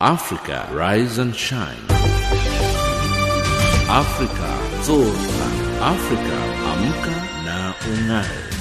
Africa 0.00 0.68
Rise 0.72 1.16
and 1.16 1.34
Shine. 1.34 1.80
Africa 3.88 4.50
Zorka. 4.84 5.48
Africa 5.80 6.36
Amka 6.70 7.44
na 7.44 7.72
Ungae. 7.88 8.55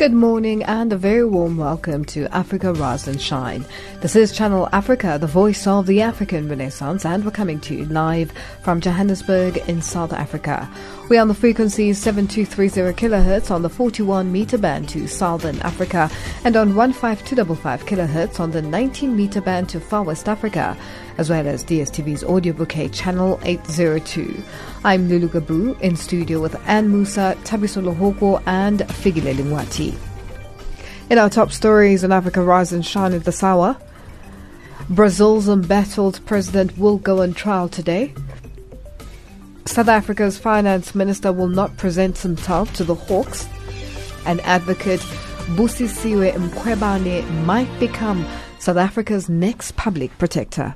Good 0.00 0.14
morning 0.14 0.62
and 0.62 0.90
a 0.94 0.96
very 0.96 1.26
warm 1.26 1.58
welcome 1.58 2.06
to 2.06 2.26
Africa 2.34 2.72
Rise 2.72 3.06
and 3.06 3.20
Shine. 3.20 3.66
This 4.00 4.16
is 4.16 4.32
Channel 4.32 4.66
Africa, 4.72 5.18
the 5.20 5.26
voice 5.26 5.66
of 5.66 5.86
the 5.86 6.00
African 6.00 6.48
Renaissance, 6.48 7.04
and 7.04 7.22
we're 7.22 7.30
coming 7.30 7.60
to 7.60 7.74
you 7.74 7.84
live 7.84 8.32
from 8.62 8.80
Johannesburg 8.80 9.58
in 9.68 9.82
South 9.82 10.14
Africa. 10.14 10.66
We're 11.10 11.20
on 11.20 11.28
the 11.28 11.34
frequency 11.34 11.92
7230 11.92 12.98
kHz 12.98 13.50
on 13.50 13.60
the 13.60 13.68
41 13.68 14.32
meter 14.32 14.56
band 14.56 14.88
to 14.88 15.06
Southern 15.06 15.60
Africa 15.60 16.10
and 16.44 16.56
on 16.56 16.72
15255 16.72 17.84
kHz 17.84 18.40
on 18.40 18.52
the 18.52 18.62
19 18.62 19.14
meter 19.14 19.42
band 19.42 19.68
to 19.68 19.80
Far 19.80 20.04
West 20.04 20.30
Africa, 20.30 20.78
as 21.18 21.30
well 21.30 21.46
as 21.46 21.64
DSTV's 21.64 22.24
audio 22.24 22.52
bouquet 22.52 22.88
channel 22.88 23.38
802. 23.44 24.42
I'm 24.84 25.08
Lulu 25.08 25.28
Gabu 25.28 25.80
in 25.80 25.96
studio 25.96 26.40
with 26.40 26.56
Anne 26.68 26.90
Musa, 26.90 27.36
Tabiso 27.44 27.82
Lohoko, 27.82 28.42
and 28.46 28.80
Figile 28.80 29.34
Lingwati. 29.34 29.98
In 31.10 31.18
our 31.18 31.28
top 31.28 31.52
stories 31.52 32.04
in 32.04 32.12
Africa 32.12 32.42
Rise 32.42 32.72
and 32.72 32.84
Shine 32.84 33.14
at 33.14 33.24
this 33.24 33.42
hour, 33.42 33.76
Brazil's 34.88 35.48
embattled 35.48 36.20
president 36.26 36.76
will 36.78 36.98
go 36.98 37.22
on 37.22 37.34
trial 37.34 37.68
today. 37.68 38.12
South 39.66 39.88
Africa's 39.88 40.38
finance 40.38 40.94
minister 40.94 41.32
will 41.32 41.48
not 41.48 41.76
present 41.76 42.18
himself 42.18 42.72
to 42.74 42.84
the 42.84 42.94
Hawks. 42.94 43.48
And 44.26 44.40
advocate 44.42 45.00
Busisiwe 45.56 46.32
Mkhwebane 46.32 47.44
might 47.44 47.70
become 47.80 48.26
South 48.58 48.76
Africa's 48.76 49.28
next 49.28 49.76
public 49.76 50.16
protector. 50.18 50.74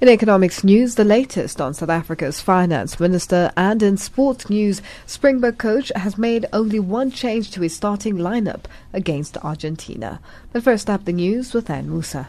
In 0.00 0.08
economics 0.08 0.64
news, 0.64 0.94
the 0.94 1.04
latest 1.04 1.60
on 1.60 1.74
South 1.74 1.90
Africa's 1.90 2.40
finance 2.40 2.98
minister, 2.98 3.52
and 3.54 3.82
in 3.82 3.98
sports 3.98 4.48
news, 4.48 4.80
Springbok 5.04 5.58
coach 5.58 5.92
has 5.94 6.16
made 6.16 6.46
only 6.54 6.80
one 6.80 7.10
change 7.10 7.50
to 7.50 7.60
his 7.60 7.76
starting 7.76 8.16
lineup 8.16 8.64
against 8.94 9.36
Argentina. 9.44 10.18
But 10.54 10.62
first 10.62 10.88
up, 10.88 11.04
the 11.04 11.12
news 11.12 11.52
with 11.52 11.68
Ann 11.68 11.90
Musa. 11.90 12.28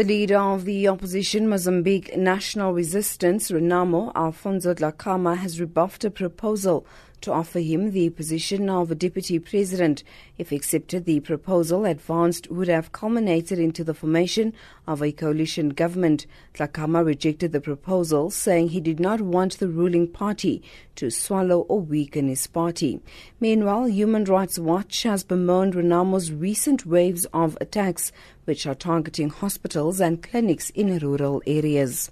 The 0.00 0.06
leader 0.06 0.38
of 0.38 0.64
the 0.64 0.88
opposition 0.88 1.46
Mozambique 1.46 2.16
National 2.16 2.72
Resistance, 2.72 3.50
Renamo, 3.50 4.10
Afonso 4.14 4.74
Dhlakama, 4.74 5.36
has 5.36 5.60
rebuffed 5.60 6.06
a 6.06 6.10
proposal 6.10 6.86
to 7.20 7.32
offer 7.32 7.58
him 7.58 7.90
the 7.90 8.10
position 8.10 8.68
of 8.68 8.98
deputy 8.98 9.38
president. 9.38 10.02
If 10.38 10.52
accepted, 10.52 11.04
the 11.04 11.20
proposal 11.20 11.84
advanced 11.84 12.50
would 12.50 12.68
have 12.68 12.92
culminated 12.92 13.58
into 13.58 13.84
the 13.84 13.94
formation 13.94 14.52
of 14.86 15.02
a 15.02 15.12
coalition 15.12 15.70
government. 15.70 16.26
Dhlakama 16.54 17.04
rejected 17.04 17.52
the 17.52 17.60
proposal, 17.60 18.30
saying 18.30 18.68
he 18.68 18.80
did 18.80 19.00
not 19.00 19.20
want 19.20 19.58
the 19.58 19.68
ruling 19.68 20.08
party 20.08 20.62
to 20.96 21.10
swallow 21.10 21.60
or 21.60 21.80
weaken 21.80 22.28
his 22.28 22.46
party. 22.46 23.00
Meanwhile, 23.40 23.86
Human 23.86 24.24
Rights 24.24 24.58
Watch 24.58 25.02
has 25.04 25.24
bemoaned 25.24 25.74
Renamo's 25.74 26.32
recent 26.32 26.86
waves 26.86 27.26
of 27.32 27.56
attacks, 27.60 28.12
which 28.44 28.66
are 28.66 28.74
targeting 28.74 29.30
hospitals 29.30 30.00
and 30.00 30.22
clinics 30.22 30.70
in 30.70 30.98
rural 30.98 31.42
areas. 31.46 32.10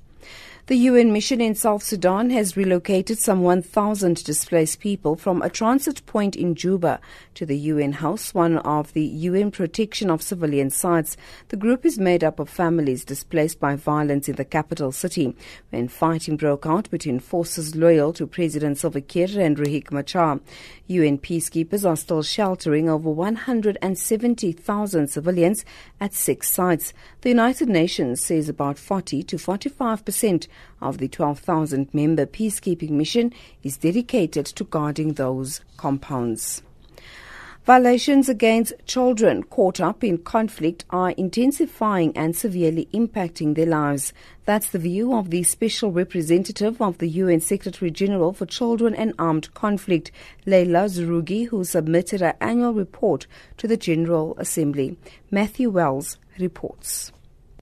The 0.69 0.77
UN 0.77 1.13
mission 1.15 1.41
in 1.41 1.55
South 1.55 1.83
Sudan 1.83 2.29
has 2.29 2.55
relocated 2.55 3.19
some 3.19 3.41
1,000 3.41 4.23
displaced 4.23 4.81
people 4.81 5.17
from 5.17 5.41
a 5.41 5.49
transit 5.49 6.05
point 6.05 6.37
in 6.37 6.55
Juba 6.55 7.01
to 7.37 7.47
the 7.47 7.57
UN 7.57 7.93
House, 7.93 8.35
one 8.35 8.59
of 8.59 8.93
the 8.93 9.01
UN 9.01 9.51
protection 9.51 10.11
of 10.11 10.21
civilian 10.21 10.69
sites. 10.69 11.17
The 11.49 11.57
group 11.57 11.87
is 11.87 11.99
made 11.99 12.23
up 12.23 12.39
of 12.39 12.51
families 12.51 13.07
displaced 13.07 13.59
by 13.59 13.77
violence 13.77 14.29
in 14.29 14.37
the 14.37 14.45
capital 14.45 14.93
city 14.93 15.35
when 15.71 15.89
fighting 15.89 16.37
broke 16.37 16.67
out 16.67 16.91
between 16.91 17.19
forces 17.19 17.75
loyal 17.75 18.13
to 18.13 18.27
President 18.27 18.77
Salva 18.77 19.01
Kiir 19.01 19.41
and 19.41 19.57
Riek 19.57 19.91
Machar. 19.91 20.39
UN 20.87 21.17
peacekeepers 21.17 21.89
are 21.89 21.97
still 21.97 22.23
sheltering 22.23 22.91
over 22.91 23.09
170,000 23.09 25.09
civilians 25.09 25.65
at 25.99 26.13
six 26.13 26.51
sites. 26.51 26.93
The 27.23 27.31
United 27.31 27.71
Nations 27.71 28.21
says 28.21 28.51
about 28.51 28.79
40 28.79 29.23
to 29.23 29.39
45 29.39 30.05
percent 30.05 30.47
of 30.81 30.99
the 30.99 31.09
12,000 31.09 31.93
member 31.93 32.27
peacekeeping 32.27 32.91
mission 32.91 33.33
is 33.63 33.77
dedicated 33.77 34.47
to 34.47 34.65
guarding 34.65 35.15
those 35.15 35.61
compounds. 35.77 36.63
Violations 37.69 38.31
against 38.31 38.73
children 38.87 39.43
caught 39.43 39.79
up 39.79 40.03
in 40.03 40.17
conflict 40.17 40.87
are 40.89 41.11
intensifying 41.11 42.17
and 42.17 42.35
severely 42.35 42.89
impacting 42.95 43.55
their 43.55 43.67
lives. 43.67 44.15
That's 44.47 44.71
the 44.71 44.79
view 44.79 45.13
of 45.15 45.29
the 45.29 45.43
Special 45.43 45.93
Representative 45.93 46.81
of 46.81 46.97
the 46.97 47.11
UN 47.11 47.41
Secretary 47.41 47.91
General 47.91 48.33
for 48.33 48.47
Children 48.47 48.95
and 48.95 49.13
Armed 49.19 49.53
Conflict, 49.53 50.11
Leila 50.47 50.87
Zerrougui, 50.89 51.49
who 51.49 51.63
submitted 51.63 52.23
her 52.23 52.37
annual 52.41 52.73
report 52.73 53.27
to 53.59 53.69
the 53.69 53.77
General 53.77 54.35
Assembly. 54.39 54.97
Matthew 55.31 55.69
Wells 55.69 56.17
reports. 56.39 57.13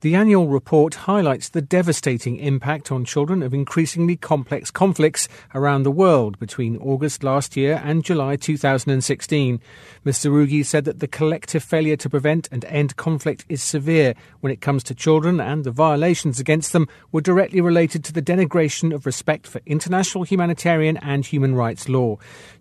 The 0.07 0.15
annual 0.15 0.47
report 0.47 0.95
highlights 0.95 1.49
the 1.49 1.61
devastating 1.61 2.37
impact 2.37 2.93
on 2.93 3.05
children 3.05 3.43
of 3.43 3.53
increasingly 3.53 4.15
complex 4.15 4.71
conflicts 4.71 5.27
around 5.53 5.83
the 5.83 5.91
world 5.91 6.39
between 6.39 6.77
August 6.77 7.25
last 7.25 7.57
year 7.57 7.83
and 7.85 8.05
July 8.05 8.37
2016. 8.37 9.61
Mr. 10.05 10.31
Rugi 10.31 10.65
said 10.65 10.85
that 10.85 11.01
the 11.01 11.09
collective 11.09 11.65
failure 11.65 11.97
to 11.97 12.09
prevent 12.09 12.49
and 12.53 12.65
end 12.67 12.95
conflict 12.95 13.45
is 13.49 13.61
severe 13.61 14.15
when 14.39 14.53
it 14.53 14.61
comes 14.61 14.85
to 14.85 14.95
children, 14.95 15.41
and 15.41 15.65
the 15.65 15.73
violations 15.73 16.39
against 16.39 16.73
them 16.73 16.87
were 17.11 17.21
directly 17.21 17.61
related 17.61 18.05
to 18.05 18.13
the 18.13 18.23
denigration 18.23 18.95
of 18.95 19.07
respect 19.07 19.45
for 19.45 19.61
international 19.67 20.23
humanitarian 20.23 20.97
and 20.99 21.27
human 21.27 21.57
rights 21.57 21.89
law. 21.89 22.17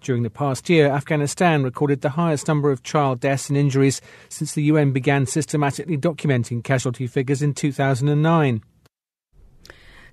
During 0.06 0.22
the 0.22 0.30
past 0.30 0.70
year, 0.70 0.86
Afghanistan 0.92 1.64
recorded 1.64 2.02
the 2.02 2.12
highest 2.12 2.48
number 2.48 2.70
of 2.70 2.84
child 2.84 3.20
deaths 3.20 3.50
and 3.50 3.58
injuries 3.58 4.02
since 4.30 4.54
the 4.54 4.62
UN 4.66 4.92
began 4.92 5.26
systematically 5.26 5.98
documenting 5.98 6.64
casualty 6.64 7.08
figures 7.08 7.42
in 7.42 7.56
2009. 7.56 8.62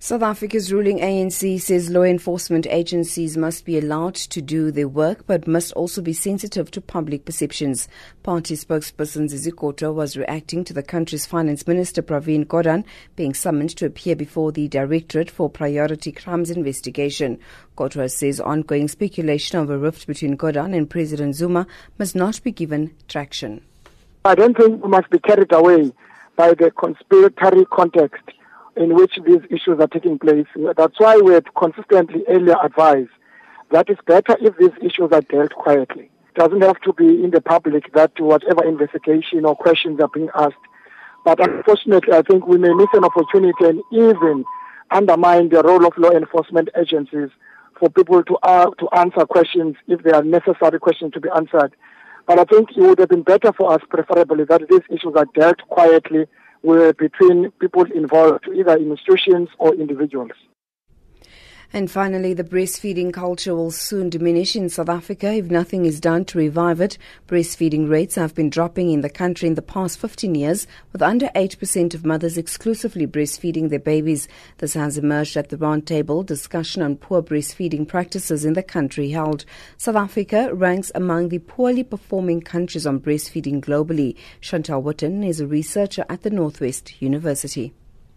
South 0.04 0.22
Africa's 0.22 0.72
ruling 0.72 0.98
ANC 0.98 1.60
says 1.60 1.88
law 1.88 2.02
enforcement 2.02 2.66
agencies 2.66 3.36
must 3.36 3.64
be 3.64 3.78
allowed 3.78 4.16
to 4.16 4.42
do 4.42 4.72
their 4.72 4.88
work 4.88 5.24
but 5.28 5.46
must 5.46 5.72
also 5.74 6.02
be 6.02 6.12
sensitive 6.12 6.72
to 6.72 6.80
public 6.80 7.24
perceptions. 7.24 7.86
Party 8.24 8.56
spokesperson 8.56 9.28
Zizi 9.28 9.52
Kodwa 9.52 9.94
was 9.94 10.16
reacting 10.16 10.64
to 10.64 10.72
the 10.72 10.82
country's 10.82 11.24
finance 11.24 11.68
minister 11.68 12.02
Pravin 12.02 12.44
Gordhan 12.44 12.84
being 13.14 13.32
summoned 13.32 13.76
to 13.76 13.86
appear 13.86 14.16
before 14.16 14.50
the 14.50 14.66
Directorate 14.66 15.30
for 15.30 15.48
Priority 15.48 16.10
Crimes 16.10 16.50
Investigation. 16.50 17.38
Kodwa 17.78 18.10
says 18.10 18.40
ongoing 18.40 18.88
speculation 18.88 19.60
of 19.60 19.70
a 19.70 19.78
rift 19.78 20.08
between 20.08 20.36
Gordhan 20.36 20.76
and 20.76 20.90
President 20.90 21.36
Zuma 21.36 21.64
must 22.00 22.16
not 22.16 22.42
be 22.42 22.50
given 22.50 22.92
traction. 23.06 23.62
I 24.24 24.34
don't 24.34 24.56
think 24.56 24.82
we 24.82 24.90
must 24.90 25.10
be 25.10 25.20
carried 25.20 25.52
away 25.52 25.92
by 26.34 26.54
the 26.54 26.72
conspiratory 26.72 27.70
context 27.70 28.24
in 28.76 28.94
which 28.94 29.18
these 29.24 29.42
issues 29.50 29.80
are 29.80 29.86
taking 29.86 30.18
place. 30.18 30.46
That's 30.76 30.98
why 30.98 31.18
we 31.18 31.34
had 31.34 31.54
consistently 31.54 32.24
earlier 32.28 32.56
advised 32.62 33.10
that 33.70 33.88
it's 33.88 34.00
better 34.06 34.36
if 34.40 34.56
these 34.58 34.76
issues 34.82 35.10
are 35.12 35.22
dealt 35.22 35.52
quietly. 35.52 36.10
It 36.34 36.38
doesn't 36.38 36.62
have 36.62 36.80
to 36.82 36.92
be 36.92 37.22
in 37.22 37.30
the 37.30 37.40
public 37.40 37.92
that 37.92 38.12
whatever 38.18 38.64
investigation 38.64 39.44
or 39.44 39.56
questions 39.56 40.00
are 40.00 40.08
being 40.08 40.28
asked. 40.34 40.54
But 41.24 41.40
unfortunately, 41.40 42.14
I 42.14 42.22
think 42.22 42.46
we 42.46 42.58
may 42.58 42.72
miss 42.72 42.88
an 42.94 43.04
opportunity 43.04 43.64
and 43.64 43.82
even 43.92 44.44
undermine 44.90 45.48
the 45.50 45.62
role 45.62 45.86
of 45.86 45.96
law 45.96 46.10
enforcement 46.10 46.68
agencies 46.76 47.30
for 47.78 47.90
people 47.90 48.22
to 48.24 48.36
uh, 48.42 48.70
to 48.78 48.88
answer 48.96 49.24
questions 49.26 49.76
if 49.88 50.02
there 50.02 50.14
are 50.14 50.22
necessary 50.22 50.78
questions 50.78 51.12
to 51.12 51.20
be 51.20 51.28
answered. 51.34 51.74
But 52.26 52.38
I 52.38 52.44
think 52.44 52.70
it 52.76 52.80
would 52.80 52.98
have 52.98 53.08
been 53.08 53.22
better 53.22 53.52
for 53.52 53.72
us, 53.72 53.80
preferably, 53.88 54.44
that 54.44 54.68
these 54.68 54.82
issues 54.88 55.14
are 55.16 55.26
dealt 55.34 55.58
quietly 55.68 56.26
with, 56.62 56.96
between 56.96 57.50
people 57.52 57.84
involved, 57.92 58.48
either 58.54 58.76
institutions 58.76 59.48
or 59.58 59.74
individuals. 59.74 60.32
And 61.74 61.90
finally, 61.90 62.34
the 62.34 62.44
breastfeeding 62.44 63.14
culture 63.14 63.54
will 63.54 63.70
soon 63.70 64.10
diminish 64.10 64.54
in 64.54 64.68
South 64.68 64.90
Africa 64.90 65.32
if 65.32 65.46
nothing 65.46 65.86
is 65.86 66.00
done 66.00 66.26
to 66.26 66.36
revive 66.36 66.82
it. 66.82 66.98
Breastfeeding 67.26 67.88
rates 67.88 68.14
have 68.16 68.34
been 68.34 68.50
dropping 68.50 68.90
in 68.90 69.00
the 69.00 69.08
country 69.08 69.48
in 69.48 69.54
the 69.54 69.62
past 69.62 69.98
15 69.98 70.34
years, 70.34 70.66
with 70.92 71.00
under 71.00 71.28
8% 71.28 71.94
of 71.94 72.04
mothers 72.04 72.36
exclusively 72.36 73.06
breastfeeding 73.06 73.70
their 73.70 73.78
babies. 73.78 74.28
This 74.58 74.74
has 74.74 74.98
emerged 74.98 75.34
at 75.38 75.48
the 75.48 75.56
roundtable 75.56 76.26
discussion 76.26 76.82
on 76.82 76.96
poor 76.96 77.22
breastfeeding 77.22 77.88
practices 77.88 78.44
in 78.44 78.52
the 78.52 78.62
country 78.62 79.08
held. 79.08 79.46
South 79.78 79.96
Africa 79.96 80.54
ranks 80.54 80.92
among 80.94 81.30
the 81.30 81.38
poorly 81.38 81.84
performing 81.84 82.42
countries 82.42 82.86
on 82.86 83.00
breastfeeding 83.00 83.64
globally. 83.64 84.14
Chantell 84.42 84.82
Witten 84.82 85.26
is 85.26 85.40
a 85.40 85.46
researcher 85.46 86.04
at 86.10 86.20
the 86.20 86.30
Northwest 86.30 87.00
University. 87.00 87.72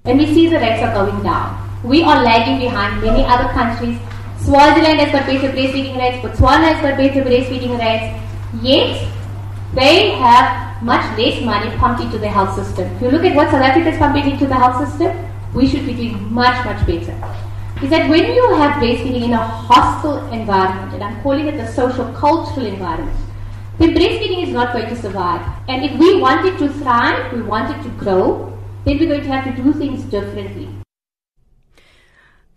And 0.06 0.19
we 0.19 0.25
see 0.34 0.48
the 0.48 0.60
rates 0.60 0.81
are 0.84 0.94
going 0.94 1.24
down. 1.24 1.62
We 1.84 2.04
are 2.04 2.24
lagging 2.24 2.60
behind 2.60 3.02
many 3.02 3.24
other 3.24 3.52
countries. 3.54 3.98
Swaziland 4.40 5.00
has 5.00 5.12
got 5.12 5.25
better 5.25 5.52
breastfeeding 5.52 5.98
rates, 5.98 6.24
Botswana 6.24 6.74
has 6.74 6.81
got 6.81 6.98
better 6.98 7.24
breastfeeding 7.24 7.78
rates. 7.80 8.22
Yet, 8.62 9.07
they 9.74 10.12
have 10.12 10.81
much 10.84 11.06
less 11.18 11.44
money 11.44 11.75
pumped 11.78 12.02
into 12.02 12.18
the 12.18 12.28
health 12.28 12.56
system. 12.56 12.86
If 12.96 13.02
you 13.02 13.10
look 13.10 13.24
at 13.24 13.36
what 13.36 13.50
South 13.50 13.63
Africa 13.63 13.90
is 13.90 13.98
pumping 13.98 14.30
into 14.30 14.46
the 14.46 14.56
health 14.56 14.88
system, 14.88 15.18
we 15.54 15.68
should 15.68 15.86
be 15.86 15.94
doing 15.94 16.31
much, 16.31 16.63
much 16.66 16.86
better. 16.86 17.16
Is 17.84 17.90
that 17.90 18.10
when 18.10 18.34
you 18.34 18.56
have 18.56 18.81
breastfeeding 18.81 19.24
in 19.24 19.34
a 19.34 19.38
hostile 19.38 20.31
environment, 20.31 20.94
and 20.94 21.04
I'm 21.04 21.22
calling 21.24 21.48
it 21.48 21.57
the 21.57 21.68
social 21.68 22.12
cultural 22.13 22.66
environment, 22.66 23.18
then 23.80 23.94
breastfeeding 23.94 24.44
is 24.44 24.50
not 24.50 24.74
going 24.74 24.88
to 24.88 24.96
survive. 24.96 25.42
And 25.68 25.84
if 25.84 25.98
we 26.00 26.22
want 26.22 26.46
it 26.46 26.57
to 26.60 26.69
thrive, 26.69 27.34
we 27.34 27.42
want 27.42 27.75
it 27.75 27.84
to 27.84 27.90
grow, 27.98 28.55
then 28.85 28.99
we're 28.99 29.07
going 29.07 29.23
to 29.23 29.31
have 29.31 29.55
to 29.55 29.63
do 29.63 29.73
things 29.73 30.03
differently. 30.03 30.69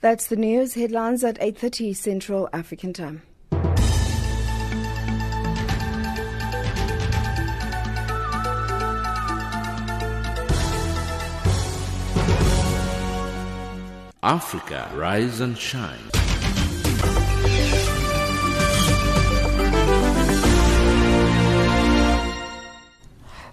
That's 0.00 0.26
the 0.26 0.36
news 0.36 0.75
headlines 0.75 1.25
at 1.25 1.40
8:30 1.40 1.96
Central 1.96 2.48
African 2.52 2.92
Time. 2.92 3.22
Africa, 14.22 14.90
rise 14.94 15.40
and 15.40 15.56
shine. 15.56 15.98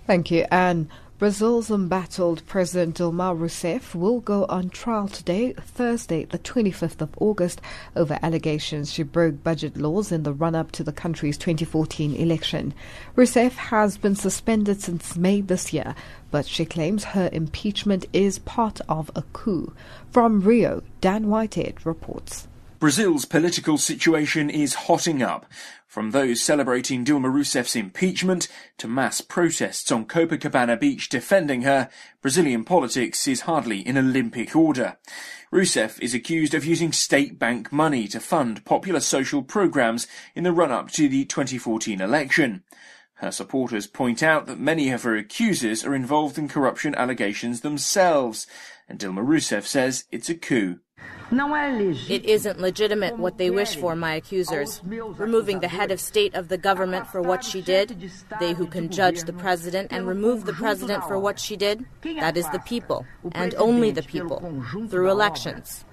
Thank 0.05 0.29
you, 0.29 0.45
Anne. 0.51 0.89
Brazil's 1.17 1.71
embattled 1.71 2.45
President 2.45 2.97
Dilma 2.97 3.33
Rousseff 3.33 3.95
will 3.95 4.19
go 4.19 4.43
on 4.49 4.69
trial 4.69 5.07
today, 5.07 5.53
Thursday, 5.53 6.25
the 6.25 6.37
25th 6.37 6.99
of 6.99 7.15
August, 7.21 7.61
over 7.95 8.19
allegations 8.21 8.91
she 8.91 9.01
broke 9.01 9.41
budget 9.41 9.77
laws 9.77 10.11
in 10.11 10.23
the 10.23 10.33
run 10.33 10.55
up 10.55 10.73
to 10.73 10.83
the 10.83 10.91
country's 10.91 11.37
2014 11.37 12.13
election. 12.15 12.73
Rousseff 13.15 13.53
has 13.53 13.97
been 13.97 14.17
suspended 14.17 14.81
since 14.81 15.15
May 15.15 15.39
this 15.39 15.71
year, 15.71 15.95
but 16.31 16.45
she 16.45 16.65
claims 16.65 17.05
her 17.05 17.29
impeachment 17.31 18.05
is 18.11 18.39
part 18.39 18.81
of 18.89 19.09
a 19.15 19.21
coup. 19.31 19.71
From 20.11 20.41
Rio, 20.41 20.83
Dan 20.99 21.29
Whitehead 21.29 21.85
reports. 21.85 22.49
Brazil's 22.85 23.25
political 23.25 23.79
situation 23.79 24.47
is 24.47 24.75
hotting 24.85 25.23
up. 25.23 25.47
From 25.87 26.11
those 26.11 26.39
celebrating 26.39 27.03
Dilma 27.03 27.33
Rousseff's 27.33 27.75
impeachment 27.75 28.47
to 28.77 28.87
mass 28.87 29.21
protests 29.21 29.91
on 29.91 30.05
Copacabana 30.05 30.79
Beach 30.79 31.09
defending 31.09 31.63
her, 31.63 31.89
Brazilian 32.21 32.63
politics 32.63 33.27
is 33.27 33.41
hardly 33.41 33.79
in 33.79 33.97
Olympic 33.97 34.55
order. 34.55 34.97
Rousseff 35.51 35.99
is 35.99 36.13
accused 36.13 36.53
of 36.53 36.63
using 36.63 36.91
state 36.91 37.39
bank 37.39 37.71
money 37.71 38.07
to 38.07 38.19
fund 38.19 38.63
popular 38.65 38.99
social 38.99 39.41
programs 39.41 40.05
in 40.35 40.43
the 40.43 40.51
run-up 40.51 40.91
to 40.91 41.09
the 41.09 41.25
2014 41.25 41.99
election. 41.99 42.63
Her 43.15 43.31
supporters 43.31 43.87
point 43.87 44.21
out 44.21 44.45
that 44.45 44.59
many 44.59 44.91
of 44.91 45.01
her 45.01 45.15
accusers 45.15 45.83
are 45.83 45.95
involved 45.95 46.37
in 46.37 46.49
corruption 46.49 46.93
allegations 46.93 47.61
themselves, 47.61 48.45
and 48.87 48.99
Dilma 48.99 49.25
Rousseff 49.25 49.65
says 49.65 50.05
it's 50.11 50.29
a 50.29 50.35
coup. 50.35 50.79
It 51.31 52.25
isn't 52.25 52.59
legitimate 52.59 53.17
what 53.17 53.37
they 53.37 53.49
wish 53.49 53.75
for, 53.75 53.95
my 53.95 54.13
accusers. 54.13 54.81
Removing 54.85 55.59
the 55.59 55.67
head 55.67 55.91
of 55.91 55.99
state 55.99 56.35
of 56.35 56.49
the 56.49 56.57
government 56.57 57.07
for 57.07 57.21
what 57.21 57.43
she 57.43 57.61
did, 57.61 58.11
they 58.39 58.53
who 58.53 58.67
can 58.67 58.89
judge 58.89 59.23
the 59.23 59.33
president 59.33 59.91
and 59.91 60.07
remove 60.07 60.45
the 60.45 60.53
president 60.53 61.03
for 61.03 61.17
what 61.17 61.39
she 61.39 61.55
did, 61.55 61.85
that 62.19 62.37
is 62.37 62.47
the 62.49 62.59
people, 62.59 63.05
and 63.31 63.55
only 63.55 63.91
the 63.91 64.03
people, 64.03 64.63
through 64.87 65.09
elections. 65.09 65.83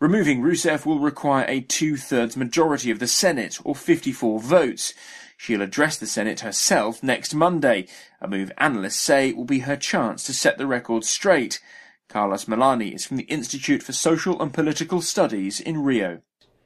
Removing 0.00 0.42
Rousseff 0.42 0.86
will 0.86 1.00
require 1.00 1.44
a 1.48 1.60
two 1.60 1.96
thirds 1.96 2.36
majority 2.36 2.90
of 2.90 3.00
the 3.00 3.08
Senate, 3.08 3.58
or 3.64 3.74
54 3.74 4.38
votes. 4.38 4.94
She'll 5.40 5.62
address 5.62 5.96
the 5.96 6.06
Senate 6.08 6.40
herself 6.40 7.00
next 7.00 7.32
Monday, 7.32 7.86
a 8.20 8.26
move 8.26 8.50
analysts 8.58 8.98
say 8.98 9.32
will 9.32 9.44
be 9.44 9.60
her 9.60 9.76
chance 9.76 10.24
to 10.24 10.34
set 10.34 10.58
the 10.58 10.66
record 10.66 11.04
straight. 11.04 11.60
Carlos 12.08 12.46
Milani 12.46 12.92
is 12.92 13.06
from 13.06 13.18
the 13.18 13.22
Institute 13.24 13.84
for 13.84 13.92
Social 13.92 14.42
and 14.42 14.52
Political 14.52 15.00
Studies 15.00 15.60
in 15.60 15.84
Rio. 15.84 16.22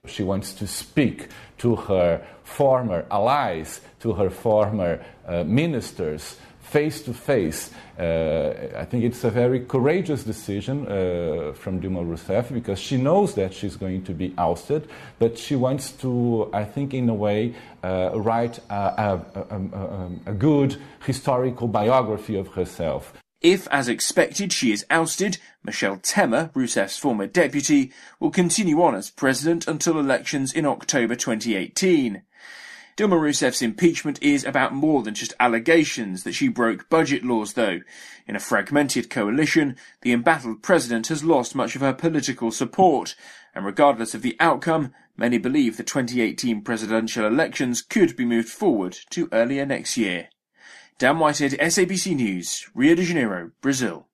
She 0.07 0.23
wants 0.23 0.55
to 0.55 0.67
speak 0.67 1.29
to 1.59 1.77
her 1.77 2.27
former 2.45 3.05
allies, 3.11 3.83
to 4.01 4.15
her 4.15 4.31
former 4.31 5.05
uh, 5.29 5.45
ministers, 5.45 6.39
face 6.73 7.03
to 7.03 7.13
face. 7.13 7.71
I 7.99 8.85
think 8.89 9.05
it's 9.05 9.23
a 9.25 9.31
very 9.31 9.61
courageous 9.61 10.25
decision 10.25 10.87
uh, 10.87 11.53
from 11.55 11.81
Dilma 11.81 12.03
Rousseff 12.11 12.53
because 12.53 12.79
she 12.79 12.97
knows 12.97 13.35
that 13.35 13.53
she's 13.53 13.77
going 13.77 14.03
to 14.05 14.15
be 14.15 14.35
ousted, 14.39 14.89
but 15.19 15.39
she 15.39 15.55
wants 15.55 15.93
to, 16.03 16.49
I 16.53 16.65
think, 16.65 16.95
in 16.95 17.09
a 17.09 17.15
way, 17.15 17.55
uh, 17.85 18.11
write 18.15 18.59
a, 18.71 18.75
a, 18.75 19.57
a, 19.57 20.11
a 20.33 20.35
good 20.35 20.81
historical 21.05 21.69
biography 21.69 22.37
of 22.37 22.49
herself. 22.49 23.13
If, 23.43 23.67
as 23.69 23.89
expected, 23.89 24.53
she 24.53 24.71
is 24.71 24.87
ousted, 24.89 25.39
Michel 25.65 25.97
Temer, 25.97 26.53
Rousseff's 26.53 26.99
former 26.99 27.27
deputy, 27.27 27.93
will 28.21 28.31
continue 28.31 28.81
on 28.81 28.95
as 28.95 29.11
president 29.11 29.67
until 29.67 29.99
elections 29.99 30.53
in 30.53 30.65
October 30.65 31.17
2018. 31.17 32.23
Dilma 32.97 33.19
Rousseff's 33.19 33.63
impeachment 33.63 34.23
is 34.23 34.45
about 34.45 34.75
more 34.75 35.03
than 35.03 35.15
just 35.15 35.33
allegations 35.41 36.25
that 36.25 36.35
she 36.35 36.49
broke 36.49 36.91
budget 36.91 37.25
laws, 37.25 37.55
though. 37.55 37.81
In 38.27 38.37
a 38.37 38.41
fragmented 38.41 39.09
coalition, 39.09 39.77
the 40.03 40.13
embattled 40.13 40.63
president 40.63 41.07
has 41.07 41.25
lost 41.25 41.55
much 41.55 41.75
of 41.75 41.81
her 41.81 41.95
political 41.95 42.51
support, 42.51 43.15
and 43.55 43.65
regardless 43.65 44.15
of 44.15 44.21
the 44.21 44.37
outcome, 44.39 44.93
many 45.17 45.39
believe 45.39 45.79
the 45.79 45.85
2018 45.85 46.61
presidential 46.61 47.27
elections 47.27 47.81
could 47.81 48.15
be 48.15 48.27
moved 48.27 48.51
forward 48.51 48.99
to 49.09 49.29
earlier 49.33 49.65
next 49.65 49.97
year. 49.97 50.29
Dan 50.99 51.19
Whitehead, 51.19 51.53
SABC 51.53 52.15
News, 52.15 52.69
Rio 52.75 52.95
de 52.95 53.05
Janeiro, 53.05 53.53
Brazil. 53.63 54.07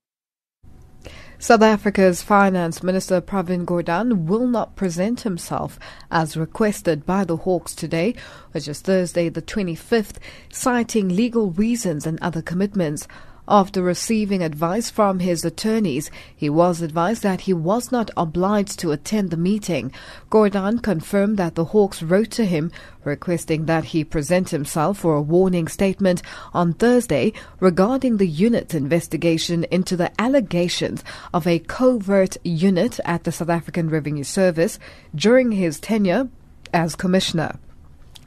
South 1.40 1.62
Africa's 1.62 2.20
Finance 2.20 2.82
Minister 2.82 3.20
Pravin 3.20 3.64
Gordhan 3.64 4.24
will 4.26 4.48
not 4.48 4.74
present 4.74 5.20
himself 5.20 5.78
as 6.10 6.36
requested 6.36 7.06
by 7.06 7.22
the 7.24 7.36
Hawks 7.36 7.76
today, 7.76 8.16
which 8.50 8.66
is 8.66 8.80
Thursday 8.80 9.28
the 9.28 9.40
25th, 9.40 10.16
citing 10.50 11.08
legal 11.08 11.52
reasons 11.52 12.08
and 12.08 12.18
other 12.20 12.42
commitments. 12.42 13.06
After 13.50 13.80
receiving 13.80 14.42
advice 14.42 14.90
from 14.90 15.20
his 15.20 15.42
attorneys, 15.42 16.10
he 16.36 16.50
was 16.50 16.82
advised 16.82 17.22
that 17.22 17.42
he 17.42 17.54
was 17.54 17.90
not 17.90 18.10
obliged 18.14 18.78
to 18.80 18.92
attend 18.92 19.30
the 19.30 19.38
meeting. 19.38 19.90
Gordhan 20.30 20.82
confirmed 20.82 21.38
that 21.38 21.54
the 21.54 21.64
Hawks 21.64 22.02
wrote 22.02 22.30
to 22.32 22.44
him 22.44 22.70
requesting 23.04 23.64
that 23.64 23.86
he 23.86 24.04
present 24.04 24.50
himself 24.50 24.98
for 24.98 25.14
a 25.14 25.22
warning 25.22 25.66
statement 25.66 26.20
on 26.52 26.74
Thursday 26.74 27.32
regarding 27.58 28.18
the 28.18 28.28
unit's 28.28 28.74
investigation 28.74 29.64
into 29.70 29.96
the 29.96 30.12
allegations 30.20 31.02
of 31.32 31.46
a 31.46 31.58
covert 31.60 32.36
unit 32.44 33.00
at 33.06 33.24
the 33.24 33.32
South 33.32 33.48
African 33.48 33.88
Revenue 33.88 34.24
Service 34.24 34.78
during 35.14 35.52
his 35.52 35.80
tenure 35.80 36.28
as 36.74 36.94
commissioner. 36.94 37.58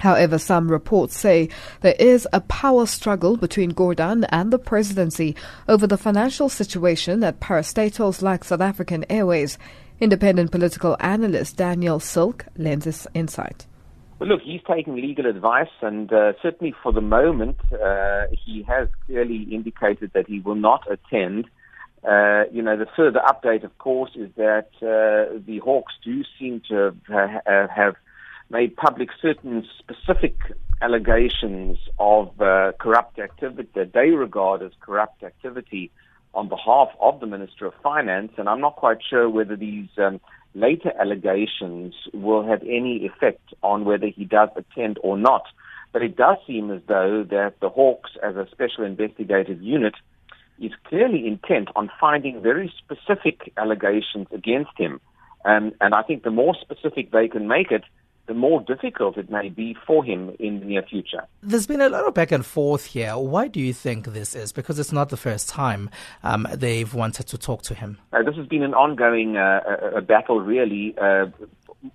However, 0.01 0.39
some 0.39 0.71
reports 0.71 1.15
say 1.15 1.49
there 1.81 1.95
is 1.99 2.27
a 2.33 2.41
power 2.41 2.87
struggle 2.87 3.37
between 3.37 3.71
Gordhan 3.71 4.25
and 4.29 4.51
the 4.51 4.57
presidency 4.57 5.35
over 5.67 5.85
the 5.85 5.95
financial 5.97 6.49
situation 6.49 7.23
at 7.23 7.39
parastatals 7.39 8.23
like 8.23 8.43
South 8.43 8.61
African 8.61 9.05
Airways. 9.11 9.59
Independent 9.99 10.49
political 10.49 10.97
analyst 10.99 11.57
Daniel 11.57 11.99
Silke 11.99 12.47
lends 12.57 12.85
his 12.85 13.07
insight. 13.13 13.67
Well, 14.17 14.29
look, 14.29 14.41
he's 14.41 14.61
taking 14.67 14.95
legal 14.95 15.27
advice, 15.27 15.75
and 15.83 16.11
uh, 16.11 16.33
certainly 16.41 16.73
for 16.81 16.91
the 16.91 17.01
moment, 17.01 17.57
uh, 17.71 18.23
he 18.43 18.63
has 18.63 18.87
clearly 19.05 19.43
indicated 19.51 20.13
that 20.15 20.27
he 20.27 20.39
will 20.39 20.55
not 20.55 20.81
attend. 20.89 21.45
Uh, 22.03 22.45
you 22.51 22.63
know, 22.63 22.75
the 22.75 22.87
further 22.95 23.19
update, 23.19 23.63
of 23.63 23.77
course, 23.77 24.11
is 24.15 24.31
that 24.35 24.69
uh, 24.81 25.37
the 25.45 25.59
Hawks 25.63 25.93
do 26.03 26.23
seem 26.39 26.63
to 26.69 26.95
have, 27.07 27.69
have 27.69 27.95
made 28.51 28.75
public 28.75 29.09
certain 29.21 29.65
specific 29.79 30.35
allegations 30.81 31.77
of 31.99 32.39
uh, 32.41 32.73
corrupt 32.79 33.17
activity 33.19 33.69
that 33.75 33.93
they 33.93 34.09
regard 34.09 34.61
as 34.61 34.71
corrupt 34.81 35.23
activity 35.23 35.91
on 36.33 36.49
behalf 36.49 36.89
of 36.99 37.19
the 37.19 37.27
Minister 37.27 37.65
of 37.65 37.73
Finance, 37.81 38.33
and 38.37 38.47
I'm 38.47 38.61
not 38.61 38.75
quite 38.75 38.97
sure 39.07 39.29
whether 39.29 39.55
these 39.55 39.89
um, 39.97 40.19
later 40.53 40.91
allegations 40.99 41.93
will 42.13 42.45
have 42.45 42.61
any 42.63 43.05
effect 43.05 43.53
on 43.63 43.85
whether 43.85 44.07
he 44.07 44.25
does 44.25 44.49
attend 44.55 44.97
or 45.03 45.17
not. 45.17 45.43
But 45.93 46.03
it 46.03 46.15
does 46.15 46.37
seem 46.47 46.71
as 46.71 46.81
though 46.87 47.25
that 47.29 47.59
the 47.59 47.69
Hawks, 47.69 48.11
as 48.23 48.35
a 48.35 48.47
special 48.51 48.85
investigative 48.85 49.61
unit, 49.61 49.95
is 50.59 50.71
clearly 50.85 51.27
intent 51.27 51.69
on 51.75 51.91
finding 51.99 52.41
very 52.41 52.73
specific 52.77 53.51
allegations 53.57 54.27
against 54.31 54.71
him. 54.77 55.01
Um, 55.43 55.73
and 55.81 55.93
I 55.93 56.03
think 56.03 56.23
the 56.23 56.31
more 56.31 56.55
specific 56.61 57.11
they 57.11 57.27
can 57.27 57.47
make 57.47 57.71
it, 57.71 57.83
the 58.31 58.37
more 58.37 58.61
difficult 58.61 59.17
it 59.17 59.29
may 59.29 59.49
be 59.49 59.75
for 59.85 60.05
him 60.05 60.33
in 60.39 60.61
the 60.61 60.65
near 60.65 60.83
future. 60.83 61.27
There's 61.43 61.67
been 61.67 61.81
a 61.81 61.89
lot 61.89 62.07
of 62.07 62.13
back 62.13 62.31
and 62.31 62.45
forth 62.45 62.85
here. 62.85 63.17
Why 63.17 63.49
do 63.49 63.59
you 63.59 63.73
think 63.73 64.05
this 64.05 64.35
is? 64.35 64.53
Because 64.53 64.79
it's 64.79 64.93
not 64.93 65.09
the 65.09 65.17
first 65.17 65.49
time 65.49 65.89
um, 66.23 66.47
they've 66.53 66.93
wanted 66.93 67.27
to 67.27 67.37
talk 67.37 67.61
to 67.63 67.73
him. 67.73 67.97
Uh, 68.13 68.23
this 68.23 68.37
has 68.37 68.47
been 68.47 68.63
an 68.63 68.73
ongoing 68.73 69.35
uh, 69.35 69.59
a, 69.97 70.01
battle, 70.01 70.39
really, 70.39 70.95
uh, 70.97 71.25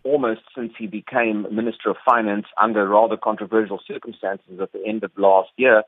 almost 0.04 0.42
since 0.54 0.74
he 0.78 0.86
became 0.86 1.46
Minister 1.50 1.88
of 1.88 1.96
Finance 2.04 2.44
under 2.60 2.86
rather 2.86 3.16
controversial 3.16 3.80
circumstances 3.88 4.60
at 4.60 4.72
the 4.72 4.86
end 4.86 5.02
of 5.04 5.12
last 5.16 5.48
year. 5.56 5.84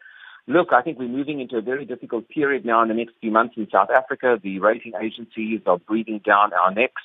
Look, 0.46 0.68
I 0.72 0.80
think 0.80 0.98
we're 0.98 1.08
moving 1.08 1.40
into 1.40 1.58
a 1.58 1.60
very 1.60 1.84
difficult 1.84 2.26
period 2.30 2.64
now 2.64 2.80
in 2.80 2.88
the 2.88 2.94
next 2.94 3.16
few 3.20 3.30
months 3.30 3.56
in 3.58 3.68
South 3.70 3.90
Africa. 3.90 4.40
The 4.42 4.60
rating 4.60 4.92
agencies 4.98 5.60
are 5.66 5.76
breathing 5.76 6.22
down 6.24 6.54
our 6.54 6.72
necks. 6.72 7.02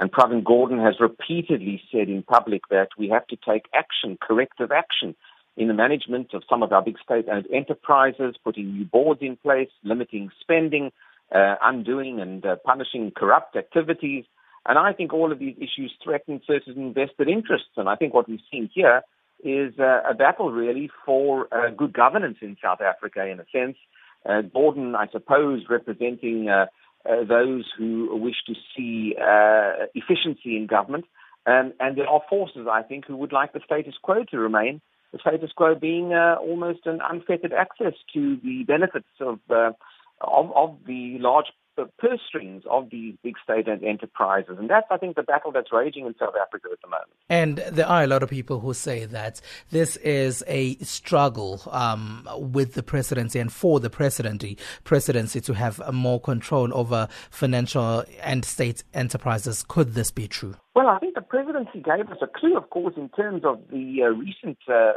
And 0.00 0.10
Pravin 0.10 0.42
Gordhan 0.42 0.82
has 0.82 0.98
repeatedly 0.98 1.82
said 1.92 2.08
in 2.08 2.22
public 2.22 2.62
that 2.70 2.88
we 2.96 3.10
have 3.10 3.26
to 3.26 3.36
take 3.36 3.66
action, 3.74 4.16
corrective 4.20 4.72
action, 4.72 5.14
in 5.58 5.68
the 5.68 5.74
management 5.74 6.32
of 6.32 6.42
some 6.48 6.62
of 6.62 6.72
our 6.72 6.80
big 6.80 6.96
state-owned 7.04 7.46
enterprises, 7.52 8.34
putting 8.42 8.72
new 8.72 8.86
boards 8.86 9.20
in 9.20 9.36
place, 9.36 9.68
limiting 9.84 10.30
spending, 10.40 10.90
uh, 11.34 11.56
undoing 11.62 12.18
and 12.18 12.46
uh, 12.46 12.56
punishing 12.64 13.12
corrupt 13.14 13.56
activities. 13.56 14.24
And 14.64 14.78
I 14.78 14.94
think 14.94 15.12
all 15.12 15.32
of 15.32 15.38
these 15.38 15.56
issues 15.58 15.92
threaten 16.02 16.40
certain 16.46 16.78
invested 16.78 17.28
interests. 17.28 17.76
And 17.76 17.86
I 17.86 17.96
think 17.96 18.14
what 18.14 18.26
we've 18.26 18.40
seen 18.50 18.70
here 18.72 19.02
is 19.44 19.78
uh, 19.78 20.00
a 20.08 20.14
battle 20.14 20.50
really 20.50 20.90
for 21.04 21.46
uh, 21.52 21.68
good 21.70 21.92
governance 21.92 22.38
in 22.40 22.56
South 22.62 22.80
Africa 22.80 23.26
in 23.26 23.38
a 23.38 23.44
sense. 23.52 23.76
Uh, 24.24 24.42
Gordhan, 24.42 24.94
I 24.94 25.08
suppose, 25.12 25.64
representing 25.68 26.48
uh, 26.48 26.66
uh, 27.08 27.24
those 27.24 27.64
who 27.76 28.14
wish 28.16 28.36
to 28.46 28.54
see 28.76 29.14
uh, 29.20 29.86
efficiency 29.94 30.56
in 30.56 30.66
government. 30.66 31.06
Um, 31.46 31.72
and 31.80 31.96
there 31.96 32.08
are 32.08 32.20
forces, 32.28 32.66
I 32.70 32.82
think, 32.82 33.06
who 33.06 33.16
would 33.16 33.32
like 33.32 33.52
the 33.52 33.60
status 33.64 33.94
quo 34.02 34.24
to 34.24 34.38
remain, 34.38 34.80
the 35.12 35.18
status 35.18 35.50
quo 35.52 35.74
being 35.74 36.12
uh, 36.12 36.36
almost 36.40 36.80
an 36.86 37.00
unfettered 37.02 37.52
access 37.52 37.94
to 38.12 38.36
the 38.44 38.64
benefits 38.64 39.08
of, 39.20 39.40
of, 39.50 39.74
of 40.20 40.76
the 40.86 41.18
large 41.18 41.46
the 41.80 41.90
purse 41.98 42.20
strings 42.28 42.62
of 42.70 42.90
these 42.90 43.14
big 43.22 43.36
state 43.42 43.66
enterprises. 43.68 44.56
And 44.58 44.68
that's, 44.68 44.86
I 44.90 44.98
think, 44.98 45.16
the 45.16 45.22
battle 45.22 45.50
that's 45.50 45.72
raging 45.72 46.06
in 46.06 46.14
South 46.18 46.34
Africa 46.40 46.68
at 46.72 46.80
the 46.82 46.88
moment. 46.88 47.10
And 47.28 47.58
there 47.74 47.86
are 47.86 48.04
a 48.04 48.06
lot 48.06 48.22
of 48.22 48.28
people 48.28 48.60
who 48.60 48.74
say 48.74 49.06
that 49.06 49.40
this 49.70 49.96
is 49.96 50.44
a 50.46 50.76
struggle 50.76 51.62
um, 51.70 52.28
with 52.36 52.74
the 52.74 52.82
presidency 52.82 53.38
and 53.38 53.52
for 53.52 53.80
the 53.80 53.90
presidency, 53.90 54.58
presidency 54.84 55.40
to 55.40 55.54
have 55.54 55.80
more 55.92 56.20
control 56.20 56.68
over 56.74 57.08
financial 57.30 58.04
and 58.22 58.44
state 58.44 58.84
enterprises. 58.92 59.64
Could 59.66 59.94
this 59.94 60.10
be 60.10 60.28
true? 60.28 60.56
Well, 60.72 60.86
I 60.86 60.98
think 61.00 61.16
the 61.16 61.20
presidency 61.20 61.80
gave 61.80 62.08
us 62.10 62.18
a 62.22 62.28
clue, 62.28 62.56
of 62.56 62.70
course, 62.70 62.94
in 62.96 63.08
terms 63.08 63.42
of 63.44 63.60
the 63.72 64.02
uh, 64.04 64.06
recent 64.10 64.58
uh, 64.68 64.72
uh, 64.72 64.94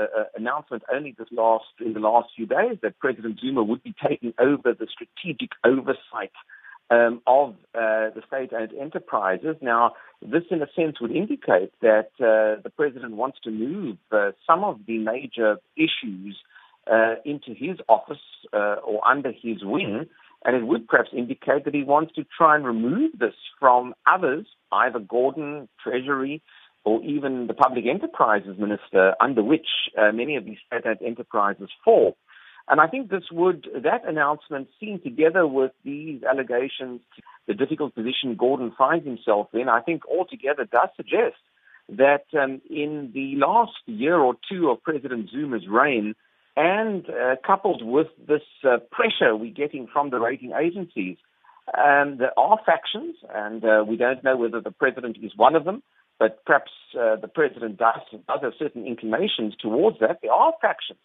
uh, 0.00 0.24
announcement 0.36 0.84
only 0.92 1.16
this 1.18 1.26
last 1.32 1.64
in 1.84 1.94
the 1.94 2.00
last 2.00 2.28
few 2.36 2.46
days 2.46 2.78
that 2.82 2.98
President 3.00 3.40
Zuma 3.40 3.64
would 3.64 3.82
be 3.82 3.92
taking 4.08 4.34
over 4.38 4.72
the 4.72 4.86
strategic 4.88 5.50
oversight 5.64 6.30
um, 6.90 7.22
of 7.26 7.54
uh, 7.74 8.14
the 8.14 8.22
state-owned 8.28 8.72
enterprises. 8.80 9.56
Now, 9.60 9.94
this, 10.22 10.44
in 10.48 10.62
a 10.62 10.68
sense, 10.76 11.00
would 11.00 11.10
indicate 11.10 11.72
that 11.82 12.10
uh, 12.20 12.62
the 12.62 12.70
president 12.76 13.16
wants 13.16 13.38
to 13.42 13.50
move 13.50 13.96
some 14.46 14.62
of 14.62 14.78
the 14.86 14.98
major 14.98 15.56
issues 15.76 16.38
into 17.24 17.52
his 17.52 17.78
office 17.88 18.22
or 18.52 19.04
under 19.04 19.32
his 19.32 19.64
wing. 19.64 20.06
And 20.44 20.54
it 20.56 20.66
would 20.66 20.86
perhaps 20.86 21.10
indicate 21.12 21.64
that 21.64 21.74
he 21.74 21.82
wants 21.82 22.14
to 22.14 22.24
try 22.36 22.54
and 22.54 22.64
remove 22.64 23.12
this 23.18 23.34
from 23.58 23.94
others, 24.06 24.46
either 24.70 25.00
Gordhan, 25.00 25.68
Treasury, 25.82 26.42
or 26.84 27.02
even 27.02 27.48
the 27.48 27.54
Public 27.54 27.84
Enterprises 27.86 28.56
Minister, 28.58 29.14
under 29.20 29.42
which 29.42 29.66
uh, 29.98 30.12
many 30.12 30.36
of 30.36 30.44
these 30.44 30.58
state 30.66 30.84
enterprises 31.04 31.68
fall. 31.84 32.16
And 32.68 32.80
I 32.80 32.86
think 32.88 33.10
this 33.10 33.24
would, 33.30 33.66
that 33.82 34.06
announcement 34.06 34.68
seen 34.80 35.00
together 35.00 35.46
with 35.46 35.72
these 35.84 36.22
allegations, 36.22 37.00
the 37.46 37.54
difficult 37.54 37.94
position 37.94 38.36
Gordhan 38.36 38.76
finds 38.76 39.04
himself 39.04 39.48
in, 39.52 39.68
I 39.68 39.80
think 39.80 40.02
altogether 40.06 40.64
does 40.64 40.88
suggest 40.96 41.36
that 41.88 42.24
um, 42.40 42.60
in 42.68 43.12
the 43.14 43.36
last 43.36 43.78
year 43.86 44.16
or 44.16 44.34
two 44.50 44.70
of 44.70 44.82
President 44.82 45.30
Zuma's 45.30 45.68
reign, 45.68 46.14
and 46.56 47.08
uh, 47.10 47.36
coupled 47.46 47.82
with 47.84 48.06
this 48.26 48.42
uh, 48.64 48.78
pressure 48.90 49.36
we're 49.36 49.52
getting 49.52 49.86
from 49.92 50.10
the 50.10 50.18
rating 50.18 50.52
agencies, 50.52 51.18
um, 51.76 52.18
there 52.18 52.38
are 52.38 52.58
factions, 52.64 53.16
and 53.34 53.64
uh, 53.64 53.84
we 53.86 53.96
don't 53.96 54.24
know 54.24 54.36
whether 54.36 54.60
the 54.60 54.70
president 54.70 55.18
is 55.22 55.32
one 55.36 55.54
of 55.54 55.64
them, 55.64 55.82
but 56.18 56.44
perhaps 56.44 56.70
uh, 56.98 57.16
the 57.16 57.28
president 57.28 57.76
does, 57.76 58.00
does 58.26 58.38
have 58.42 58.52
certain 58.58 58.86
inclinations 58.86 59.54
towards 59.60 59.98
that. 59.98 60.20
There 60.22 60.32
are 60.32 60.54
factions 60.62 61.00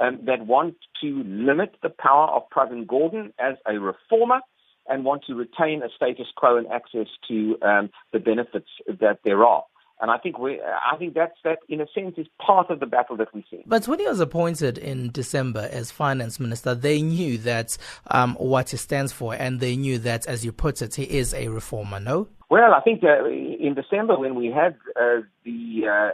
um, 0.00 0.20
that 0.26 0.46
want 0.46 0.76
to 1.00 1.22
limit 1.24 1.76
the 1.82 1.90
power 1.90 2.28
of 2.28 2.42
Pravin 2.54 2.86
Gordhan 2.86 3.32
as 3.38 3.56
a 3.66 3.78
reformer 3.80 4.40
and 4.88 5.04
want 5.04 5.24
to 5.26 5.34
retain 5.34 5.82
a 5.82 5.88
status 5.94 6.26
quo 6.36 6.58
and 6.58 6.66
access 6.68 7.06
to 7.28 7.56
um, 7.62 7.90
the 8.12 8.18
benefits 8.18 8.68
that 8.86 9.20
there 9.24 9.44
are. 9.44 9.64
And 10.02 10.10
I 10.10 10.18
think 10.18 10.36
we, 10.36 10.60
I 10.60 10.96
think 10.96 11.14
that's 11.14 11.38
that 11.44 11.60
in 11.68 11.80
a 11.80 11.86
sense 11.94 12.16
is 12.18 12.26
part 12.44 12.70
of 12.70 12.80
the 12.80 12.86
battle 12.86 13.16
that 13.18 13.32
we 13.32 13.44
see. 13.48 13.62
But 13.64 13.86
when 13.86 14.00
he 14.00 14.06
was 14.06 14.18
appointed 14.18 14.76
in 14.76 15.12
December 15.12 15.68
as 15.70 15.92
finance 15.92 16.40
minister, 16.40 16.74
they 16.74 17.00
knew 17.00 17.38
that 17.38 17.78
um, 18.10 18.34
what 18.34 18.70
he 18.70 18.76
stands 18.76 19.12
for, 19.12 19.32
and 19.32 19.60
they 19.60 19.76
knew 19.76 19.98
that, 20.00 20.26
as 20.26 20.44
you 20.44 20.50
put 20.50 20.82
it, 20.82 20.96
he 20.96 21.04
is 21.04 21.32
a 21.32 21.46
reformer. 21.48 22.00
No. 22.00 22.26
Well, 22.50 22.74
I 22.74 22.80
think 22.80 23.04
uh, 23.04 23.26
in 23.26 23.74
December 23.76 24.18
when 24.18 24.34
we 24.34 24.46
had 24.46 24.74
uh, 25.00 25.22
the 25.44 25.82
uh, 25.86 26.10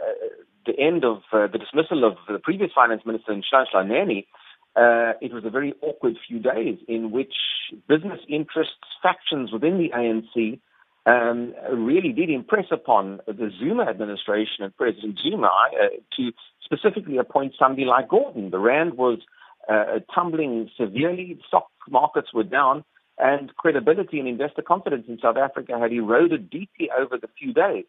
the 0.67 0.79
end 0.79 1.03
of 1.03 1.17
uh, 1.33 1.47
the 1.47 1.57
dismissal 1.57 2.05
of 2.05 2.17
the 2.27 2.37
previous 2.37 2.69
finance 2.75 3.01
minister, 3.07 3.33
Nhlanhla 3.33 3.87
Nene, 3.87 4.23
uh, 4.75 5.13
it 5.19 5.33
was 5.33 5.45
a 5.45 5.49
very 5.49 5.73
awkward 5.81 6.15
few 6.27 6.37
days 6.37 6.77
in 6.87 7.09
which 7.09 7.33
business 7.87 8.19
interests, 8.29 8.75
factions 9.01 9.51
within 9.51 9.79
the 9.79 9.89
ANC 9.89 10.59
um, 11.09 11.53
really 11.71 12.11
did 12.11 12.29
impress 12.29 12.67
upon 12.71 13.19
the 13.25 13.49
Zuma 13.59 13.83
administration 13.83 14.63
and 14.63 14.75
President 14.77 15.19
Zuma 15.23 15.47
uh, 15.47 15.87
to 16.17 16.31
specifically 16.63 17.17
appoint 17.17 17.53
somebody 17.57 17.85
like 17.85 18.09
Gordhan. 18.09 18.51
The 18.51 18.59
rand 18.59 18.93
was 18.93 19.19
uh, 19.67 19.99
tumbling 20.13 20.69
severely, 20.77 21.39
stock 21.47 21.67
markets 21.89 22.33
were 22.33 22.43
down, 22.43 22.83
and 23.17 23.55
credibility 23.57 24.19
and 24.19 24.27
investor 24.27 24.61
confidence 24.61 25.05
in 25.07 25.17
South 25.19 25.37
Africa 25.37 25.79
had 25.79 25.91
eroded 25.91 26.49
deeply 26.49 26.89
over 26.97 27.17
the 27.17 27.29
few 27.39 27.53
days. 27.53 27.85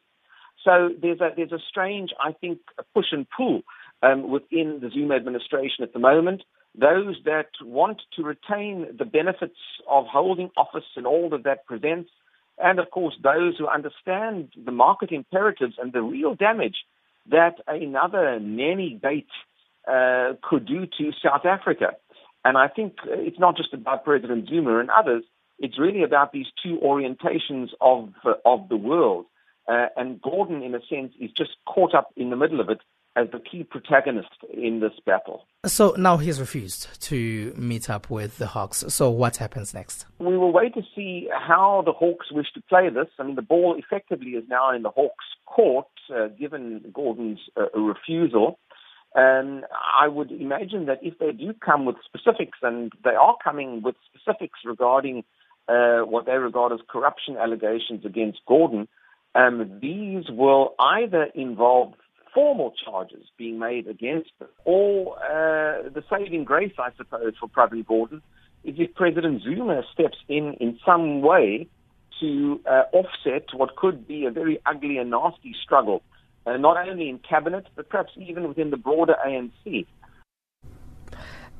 So 0.64 0.90
there's 1.00 1.20
a 1.20 1.30
there's 1.36 1.52
a 1.52 1.58
strange, 1.68 2.10
I 2.22 2.32
think, 2.32 2.58
push 2.94 3.06
and 3.12 3.26
pull 3.34 3.62
um, 4.02 4.30
within 4.30 4.80
the 4.82 4.90
Zuma 4.90 5.16
administration 5.16 5.82
at 5.82 5.92
the 5.92 5.98
moment. 5.98 6.42
Those 6.78 7.16
that 7.24 7.48
want 7.62 8.02
to 8.16 8.22
retain 8.22 8.86
the 8.96 9.04
benefits 9.04 9.58
of 9.88 10.06
holding 10.06 10.50
office 10.56 10.84
and 10.96 11.06
all 11.06 11.30
that 11.30 11.44
that 11.44 11.66
presents 11.66 12.10
and 12.62 12.78
of 12.78 12.90
course 12.90 13.14
those 13.22 13.56
who 13.58 13.66
understand 13.66 14.48
the 14.64 14.72
market 14.72 15.10
imperatives 15.12 15.74
and 15.80 15.92
the 15.92 16.02
real 16.02 16.34
damage 16.34 16.76
that 17.30 17.56
another 17.66 18.38
Nene 18.40 18.98
gate 19.02 19.28
uh, 19.88 20.34
could 20.42 20.66
do 20.66 20.86
to 20.86 21.12
South 21.22 21.44
Africa. 21.44 21.92
And 22.44 22.56
I 22.56 22.68
think 22.68 22.94
it's 23.04 23.38
not 23.38 23.56
just 23.56 23.74
about 23.74 24.04
President 24.04 24.48
Zuma 24.48 24.78
and 24.78 24.90
others. 24.90 25.24
It's 25.58 25.78
really 25.78 26.02
about 26.02 26.32
these 26.32 26.46
two 26.62 26.78
orientations 26.82 27.68
of 27.80 28.14
uh, 28.24 28.34
of 28.44 28.68
the 28.68 28.76
world. 28.76 29.26
Uh, 29.68 29.86
and 29.96 30.20
Gordhan, 30.22 30.64
in 30.64 30.74
a 30.74 30.80
sense, 30.88 31.12
is 31.20 31.30
just 31.32 31.50
caught 31.66 31.94
up 31.94 32.12
in 32.16 32.30
the 32.30 32.36
middle 32.36 32.60
of 32.60 32.70
it 32.70 32.80
as 33.16 33.28
the 33.32 33.40
key 33.40 33.64
protagonist 33.64 34.28
in 34.52 34.80
this 34.80 34.92
battle. 35.04 35.46
So 35.66 35.94
now 35.98 36.16
he's 36.16 36.40
refused 36.40 37.00
to 37.02 37.52
meet 37.56 37.90
up 37.90 38.08
with 38.08 38.38
the 38.38 38.46
Hawks. 38.46 38.84
So 38.88 39.10
what 39.10 39.36
happens 39.36 39.74
next? 39.74 40.06
We 40.18 40.38
will 40.38 40.52
wait 40.52 40.74
to 40.74 40.82
see 40.94 41.28
how 41.32 41.82
the 41.84 41.92
Hawks 41.92 42.30
wish 42.30 42.46
to 42.54 42.62
play 42.62 42.88
this. 42.88 43.08
I 43.18 43.24
mean, 43.24 43.36
the 43.36 43.42
ball 43.42 43.76
effectively 43.76 44.30
is 44.30 44.44
now 44.48 44.74
in 44.74 44.82
the 44.82 44.90
Hawks' 44.90 45.24
court, 45.46 45.88
uh, 46.14 46.28
given 46.28 46.80
Gordhan's 46.92 47.40
uh, 47.56 47.78
refusal. 47.78 48.58
And 49.14 49.64
I 50.00 50.06
would 50.06 50.30
imagine 50.30 50.86
that 50.86 51.00
if 51.02 51.18
they 51.18 51.32
do 51.32 51.52
come 51.52 51.84
with 51.84 51.96
specifics, 52.04 52.58
and 52.62 52.92
they 53.02 53.10
are 53.10 53.36
coming 53.42 53.82
with 53.82 53.96
specifics 54.14 54.60
regarding 54.64 55.24
uh, 55.68 56.00
what 56.00 56.26
they 56.26 56.34
regard 56.34 56.72
as 56.72 56.78
corruption 56.88 57.36
allegations 57.36 58.04
against 58.04 58.38
Gordon, 58.46 58.86
um, 59.34 59.78
these 59.82 60.24
will 60.28 60.74
either 60.78 61.24
involve 61.34 61.94
formal 62.34 62.72
charges 62.84 63.26
being 63.36 63.58
made 63.58 63.86
against 63.86 64.30
them. 64.38 64.48
Or 64.64 65.16
uh, 65.18 65.88
the 65.90 66.02
saving 66.10 66.44
grace, 66.44 66.72
I 66.78 66.90
suppose, 66.96 67.34
for 67.38 67.48
Pravin 67.48 67.84
Gordhan 67.84 68.22
is 68.64 68.76
if 68.78 68.94
President 68.94 69.42
Zuma 69.42 69.82
steps 69.92 70.18
in 70.28 70.54
in 70.60 70.78
some 70.84 71.22
way 71.22 71.68
to 72.20 72.60
uh, 72.66 72.82
offset 72.92 73.46
what 73.54 73.76
could 73.76 74.06
be 74.06 74.26
a 74.26 74.30
very 74.30 74.60
ugly 74.66 74.98
and 74.98 75.10
nasty 75.10 75.54
struggle, 75.62 76.02
uh, 76.46 76.56
not 76.56 76.76
only 76.88 77.08
in 77.08 77.18
cabinet, 77.18 77.66
but 77.74 77.88
perhaps 77.88 78.12
even 78.16 78.46
within 78.46 78.70
the 78.70 78.76
broader 78.76 79.16
ANC. 79.26 79.86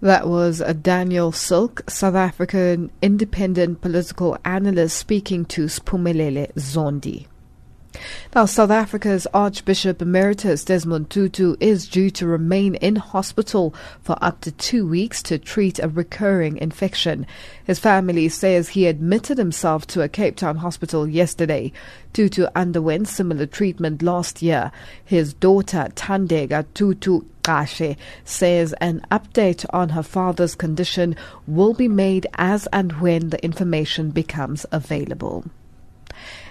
That 0.02 0.28
was 0.28 0.62
Daniel 0.80 1.30
Silke, 1.30 1.82
South 1.90 2.14
African 2.14 2.90
independent 3.02 3.82
political 3.82 4.38
analyst, 4.46 4.96
speaking 4.96 5.44
to 5.46 5.66
Spumelele 5.66 6.52
Zondi. 6.54 7.26
Now, 8.34 8.46
South 8.46 8.70
Africa's 8.70 9.26
Archbishop 9.34 10.00
Emeritus 10.00 10.64
Desmond 10.64 11.10
Tutu 11.10 11.56
is 11.60 11.88
due 11.88 12.10
to 12.10 12.26
remain 12.26 12.74
in 12.76 12.96
hospital 12.96 13.74
for 14.02 14.16
up 14.22 14.40
to 14.42 14.52
two 14.52 14.86
weeks 14.86 15.22
to 15.24 15.38
treat 15.38 15.78
a 15.78 15.88
recurring 15.88 16.56
infection. 16.58 17.26
His 17.64 17.78
family 17.78 18.28
says 18.28 18.70
he 18.70 18.86
admitted 18.86 19.38
himself 19.38 19.86
to 19.88 20.02
a 20.02 20.08
Cape 20.08 20.36
Town 20.36 20.56
hospital 20.56 21.08
yesterday. 21.08 21.72
Tutu 22.12 22.46
underwent 22.56 23.08
similar 23.08 23.46
treatment 23.46 24.02
last 24.02 24.42
year. 24.42 24.72
His 25.04 25.32
daughter, 25.34 25.88
Thandeka 25.94 26.66
Tutu 26.74 27.22
Gxashe, 27.42 27.96
says 28.24 28.72
an 28.80 29.04
update 29.10 29.64
on 29.70 29.90
her 29.90 30.02
father's 30.02 30.54
condition 30.54 31.16
will 31.46 31.74
be 31.74 31.88
made 31.88 32.26
as 32.34 32.66
and 32.72 33.00
when 33.00 33.30
the 33.30 33.44
information 33.44 34.10
becomes 34.10 34.66
available. 34.72 35.44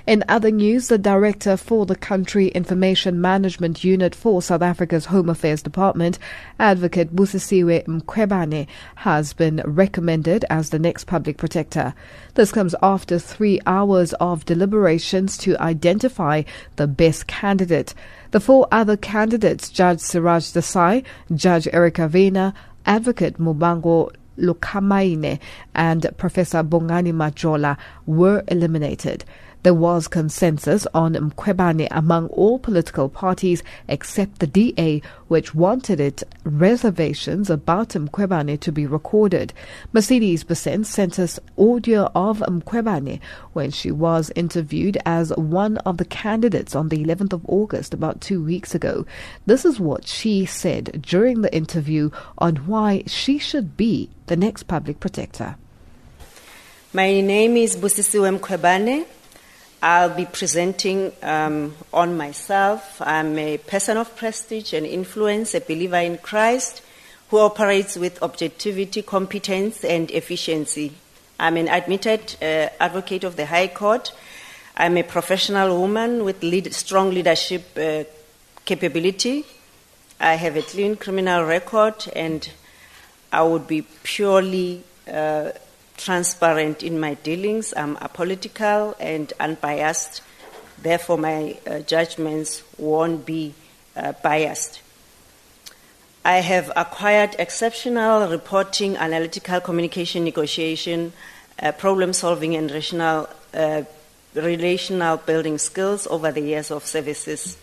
In 0.10 0.24
other 0.28 0.50
news, 0.50 0.88
the 0.88 0.98
director 0.98 1.56
for 1.56 1.86
the 1.86 1.96
Country 1.96 2.48
Information 2.48 3.22
Management 3.22 3.84
Unit 3.84 4.16
for 4.16 4.42
South 4.42 4.64
Africa's 4.64 5.06
Home 5.06 5.30
Affairs 5.30 5.62
Department, 5.62 6.18
Advocate 6.58 7.16
Busisiwe 7.16 7.86
Mkhwebane, 7.86 8.66
has 8.96 9.34
been 9.34 9.62
recommended 9.64 10.46
as 10.50 10.72
the 10.72 10.80
next 10.80 11.04
public 11.04 11.38
protector. 11.38 11.94
This 12.34 12.52
comes 12.52 12.74
after 12.82 13.20
three 13.20 13.60
hours 13.68 14.14
of 14.14 14.46
deliberations 14.46 15.38
to 15.38 15.56
identify 15.62 16.42
the 16.78 16.88
best 16.88 17.28
candidate. 17.28 17.94
The 18.32 18.40
four 18.40 18.68
other 18.72 18.98
candidates, 18.98 19.70
Judge 19.70 20.00
Siraj 20.00 20.46
Desai, 20.46 21.04
Judge 21.36 21.68
Erica 21.72 22.08
Vena, 22.08 22.56
Advocate 22.88 23.38
Mubango 23.38 24.12
Lukamaine, 24.40 25.40
and 25.76 26.10
Professor 26.18 26.64
Bongani 26.64 27.14
Majola, 27.14 27.78
were 28.08 28.44
eliminated. 28.48 29.24
There 29.62 29.74
was 29.74 30.08
consensus 30.08 30.88
on 30.94 31.16
Mkhwebane 31.16 31.90
among 31.92 32.28
all 32.28 32.60
political 32.60 33.10
parties 33.10 33.62
except 33.90 34.40
the 34.40 34.48
DA, 34.48 35.02
which 35.28 35.54
wanted 35.54 36.00
it 36.00 36.24
reservations 36.46 37.50
about 37.50 37.90
Mkhwebane 37.90 38.58
to 38.62 38.72
be 38.72 38.86
recorded. 38.86 39.54
Mercedes 39.92 40.46
Besant 40.46 40.88
sent 40.88 41.20
us 41.20 41.42
audio 41.58 42.10
of 42.16 42.40
Mkhwebane 42.40 43.20
when 43.52 43.70
she 43.70 43.92
was 43.92 44.32
interviewed 44.34 44.98
as 45.06 45.34
one 45.36 45.76
of 45.80 45.98
the 45.98 46.06
candidates 46.06 46.74
on 46.74 46.88
the 46.88 47.04
11th 47.04 47.34
of 47.34 47.46
August 47.46 47.94
about 47.94 48.22
two 48.22 48.42
weeks 48.42 48.74
ago. 48.74 49.06
This 49.46 49.66
is 49.66 49.78
what 49.78 50.08
she 50.08 50.46
said 50.46 51.02
during 51.02 51.42
the 51.42 51.54
interview 51.54 52.12
on 52.38 52.56
why 52.68 53.04
she 53.08 53.38
should 53.38 53.76
be 53.76 54.10
the 54.28 54.38
next 54.38 54.64
public 54.64 55.02
protector. 55.02 55.58
My 56.94 57.20
name 57.20 57.58
is 57.58 57.76
Busisiwe 57.76 58.40
Mkhwebane. 58.40 59.19
I'll 59.82 60.14
be 60.14 60.26
presenting 60.26 61.14
um, 61.24 61.76
on 61.94 62.18
myself. 62.18 63.02
I'm 63.02 63.38
a 63.38 63.58
person 63.60 63.96
of 63.96 64.14
prestige 64.18 64.74
and 64.74 64.86
influence, 64.86 65.56
a 65.56 65.62
believer 65.62 65.96
in 65.98 66.18
Christ 66.18 66.82
who 67.30 67.38
operates 67.38 67.96
with 67.96 68.22
objectivity, 68.22 69.02
competence, 69.02 69.86
and 69.86 70.12
efficiency. 70.12 70.94
I'm 71.40 71.56
an 71.56 71.70
admitted 71.70 72.36
uh, 72.42 72.70
advocate 72.82 73.24
of 73.24 73.38
the 73.38 73.46
High 73.46 73.70
Court. 73.70 74.12
I'm 74.76 74.98
a 74.98 75.04
professional 75.04 75.80
woman 75.80 76.26
with 76.26 76.44
lead, 76.44 76.74
strong 76.74 77.12
leadership 77.12 77.78
uh, 77.78 78.04
capability. 78.66 79.46
I 80.20 80.34
have 80.34 80.58
a 80.58 80.62
clean 80.62 80.98
criminal 80.98 81.46
record, 81.46 82.06
and 82.14 82.50
I 83.32 83.44
would 83.44 83.68
be 83.68 83.84
purely 84.04 84.84
uh, 85.08 85.52
transparent 86.00 86.82
in 86.82 87.00
my 87.00 87.14
dealings. 87.16 87.74
I'm 87.76 87.98
apolitical 87.98 88.96
and 89.00 89.32
unbiased. 89.40 90.22
Therefore, 90.82 91.18
my 91.18 91.58
uh, 91.68 91.80
judgments 91.80 92.64
won't 92.78 93.26
be 93.26 93.54
uh, 93.96 94.14
biased. 94.24 94.82
I 96.24 96.38
have 96.38 96.72
acquired 96.76 97.36
exceptional 97.38 98.30
reporting, 98.30 98.96
analytical 98.96 99.60
communication, 99.60 100.24
negotiation, 100.24 101.12
uh, 101.62 101.74
problem 101.74 102.14
solving, 102.14 102.56
and 102.56 102.72
rational, 102.72 103.30
uh, 103.54 103.84
relational 104.34 105.18
building 105.18 105.58
skills 105.58 106.08
over 106.08 106.32
the 106.32 106.42
years 106.42 106.72
of 106.72 106.86
services. 106.86 107.58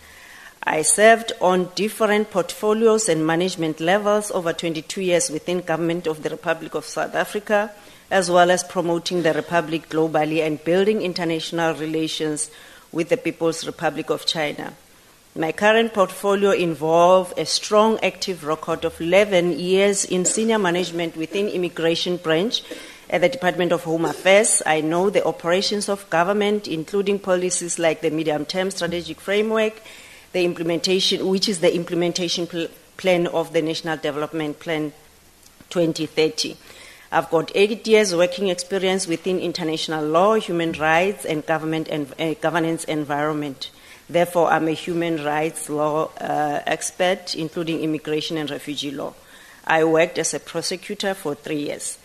I 0.63 0.81
served 0.81 1.31
on 1.39 1.69
different 1.75 2.29
portfolios 2.29 3.09
and 3.09 3.25
management 3.25 3.79
levels 3.79 4.31
over 4.31 4.53
22 4.53 5.01
years 5.01 5.29
within 5.29 5.61
government 5.61 6.07
of 6.07 6.23
the 6.23 6.29
Republic 6.29 6.75
of 6.75 6.85
South 6.85 7.15
Africa 7.15 7.71
as 8.09 8.31
well 8.31 8.51
as 8.51 8.63
promoting 8.63 9.23
the 9.23 9.33
Republic 9.33 9.89
globally 9.89 10.45
and 10.45 10.63
building 10.63 11.01
international 11.01 11.75
relations 11.75 12.49
with 12.91 13.09
the 13.09 13.17
People's 13.17 13.65
Republic 13.65 14.09
of 14.09 14.25
China. 14.25 14.73
My 15.35 15.51
current 15.51 15.93
portfolio 15.93 16.51
involves 16.51 17.33
a 17.37 17.45
strong 17.45 17.99
active 18.01 18.43
record 18.43 18.83
of 18.85 18.99
11 18.99 19.59
years 19.59 20.03
in 20.03 20.25
senior 20.25 20.57
management 20.57 21.15
within 21.15 21.47
immigration 21.47 22.17
branch 22.17 22.63
at 23.09 23.21
the 23.21 23.29
Department 23.29 23.71
of 23.71 23.83
Home 23.83 24.05
Affairs. 24.05 24.63
I 24.65 24.81
know 24.81 25.09
the 25.09 25.25
operations 25.25 25.89
of 25.89 26.09
government, 26.09 26.67
including 26.67 27.19
policies 27.19 27.77
like 27.77 28.01
the 28.01 28.09
medium-term 28.09 28.71
strategic 28.71 29.21
framework, 29.21 29.81
the 30.33 30.43
implementation, 30.43 31.27
which 31.27 31.47
is 31.47 31.59
the 31.59 31.75
implementation 31.75 32.47
pl- 32.47 32.67
plan 32.97 33.27
of 33.27 33.53
the 33.53 33.61
National 33.61 33.97
Development 33.97 34.59
Plan 34.59 34.91
2030. 35.69 36.57
I've 37.11 37.29
got 37.29 37.51
eight 37.55 37.87
years 37.87 38.13
working 38.13 38.49
experience 38.49 39.07
within 39.07 39.39
international 39.39 40.05
law, 40.05 40.33
human 40.35 40.73
rights, 40.73 41.23
and 41.23 41.45
government 41.45 41.87
and 41.87 42.13
uh, 42.19 42.33
governance 42.41 42.83
environment. 42.83 43.69
Therefore, 44.09 44.49
I'm 44.49 44.67
a 44.67 44.71
human 44.71 45.23
rights 45.23 45.69
law 45.69 46.09
uh, 46.19 46.61
expert, 46.65 47.33
including 47.35 47.81
immigration 47.81 48.37
and 48.37 48.49
refugee 48.49 48.91
law. 48.91 49.13
I 49.65 49.83
worked 49.83 50.17
as 50.17 50.33
a 50.33 50.39
prosecutor 50.39 51.13
for 51.13 51.35
three 51.35 51.63
years. 51.63 51.97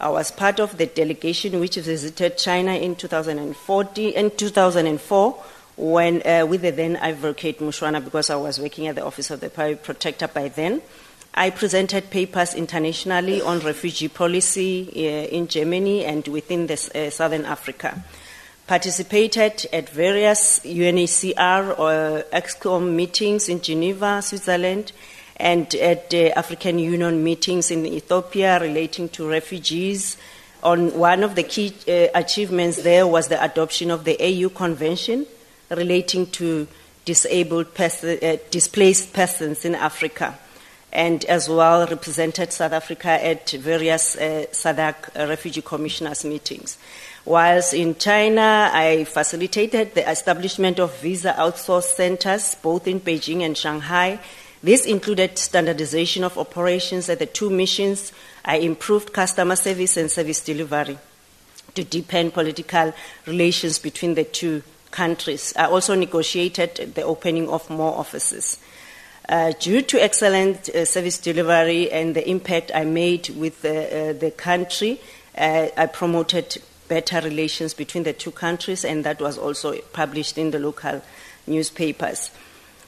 I 0.00 0.08
was 0.08 0.30
part 0.30 0.60
of 0.60 0.78
the 0.78 0.86
delegation 0.86 1.58
which 1.58 1.76
visited 1.76 2.38
China 2.38 2.74
in 2.74 2.94
2014 2.94 4.12
and 4.16 4.38
2004 4.38 5.44
when 5.76 6.22
uh, 6.26 6.46
with 6.46 6.62
the 6.62 6.70
then 6.70 6.96
advocate 6.96 7.60
Mushwana 7.60 8.02
because 8.02 8.30
I 8.30 8.36
was 8.36 8.60
working 8.60 8.86
at 8.88 8.96
the 8.96 9.04
Office 9.04 9.30
of 9.30 9.40
the 9.40 9.50
Private 9.50 9.82
Protector 9.82 10.28
by 10.28 10.48
then. 10.48 10.82
I 11.38 11.50
presented 11.50 12.10
papers 12.10 12.52
internationally 12.52 13.40
on 13.40 13.60
refugee 13.60 14.08
policy 14.08 14.90
uh, 14.92 15.28
in 15.28 15.46
Germany 15.46 16.04
and 16.04 16.26
within 16.26 16.68
uh, 16.68 17.10
Southern 17.10 17.44
Africa. 17.44 18.02
Participated 18.66 19.64
at 19.72 19.88
various 19.88 20.58
UNHCR 20.64 21.78
or 21.78 22.24
EXCOM 22.32 22.92
meetings 22.92 23.48
in 23.48 23.60
Geneva, 23.60 24.20
Switzerland, 24.20 24.90
and 25.36 25.72
at 25.76 26.10
the 26.10 26.36
African 26.36 26.80
Union 26.80 27.22
meetings 27.22 27.70
in 27.70 27.86
Ethiopia 27.86 28.58
relating 28.58 29.08
to 29.10 29.28
refugees. 29.28 30.16
On 30.64 30.92
one 30.98 31.22
of 31.22 31.36
the 31.36 31.44
key 31.44 31.72
uh, 31.86 32.08
achievements 32.18 32.82
there 32.82 33.06
was 33.06 33.28
the 33.28 33.40
adoption 33.40 33.92
of 33.92 34.02
the 34.02 34.16
AU 34.20 34.48
Convention 34.48 35.24
relating 35.70 36.26
to 36.32 36.66
disabled 37.04 37.74
pers- 37.74 38.02
uh, 38.02 38.38
displaced 38.50 39.12
persons 39.12 39.64
in 39.64 39.76
Africa 39.76 40.36
and 40.98 41.24
as 41.26 41.48
well 41.48 41.86
represented 41.86 42.52
South 42.52 42.72
Africa 42.72 43.08
at 43.24 43.48
various 43.50 44.16
uh, 44.16 44.46
SADC 44.50 45.28
refugee 45.28 45.62
commissioners 45.62 46.24
meetings. 46.24 46.76
Whilst 47.24 47.72
in 47.72 47.94
China, 47.94 48.68
I 48.72 49.04
facilitated 49.04 49.94
the 49.94 50.10
establishment 50.10 50.80
of 50.80 50.98
visa 50.98 51.34
outsource 51.38 51.84
centers 51.84 52.56
both 52.56 52.88
in 52.88 52.98
Beijing 52.98 53.42
and 53.42 53.56
Shanghai. 53.56 54.18
This 54.60 54.86
included 54.86 55.38
standardization 55.38 56.24
of 56.24 56.36
operations 56.36 57.08
at 57.08 57.20
the 57.20 57.26
two 57.26 57.48
missions. 57.48 58.12
I 58.44 58.56
improved 58.56 59.12
customer 59.12 59.54
service 59.54 59.96
and 59.96 60.10
service 60.10 60.40
delivery 60.40 60.98
to 61.76 61.84
deepen 61.84 62.32
political 62.32 62.92
relations 63.24 63.78
between 63.78 64.14
the 64.14 64.24
two 64.24 64.64
countries. 64.90 65.54
I 65.56 65.66
also 65.66 65.94
negotiated 65.94 66.96
the 66.96 67.02
opening 67.02 67.48
of 67.48 67.70
more 67.70 67.96
offices. 67.96 68.58
Uh, 69.28 69.52
due 69.60 69.82
to 69.82 70.02
excellent 70.02 70.70
uh, 70.70 70.86
service 70.86 71.18
delivery 71.18 71.90
and 71.90 72.16
the 72.16 72.26
impact 72.26 72.70
I 72.74 72.84
made 72.84 73.28
with 73.30 73.60
the, 73.60 74.10
uh, 74.10 74.12
the 74.14 74.30
country, 74.30 75.02
uh, 75.36 75.66
I 75.76 75.84
promoted 75.84 76.56
better 76.88 77.20
relations 77.20 77.74
between 77.74 78.04
the 78.04 78.14
two 78.14 78.30
countries, 78.30 78.86
and 78.86 79.04
that 79.04 79.20
was 79.20 79.36
also 79.36 79.78
published 79.92 80.38
in 80.38 80.50
the 80.50 80.58
local 80.58 81.02
newspapers. 81.46 82.30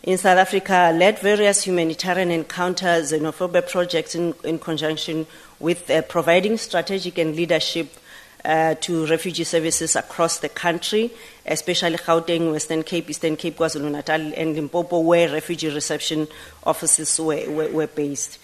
In 0.02 0.16
South 0.16 0.38
Africa, 0.38 0.72
I 0.72 0.92
led 0.92 1.18
various 1.18 1.64
humanitarian 1.64 2.30
and 2.30 2.48
counter 2.48 3.02
xenophobia 3.02 3.68
projects 3.70 4.14
in, 4.14 4.34
in 4.42 4.58
conjunction 4.58 5.26
with 5.58 5.90
providing 6.08 6.56
strategic 6.56 7.18
and 7.18 7.36
leadership 7.36 7.92
uh, 8.44 8.74
to 8.76 9.06
refugee 9.06 9.44
services 9.44 9.96
across 9.96 10.38
the 10.38 10.48
country, 10.48 11.10
especially 11.46 11.96
Gauteng, 11.96 12.52
Western 12.52 12.82
Cape, 12.82 13.10
Eastern 13.10 13.36
Cape, 13.36 13.56
KwaZulu 13.56 13.90
Natal, 13.90 14.32
and 14.34 14.54
Limpopo, 14.54 15.00
where 15.00 15.28
refugee 15.28 15.68
reception 15.68 16.28
offices 16.64 17.18
were, 17.20 17.50
were, 17.50 17.70
were 17.70 17.86
based. 17.86 18.38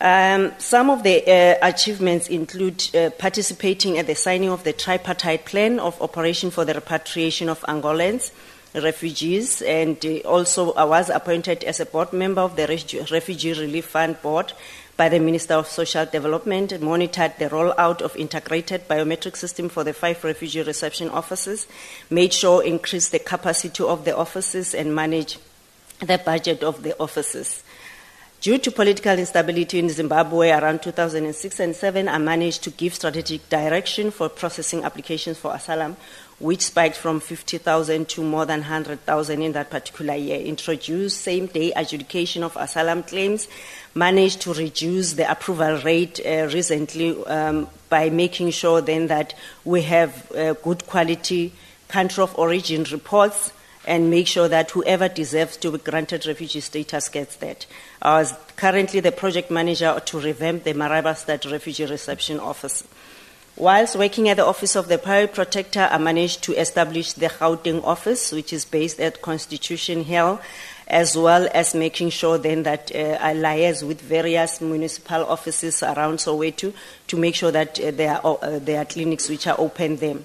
Um, 0.00 0.52
some 0.58 0.90
of 0.90 1.02
the 1.02 1.22
uh, 1.26 1.58
achievements 1.62 2.28
include 2.28 2.94
uh, 2.94 3.10
participating 3.10 3.98
at 3.98 4.06
the 4.06 4.14
signing 4.14 4.50
of 4.50 4.64
the 4.64 4.72
tripartite 4.72 5.44
plan 5.44 5.78
of 5.78 6.00
operation 6.02 6.50
for 6.50 6.64
the 6.64 6.74
repatriation 6.74 7.48
of 7.48 7.60
Angolans, 7.62 8.30
refugees, 8.74 9.62
and 9.62 10.04
uh, 10.04 10.18
also 10.28 10.72
I 10.72 10.84
was 10.84 11.10
appointed 11.10 11.64
as 11.64 11.80
a 11.80 11.86
board 11.86 12.12
member 12.12 12.40
of 12.40 12.56
the 12.56 12.66
Refugee 13.10 13.52
Relief 13.52 13.86
Fund 13.86 14.20
Board 14.20 14.52
by 14.96 15.08
the 15.08 15.18
Minister 15.18 15.54
of 15.54 15.66
Social 15.66 16.06
Development 16.06 16.70
and 16.70 16.82
monitored 16.82 17.32
the 17.38 17.48
rollout 17.48 18.00
of 18.00 18.16
integrated 18.16 18.86
biometric 18.86 19.36
system 19.36 19.68
for 19.68 19.82
the 19.82 19.92
five 19.92 20.22
refugee 20.22 20.62
reception 20.62 21.08
offices, 21.08 21.66
made 22.10 22.32
sure 22.32 22.62
increased 22.62 23.12
the 23.12 23.18
capacity 23.18 23.82
of 23.82 24.04
the 24.04 24.16
offices 24.16 24.74
and 24.74 24.94
manage 24.94 25.38
the 26.00 26.18
budget 26.18 26.62
of 26.62 26.82
the 26.82 26.96
offices. 27.00 27.62
Due 28.44 28.58
to 28.58 28.70
political 28.70 29.18
instability 29.18 29.78
in 29.78 29.88
Zimbabwe 29.88 30.50
around 30.50 30.82
2006 30.82 31.60
and 31.60 31.74
7, 31.74 32.08
I 32.08 32.18
managed 32.18 32.62
to 32.64 32.70
give 32.70 32.94
strategic 32.94 33.48
direction 33.48 34.10
for 34.10 34.28
processing 34.28 34.84
applications 34.84 35.38
for 35.38 35.54
asylum, 35.54 35.96
which 36.40 36.60
spiked 36.60 36.96
from 36.98 37.20
50,000 37.20 38.06
to 38.06 38.22
more 38.22 38.44
than 38.44 38.60
100,000 38.60 39.40
in 39.40 39.52
that 39.52 39.70
particular 39.70 40.14
year. 40.14 40.40
Introduced 40.40 41.22
same 41.22 41.46
day 41.46 41.72
adjudication 41.72 42.42
of 42.42 42.54
asylum 42.56 43.02
claims, 43.02 43.48
managed 43.94 44.40
to 44.42 44.52
reduce 44.54 45.12
the 45.14 45.30
approval 45.30 45.78
rate 45.78 46.20
uh, 46.24 46.48
recently 46.52 47.24
um, 47.26 47.68
by 47.88 48.10
making 48.10 48.50
sure 48.50 48.80
then 48.80 49.06
that 49.06 49.34
we 49.64 49.82
have 49.82 50.30
uh, 50.32 50.54
good 50.54 50.86
quality 50.86 51.52
country 51.88 52.22
of 52.22 52.36
origin 52.36 52.84
reports 52.90 53.52
and 53.86 54.10
make 54.10 54.26
sure 54.26 54.48
that 54.48 54.70
whoever 54.70 55.08
deserves 55.08 55.56
to 55.58 55.70
be 55.70 55.78
granted 55.78 56.26
refugee 56.26 56.60
status 56.60 57.08
gets 57.08 57.36
that. 57.36 57.66
I 58.00 58.18
was 58.18 58.34
currently 58.56 59.00
the 59.00 59.12
project 59.12 59.50
manager 59.50 60.00
to 60.04 60.20
revamp 60.20 60.64
the 60.64 60.72
Marabastad 60.72 61.50
Refugee 61.50 61.86
Reception 61.86 62.40
Office. 62.40 62.84
Whilst 63.56 63.96
working 63.96 64.28
at 64.28 64.38
the 64.38 64.44
Office 64.44 64.74
of 64.74 64.88
the 64.88 64.98
Pirate 64.98 65.32
Protector, 65.32 65.88
I 65.88 65.98
managed 65.98 66.42
to 66.44 66.54
establish 66.58 67.12
the 67.12 67.26
Gauteng 67.26 67.84
office, 67.84 68.32
which 68.32 68.52
is 68.52 68.64
based 68.64 68.98
at 68.98 69.22
Constitution 69.22 70.02
Hill, 70.02 70.40
as 70.86 71.16
well 71.16 71.48
as 71.54 71.74
making 71.74 72.10
sure 72.10 72.38
then 72.38 72.62
that 72.64 72.94
uh, 72.94 73.18
I 73.20 73.34
liaise 73.34 73.86
with 73.86 74.00
various 74.00 74.60
municipal 74.60 75.24
offices 75.24 75.82
around 75.82 76.18
Soweto 76.18 76.72
to 77.06 77.16
make 77.16 77.34
sure 77.34 77.50
that 77.50 77.80
uh, 77.80 77.90
there, 77.90 78.20
are, 78.24 78.38
uh, 78.42 78.58
there 78.58 78.80
are 78.82 78.84
clinics 78.84 79.28
which 79.28 79.46
are 79.46 79.58
open 79.58 79.96
there. 79.96 80.16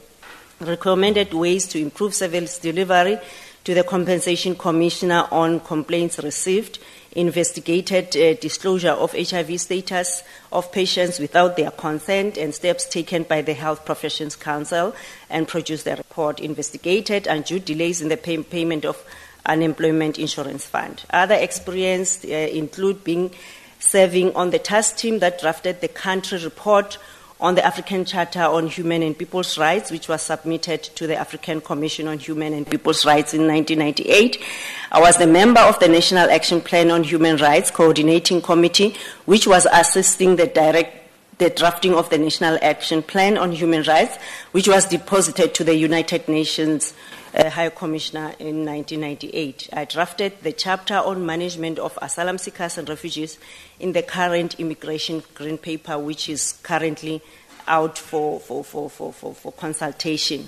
Recommended 0.59 1.33
ways 1.33 1.67
to 1.67 1.79
improve 1.79 2.13
service 2.13 2.59
delivery 2.59 3.17
to 3.63 3.73
the 3.73 3.83
Compensation 3.83 4.55
Commissioner 4.55 5.27
on 5.31 5.59
complaints 5.61 6.19
received, 6.19 6.79
investigated 7.13 8.15
uh, 8.15 8.39
disclosure 8.39 8.91
of 8.91 9.13
HIV 9.13 9.59
status 9.61 10.23
of 10.51 10.71
patients 10.71 11.19
without 11.19 11.55
their 11.55 11.71
consent, 11.71 12.37
and 12.37 12.53
steps 12.53 12.87
taken 12.87 13.23
by 13.23 13.41
the 13.41 13.53
Health 13.53 13.85
Professions 13.85 14.35
Council, 14.35 14.95
and 15.29 15.47
produced 15.47 15.87
a 15.87 15.95
report, 15.95 16.39
investigated 16.39 17.27
undue 17.27 17.59
delays 17.59 18.01
in 18.01 18.09
the 18.09 18.17
pay- 18.17 18.43
payment 18.43 18.85
of 18.85 19.03
unemployment 19.45 20.19
insurance 20.19 20.65
fund. 20.65 21.03
Other 21.11 21.35
experience 21.35 22.23
uh, 22.23 22.27
include 22.27 23.03
being 23.03 23.31
serving 23.79 24.35
on 24.35 24.51
the 24.51 24.59
task 24.59 24.97
team 24.97 25.19
that 25.19 25.39
drafted 25.39 25.81
the 25.81 25.87
country 25.87 26.37
report 26.43 26.97
on 27.41 27.55
the 27.55 27.65
African 27.65 28.03
Charter 28.03 28.41
on 28.41 28.67
Human 28.67 29.01
and 29.01 29.17
People's 29.17 29.57
Rights, 29.57 29.91
which 29.91 30.09
was 30.09 30.21
submitted 30.21 30.83
to 30.83 31.07
the 31.07 31.15
African 31.15 31.61
Commission 31.61 32.07
on 32.07 32.19
Human 32.19 32.53
and 32.53 32.69
People's 32.69 33.05
Rights 33.05 33.33
in 33.33 33.47
1998. 33.47 34.43
I 34.91 34.99
was 34.99 35.15
the 35.17 35.27
member 35.27 35.61
of 35.61 35.79
the 35.79 35.87
National 35.87 36.29
Action 36.29 36.59
Plan 36.59 36.91
on 36.91 37.03
Human 37.05 37.37
Rights 37.37 37.71
Coordinating 37.71 38.41
Committee, 38.41 38.95
which 39.25 39.47
was 39.47 39.65
assisting 39.71 40.35
the 40.35 40.47
direct 40.47 40.97
the 41.37 41.49
drafting 41.49 41.93
of 41.93 42.09
the 42.09 42.17
National 42.17 42.59
Action 42.61 43.01
Plan 43.01 43.37
on 43.37 43.53
Human 43.53 43.83
Rights, 43.83 44.17
which 44.51 44.67
was 44.67 44.85
deposited 44.85 45.53
to 45.53 45.63
the 45.63 45.73
United 45.73 46.27
Nations 46.27 46.93
uh, 47.33 47.49
High 47.49 47.69
Commissioner 47.69 48.33
in 48.39 48.65
1998. 48.65 49.69
I 49.73 49.85
drafted 49.85 50.41
the 50.41 50.51
chapter 50.51 50.95
on 50.95 51.25
management 51.25 51.79
of 51.79 51.97
asylum 52.01 52.37
seekers 52.37 52.77
and 52.77 52.87
refugees 52.89 53.37
in 53.79 53.93
the 53.93 54.01
current 54.01 54.59
immigration 54.59 55.23
green 55.33 55.57
paper, 55.57 55.97
which 55.97 56.29
is 56.29 56.59
currently 56.63 57.21
out 57.67 57.97
for, 57.97 58.39
for, 58.39 58.63
for, 58.63 58.89
for, 58.89 59.13
for, 59.13 59.33
for 59.33 59.51
consultation. 59.51 60.47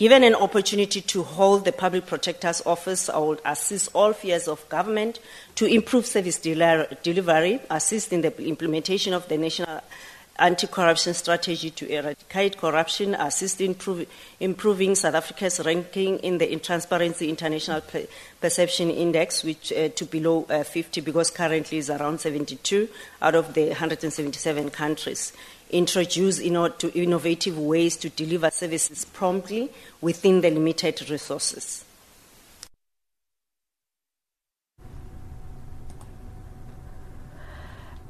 Given 0.00 0.24
an 0.24 0.34
opportunity 0.34 1.02
to 1.02 1.22
hold 1.22 1.66
the 1.66 1.72
Public 1.72 2.06
Protector's 2.06 2.62
Office, 2.64 3.10
I 3.10 3.18
would 3.18 3.42
assist 3.44 3.90
all 3.92 4.14
spheres 4.14 4.48
of 4.48 4.66
government 4.70 5.18
to 5.56 5.66
improve 5.66 6.06
service 6.06 6.38
delivery, 6.38 7.60
assist 7.68 8.10
in 8.10 8.22
the 8.22 8.34
implementation 8.42 9.12
of 9.12 9.28
the 9.28 9.36
National 9.36 9.82
anti-corruption 10.38 11.14
strategy 11.14 11.70
to 11.70 11.86
eradicate 11.88 12.56
corruption, 12.56 13.14
assist 13.14 13.60
in 13.60 13.76
improving 14.40 14.94
South 14.94 15.14
Africa's 15.14 15.60
ranking 15.64 16.18
in 16.20 16.38
the 16.38 16.56
Transparency 16.56 17.28
International 17.28 17.82
Perception 18.40 18.90
Index, 18.90 19.44
which 19.44 19.72
uh, 19.72 19.88
to 19.90 20.04
below 20.06 20.46
uh, 20.48 20.62
50 20.62 21.00
because 21.02 21.30
currently 21.30 21.78
is 21.78 21.90
around 21.90 22.20
72 22.20 22.88
out 23.20 23.34
of 23.34 23.54
the 23.54 23.68
177 23.68 24.70
countries. 24.70 25.32
Introduce 25.70 26.38
to 26.38 26.92
innovative 26.98 27.58
ways 27.58 27.96
to 27.98 28.08
deliver 28.08 28.50
services 28.50 29.04
promptly 29.04 29.70
within 30.00 30.40
the 30.40 30.50
limited 30.50 31.08
resources. 31.10 31.84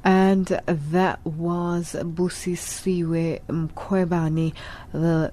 And 0.03 0.47
that 0.65 1.23
was 1.25 1.95
Busisiwe 1.99 3.41
Mkhwebane, 3.47 4.53
the 4.91 5.31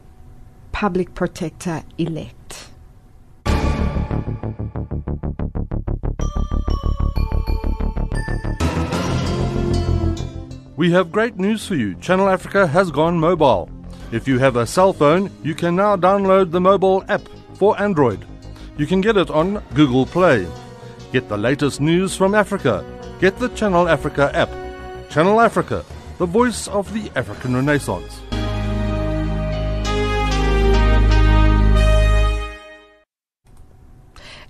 public 0.73 1.15
protector 1.15 1.83
elect. 1.97 2.69
We 10.77 10.93
have 10.93 11.11
great 11.11 11.39
news 11.39 11.67
for 11.67 11.75
you. 11.75 11.97
Channel 11.97 12.29
Africa 12.29 12.67
has 12.67 12.93
gone 12.93 13.19
mobile. 13.19 13.69
If 14.13 14.29
you 14.29 14.39
have 14.39 14.55
a 14.57 14.67
cell 14.67 14.93
phone, 14.93 15.31
you 15.43 15.55
can 15.55 15.75
now 15.75 15.97
download 15.97 16.53
the 16.53 16.61
mobile 16.61 17.05
app 17.09 17.23
for 17.55 17.79
Android. 17.81 18.25
You 18.77 18.87
can 18.87 19.01
get 19.01 19.17
it 19.17 19.29
on 19.29 19.63
Google 19.75 20.07
Play. 20.07 20.47
Get 21.11 21.29
the 21.29 21.37
latest 21.37 21.81
news 21.81 22.15
from 22.15 22.35
Africa 22.35 22.85
Get 23.19 23.37
the 23.41 23.49
Channel 23.49 23.89
Africa 23.89 24.31
app. 24.33 24.49
Channel 25.11 25.41
Africa, 25.41 25.85
the 26.19 26.27
voice 26.27 26.69
of 26.69 26.93
the 26.95 27.11
African 27.17 27.57
Renaissance. 27.57 28.28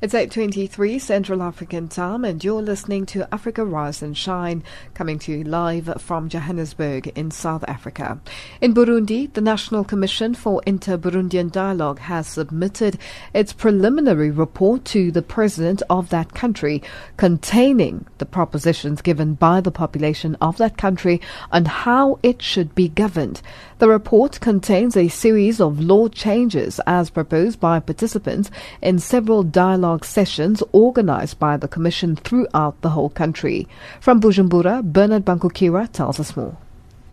It's 0.00 0.14
8.23 0.14 1.00
Central 1.00 1.42
African 1.42 1.88
Time 1.88 2.24
and 2.24 2.44
you're 2.44 2.62
listening 2.62 3.04
to 3.06 3.26
Africa 3.34 3.64
Rise 3.64 4.00
and 4.00 4.16
Shine 4.16 4.62
coming 4.94 5.18
to 5.18 5.32
you 5.32 5.42
live 5.42 5.92
from 6.00 6.28
Johannesburg 6.28 7.08
in 7.16 7.32
South 7.32 7.64
Africa. 7.66 8.20
In 8.60 8.74
Burundi, 8.74 9.32
the 9.32 9.40
National 9.40 9.82
Commission 9.82 10.36
for 10.36 10.62
Inter-Burundian 10.66 11.50
Dialogue 11.50 11.98
has 11.98 12.28
submitted 12.28 12.96
its 13.34 13.52
preliminary 13.52 14.30
report 14.30 14.84
to 14.84 15.10
the 15.10 15.20
president 15.20 15.82
of 15.90 16.10
that 16.10 16.32
country 16.32 16.80
containing 17.16 18.06
the 18.18 18.26
propositions 18.26 19.02
given 19.02 19.34
by 19.34 19.60
the 19.60 19.72
population 19.72 20.36
of 20.40 20.58
that 20.58 20.76
country 20.76 21.20
on 21.50 21.64
how 21.64 22.20
it 22.22 22.40
should 22.40 22.72
be 22.76 22.88
governed. 22.88 23.42
The 23.78 23.88
report 23.88 24.40
contains 24.40 24.96
a 24.96 25.06
series 25.06 25.60
of 25.60 25.78
law 25.78 26.08
changes 26.08 26.80
as 26.84 27.10
proposed 27.10 27.60
by 27.60 27.78
participants 27.78 28.50
in 28.82 28.98
several 28.98 29.44
dialogue 29.44 30.04
sessions 30.04 30.64
organized 30.72 31.38
by 31.38 31.56
the 31.56 31.68
Commission 31.68 32.16
throughout 32.16 32.80
the 32.80 32.90
whole 32.90 33.08
country. 33.08 33.68
From 34.00 34.20
Bujumbura, 34.20 34.82
Bernard 34.82 35.24
Bankukira 35.24 35.92
tells 35.92 36.18
us 36.18 36.36
more. 36.36 36.56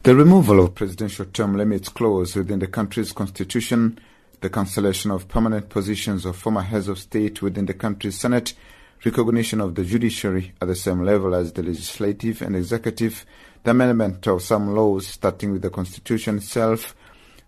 The 0.01 0.15
removal 0.15 0.59
of 0.59 0.73
presidential 0.73 1.25
term 1.25 1.55
limits 1.55 1.89
clause 1.89 2.35
within 2.35 2.57
the 2.57 2.67
country's 2.67 3.11
constitution, 3.11 3.99
the 4.41 4.49
cancellation 4.49 5.11
of 5.11 5.27
permanent 5.27 5.69
positions 5.69 6.25
of 6.25 6.35
former 6.35 6.61
heads 6.61 6.87
of 6.87 6.97
state 6.97 7.43
within 7.43 7.67
the 7.67 7.75
country's 7.75 8.19
Senate, 8.19 8.55
recognition 9.03 9.61
of 9.61 9.75
the 9.75 9.83
judiciary 9.83 10.53
at 10.59 10.67
the 10.67 10.75
same 10.75 11.03
level 11.03 11.35
as 11.35 11.53
the 11.53 11.61
legislative 11.61 12.41
and 12.41 12.55
executive, 12.55 13.23
the 13.65 13.71
amendment 13.71 14.27
of 14.27 14.43
some 14.43 14.75
laws, 14.75 15.07
starting 15.07 15.51
with 15.51 15.63
the 15.63 15.71
Constitution 15.71 16.37
itself. 16.37 16.95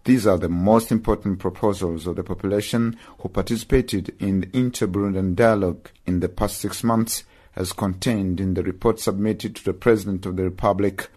These 0.03 0.25
are 0.25 0.39
the 0.39 0.49
most 0.49 0.91
important 0.91 1.37
proposals 1.37 2.07
of 2.07 2.15
the 2.15 2.23
population 2.23 2.97
who 3.19 3.29
participated 3.29 4.15
in 4.19 4.41
the 4.41 4.57
inter-Burundian 4.57 5.35
dialogue 5.35 5.91
in 6.07 6.19
the 6.19 6.27
past 6.27 6.57
six 6.57 6.83
months, 6.83 7.23
as 7.55 7.71
contained 7.71 8.39
in 8.39 8.55
the 8.55 8.63
report 8.63 8.99
submitted 8.99 9.57
to 9.57 9.63
the 9.63 9.73
President 9.73 10.25
of 10.25 10.37
the 10.37 10.43
Republic. 10.43 11.07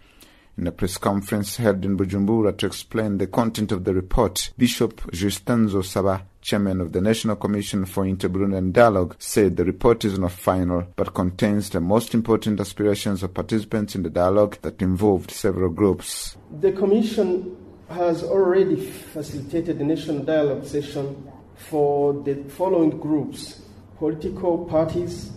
In 0.55 0.67
a 0.67 0.71
press 0.71 0.97
conference 0.97 1.57
held 1.57 1.83
in 1.83 1.97
Bujumbura 1.97 2.55
to 2.59 2.67
explain 2.67 3.17
the 3.17 3.25
content 3.25 3.71
of 3.71 3.83
the 3.85 3.95
report, 3.95 4.51
Bishop 4.55 5.11
Justin 5.11 5.67
Nzoyisaba 5.67 6.21
chairman 6.41 6.81
of 6.81 6.91
the 6.91 7.01
National 7.01 7.35
Commission 7.35 7.85
for 7.85 8.05
Inter-Burundian 8.05 8.73
Dialogue, 8.73 9.15
said 9.19 9.57
the 9.57 9.65
report 9.65 10.03
is 10.05 10.17
not 10.17 10.31
final, 10.31 10.85
but 10.95 11.13
contains 11.13 11.69
the 11.69 11.79
most 11.79 12.13
important 12.13 12.59
aspirations 12.59 13.23
of 13.23 13.33
participants 13.33 13.95
in 13.95 14.03
the 14.03 14.09
dialogue 14.09 14.57
that 14.61 14.81
involved 14.81 15.31
several 15.31 15.69
groups. 15.69 16.35
The 16.59 16.71
Commission 16.71 17.55
has 17.89 18.23
already 18.23 18.75
facilitated 18.75 19.79
the 19.79 19.83
National 19.83 20.19
Dialogue 20.19 20.65
session 20.65 21.31
for 21.55 22.13
the 22.13 22.35
following 22.49 22.91
groups 22.91 23.61
political 23.97 24.65
parties, 24.65 25.31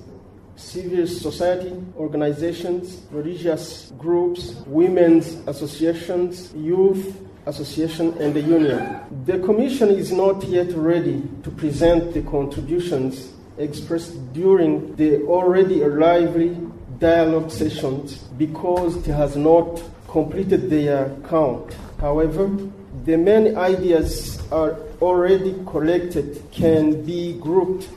civil 0.57 1.07
society 1.07 1.85
organizations, 1.97 3.03
religious 3.11 3.93
groups, 3.99 4.55
women's 4.67 5.35
associations, 5.47 6.51
youth 6.55 7.24
association, 7.47 8.17
and 8.19 8.35
the 8.35 8.41
union. 8.41 9.01
The 9.27 9.39
Commission 9.41 9.91
is 9.91 10.13
not 10.13 10.43
yet 10.45 10.73
ready 10.75 11.23
to 11.43 11.51
present 11.51 12.15
the 12.15 12.23
contributions 12.23 13.33
expressed 13.59 14.33
during 14.33 14.97
the 14.97 15.23
already 15.25 15.85
lively 15.85 16.57
dialogue 16.99 17.51
sessions 17.51 18.19
because 18.39 18.97
it 18.97 19.13
has 19.13 19.37
not 19.37 19.83
completed 20.09 20.71
their 20.71 21.15
count. 21.29 21.77
However, 22.01 22.51
the 23.05 23.17
many 23.17 23.55
ideas 23.55 24.41
are 24.51 24.77
already 25.03 25.55
collected 25.67 26.43
can 26.51 27.05
be 27.05 27.35
grouped 27.35 27.89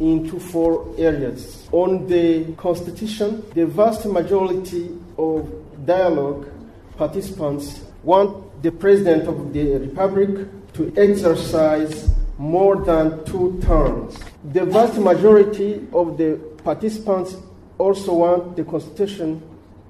into 0.00 0.38
four 0.38 0.92
areas. 0.98 1.68
On 1.72 2.06
the 2.06 2.52
Constitution, 2.54 3.44
the 3.54 3.66
vast 3.66 4.04
majority 4.04 4.90
of 5.16 5.50
dialogue 5.86 6.48
participants 6.96 7.80
want 8.02 8.51
the 8.62 8.70
President 8.70 9.26
of 9.26 9.52
the 9.52 9.76
Republic 9.78 10.46
to 10.74 10.92
exercise 10.96 12.08
more 12.38 12.76
than 12.76 13.24
two 13.24 13.60
terms. 13.62 14.16
The 14.52 14.64
vast 14.64 14.98
majority 14.98 15.86
of 15.92 16.16
the 16.16 16.40
participants 16.64 17.36
also 17.76 18.14
want 18.14 18.56
the 18.56 18.64
Constitution 18.64 19.42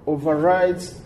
overrides 0.06 0.98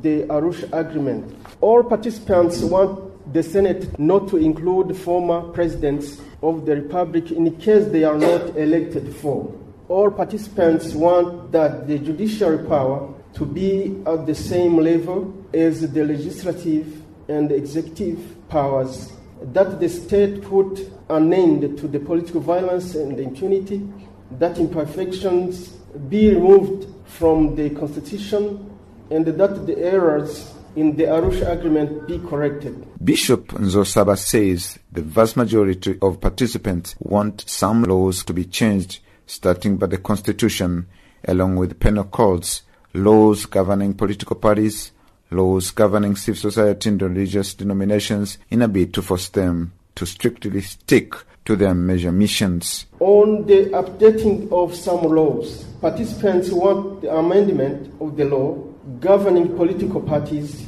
the 0.00 0.22
Arusha 0.24 0.68
Agreement. 0.72 1.36
All 1.60 1.82
participants 1.82 2.60
want 2.62 3.32
the 3.34 3.42
Senate 3.42 3.98
not 3.98 4.28
to 4.28 4.38
include 4.38 4.96
former 4.96 5.42
presidents 5.52 6.20
of 6.42 6.64
the 6.64 6.76
Republic 6.76 7.30
in 7.30 7.54
case 7.56 7.86
they 7.88 8.04
are 8.04 8.16
not 8.16 8.56
elected 8.56 9.14
for. 9.16 9.54
All 9.88 10.10
participants 10.10 10.94
want 10.94 11.52
that 11.52 11.86
the 11.86 11.98
judiciary 11.98 12.66
power 12.66 13.12
to 13.34 13.44
be 13.44 14.02
at 14.06 14.26
the 14.26 14.34
same 14.34 14.76
level 14.78 15.34
as 15.52 15.92
the 15.92 16.04
legislative 16.04 16.99
and 17.30 17.52
executive 17.52 18.48
powers, 18.48 19.12
that 19.40 19.80
the 19.80 19.88
state 19.88 20.42
put 20.42 20.80
an 21.08 21.32
end 21.32 21.78
to 21.78 21.88
the 21.88 21.98
political 22.00 22.40
violence 22.40 22.94
and 22.94 23.18
impunity, 23.18 23.88
that 24.32 24.58
imperfections 24.58 25.68
be 26.08 26.34
removed 26.34 26.86
from 27.06 27.54
the 27.54 27.70
Constitution, 27.70 28.70
and 29.10 29.26
that 29.26 29.66
the 29.66 29.78
errors 29.78 30.52
in 30.76 30.94
the 30.96 31.04
Arusha 31.04 31.50
Agreement 31.50 32.06
be 32.06 32.18
corrected. 32.18 32.86
Bishop 33.02 33.48
Nzoyisaba 33.48 34.16
says 34.16 34.78
the 34.92 35.02
vast 35.02 35.36
majority 35.36 35.98
of 36.00 36.20
participants 36.20 36.94
want 37.00 37.48
some 37.48 37.82
laws 37.82 38.22
to 38.24 38.32
be 38.32 38.44
changed, 38.44 39.00
starting 39.26 39.76
by 39.76 39.86
the 39.86 39.98
Constitution, 39.98 40.86
along 41.26 41.56
with 41.56 41.80
penal 41.80 42.04
codes, 42.04 42.62
laws 42.94 43.46
governing 43.46 43.94
political 43.94 44.36
parties, 44.36 44.92
laws 45.30 45.70
governing 45.70 46.16
civil 46.16 46.40
society 46.40 46.88
and 46.88 47.02
religious 47.02 47.54
denominations, 47.54 48.38
in 48.50 48.62
a 48.62 48.68
bid 48.68 48.92
to 48.94 49.02
force 49.02 49.28
them 49.28 49.72
to 49.94 50.06
strictly 50.06 50.60
stick 50.60 51.14
to 51.44 51.56
their 51.56 51.74
major 51.74 52.12
missions. 52.12 52.86
On 53.00 53.46
the 53.46 53.66
updating 53.70 54.50
of 54.52 54.74
some 54.74 55.02
laws, 55.02 55.64
participants 55.80 56.50
want 56.50 57.02
the 57.02 57.14
amendment 57.14 57.94
of 58.00 58.16
the 58.16 58.24
law 58.24 58.56
governing 59.00 59.56
political 59.56 60.00
parties 60.00 60.66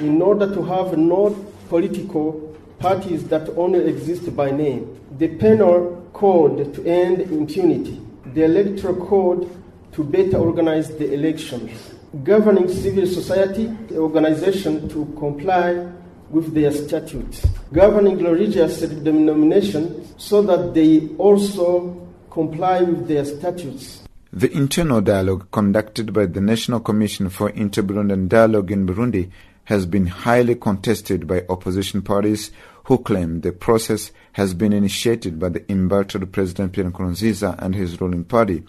in 0.00 0.20
order 0.20 0.52
to 0.52 0.62
have 0.62 0.96
no 0.96 1.30
political 1.68 2.56
parties 2.78 3.24
that 3.28 3.48
only 3.56 3.84
exist 3.86 4.34
by 4.36 4.50
name, 4.50 5.00
the 5.18 5.28
penal 5.28 6.08
code 6.12 6.74
to 6.74 6.84
end 6.84 7.20
impunity, 7.20 8.00
the 8.34 8.44
electoral 8.44 8.94
code 9.06 9.50
to 9.92 10.04
better 10.04 10.36
organize 10.36 10.88
the 10.96 11.12
elections, 11.12 11.94
governing 12.24 12.68
civil 12.68 13.06
society 13.06 13.70
organization 13.92 14.88
to 14.88 15.04
comply 15.18 15.86
with 16.30 16.54
their 16.54 16.72
statutes, 16.72 17.46
governing 17.72 18.18
religious 18.22 18.80
denominations 18.80 20.14
so 20.16 20.42
that 20.42 20.74
they 20.74 21.08
also 21.16 22.06
comply 22.30 22.82
with 22.82 23.08
their 23.08 23.24
statutes, 23.24 24.02
the 24.32 24.52
internal 24.52 25.00
dialogue 25.00 25.50
conducted 25.52 26.12
by 26.12 26.26
the 26.26 26.40
National 26.40 26.80
Commission 26.80 27.30
for 27.30 27.48
Inter-Burundian 27.48 28.28
Dialogue 28.28 28.70
in 28.70 28.86
Burundi 28.86 29.30
has 29.64 29.86
been 29.86 30.06
highly 30.06 30.54
contested 30.54 31.26
by 31.26 31.44
opposition 31.48 32.02
parties 32.02 32.50
who 32.84 32.98
claim 32.98 33.40
the 33.40 33.52
process 33.52 34.12
has 34.32 34.52
been 34.52 34.72
initiated 34.74 35.38
by 35.38 35.48
the 35.48 35.64
embattled 35.72 36.30
President 36.30 36.72
Pierre 36.72 36.90
Nkurunziza 36.90 37.54
and 37.58 37.74
his 37.74 38.00
ruling 38.02 38.24
party 38.24 38.64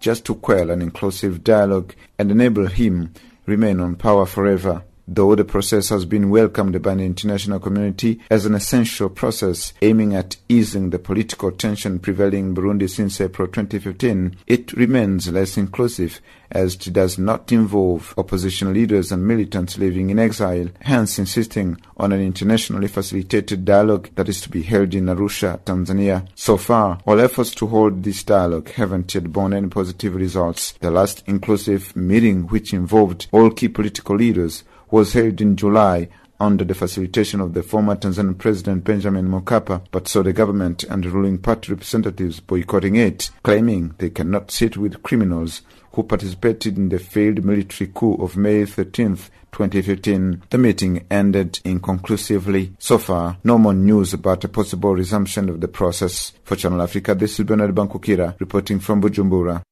just 0.00 0.24
to 0.24 0.34
quell 0.34 0.70
an 0.70 0.82
inclusive 0.82 1.44
dialogue 1.44 1.94
and 2.18 2.30
enable 2.30 2.66
him 2.66 3.12
remain 3.46 3.78
on 3.80 3.94
power 3.94 4.26
forever 4.26 4.82
though 5.10 5.34
the 5.34 5.44
process 5.44 5.88
has 5.88 6.04
been 6.04 6.30
welcomed 6.30 6.80
by 6.80 6.94
the 6.94 7.02
international 7.02 7.58
community 7.58 8.20
as 8.30 8.46
an 8.46 8.54
essential 8.54 9.10
process 9.10 9.72
aiming 9.82 10.14
at 10.14 10.36
easing 10.48 10.90
the 10.90 10.98
political 11.00 11.50
tension 11.50 11.98
prevailing 11.98 12.46
in 12.46 12.54
Burundi 12.54 12.88
since 12.88 13.20
April 13.20 13.48
2015, 13.48 14.36
it 14.46 14.72
remains 14.72 15.28
less 15.28 15.56
inclusive 15.56 16.20
as 16.52 16.74
it 16.74 16.92
does 16.92 17.18
not 17.18 17.50
involve 17.52 18.14
opposition 18.18 18.72
leaders 18.72 19.12
and 19.12 19.26
militants 19.26 19.78
living 19.78 20.10
in 20.10 20.18
exile, 20.18 20.68
hence 20.80 21.18
insisting 21.18 21.76
on 21.96 22.12
an 22.12 22.20
internationally 22.20 22.88
facilitated 22.88 23.64
dialogue 23.64 24.08
that 24.14 24.28
is 24.28 24.40
to 24.40 24.48
be 24.48 24.62
held 24.62 24.94
in 24.94 25.06
Arusha, 25.06 25.58
Tanzania. 25.60 26.26
So 26.34 26.56
far, 26.56 27.00
all 27.06 27.20
efforts 27.20 27.54
to 27.56 27.66
hold 27.66 28.02
this 28.02 28.24
dialogue 28.24 28.70
haven't 28.70 29.14
yet 29.14 29.32
borne 29.32 29.54
any 29.54 29.68
positive 29.68 30.14
results. 30.14 30.72
The 30.80 30.90
last 30.90 31.22
inclusive 31.26 31.94
meeting, 31.94 32.46
which 32.48 32.72
involved 32.72 33.28
all 33.32 33.50
key 33.50 33.68
political 33.68 34.16
leaders, 34.16 34.64
was 34.90 35.12
held 35.12 35.40
in 35.40 35.56
July 35.56 36.08
under 36.40 36.64
the 36.64 36.74
facilitation 36.74 37.40
of 37.40 37.52
the 37.52 37.62
former 37.62 37.94
Tanzanian 37.94 38.38
President 38.38 38.82
Benjamin 38.82 39.28
Mkapa, 39.28 39.82
but 39.90 40.08
saw 40.08 40.22
the 40.22 40.32
government 40.32 40.84
and 40.84 41.04
ruling 41.04 41.38
party 41.38 41.72
representatives 41.72 42.40
boycotting 42.40 42.96
it, 42.96 43.30
claiming 43.42 43.94
they 43.98 44.10
cannot 44.10 44.50
sit 44.50 44.76
with 44.76 45.02
criminals 45.02 45.60
who 45.92 46.02
participated 46.02 46.78
in 46.78 46.88
the 46.88 46.98
failed 46.98 47.44
military 47.44 47.90
coup 47.92 48.14
of 48.14 48.36
May 48.36 48.64
13, 48.64 49.16
2015. 49.52 50.42
The 50.48 50.58
meeting 50.58 51.04
ended 51.10 51.60
inconclusively. 51.64 52.72
So 52.78 52.96
far, 52.98 53.38
no 53.44 53.58
more 53.58 53.74
news 53.74 54.14
about 54.14 54.44
a 54.44 54.48
possible 54.48 54.94
resumption 54.94 55.48
of 55.48 55.60
the 55.60 55.68
process. 55.68 56.32
For 56.44 56.56
Channel 56.56 56.82
Africa, 56.82 57.14
this 57.14 57.38
is 57.38 57.44
Bernard 57.44 57.74
Bankukira 57.74 58.38
reporting 58.40 58.80
from 58.80 59.02
Bujumbura. 59.02 59.62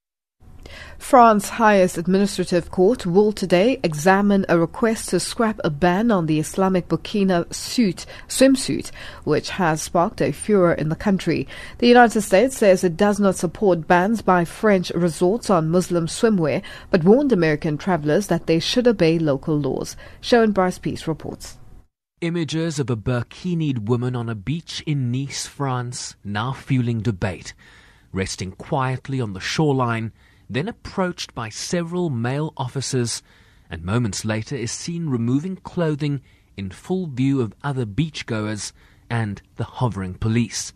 France's 0.99 1.51
highest 1.51 1.97
administrative 1.97 2.71
court 2.71 3.07
will 3.07 3.33
today 3.33 3.81
examine 3.83 4.45
a 4.49 4.59
request 4.59 5.09
to 5.09 5.21
scrap 5.21 5.59
a 5.65 5.71
ban 5.71 6.11
on 6.11 6.27
the 6.27 6.39
Islamic 6.39 6.89
burkini 6.89 7.51
suit, 7.55 8.05
swimsuit, 8.27 8.91
which 9.25 9.51
has 9.51 9.81
sparked 9.81 10.21
a 10.21 10.33
furor 10.33 10.75
in 10.75 10.89
the 10.89 10.97
country. 10.97 11.47
The 11.79 11.87
United 11.87 12.21
States 12.23 12.59
says 12.59 12.85
it 12.85 12.97
does 12.97 13.21
not 13.21 13.37
support 13.37 13.87
bans 13.87 14.21
by 14.21 14.45
French 14.45 14.91
resorts 14.91 15.49
on 15.49 15.71
Muslim 15.71 16.09
swimwear, 16.09 16.63
but 16.91 17.05
warned 17.05 17.33
American 17.33 17.79
travelers 17.79 18.27
that 18.27 18.47
they 18.47 18.59
should 18.59 18.87
obey 18.87 19.19
local 19.19 19.59
laws. 19.59 19.97
Sharon 20.21 20.53
Bryce 20.53 20.79
Peace 20.79 21.07
reports. 21.07 21.59
Images 22.21 22.81
of 22.81 22.91
a 22.91 22.97
burkinied 22.97 23.89
woman 23.89 24.17
on 24.17 24.29
a 24.29 24.35
beach 24.35 24.83
in 24.85 25.13
Nice, 25.13 25.47
France, 25.47 26.17
now 26.25 26.53
fueling 26.53 27.01
debate. 27.01 27.55
Resting 28.13 28.51
quietly 28.51 29.21
on 29.21 29.35
the 29.35 29.41
shoreline, 29.41 30.13
then 30.49 30.69
approached 30.69 31.35
by 31.35 31.49
several 31.49 32.11
male 32.11 32.53
officers, 32.57 33.23
and 33.71 33.85
moments 33.85 34.25
later 34.25 34.57
is 34.57 34.73
seen 34.73 35.09
removing 35.09 35.57
clothing 35.57 36.23
in 36.57 36.71
full 36.71 37.07
view 37.07 37.41
of 37.41 37.55
other 37.63 37.87
beachgoers 37.87 38.73
and 39.11 39.43
the 39.57 39.65
hovering 39.65 40.15
police. 40.15 40.73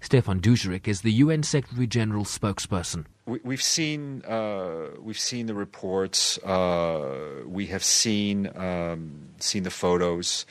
Stéphane 0.00 0.40
Dujarric 0.40 0.88
is 0.88 1.02
the 1.02 1.12
UN 1.12 1.42
Secretary 1.42 1.86
General 1.86 2.24
spokesperson. 2.24 3.04
We, 3.26 3.54
have 3.54 3.62
seen 3.62 4.22
uh, 4.24 4.88
we've 4.98 5.18
seen 5.18 5.46
the 5.46 5.54
reports. 5.54 6.38
Uh, 6.38 7.42
we 7.46 7.66
have 7.66 7.84
seen 7.84 8.50
um, 8.56 9.28
seen 9.38 9.62
the 9.62 9.70
photos. 9.70 10.46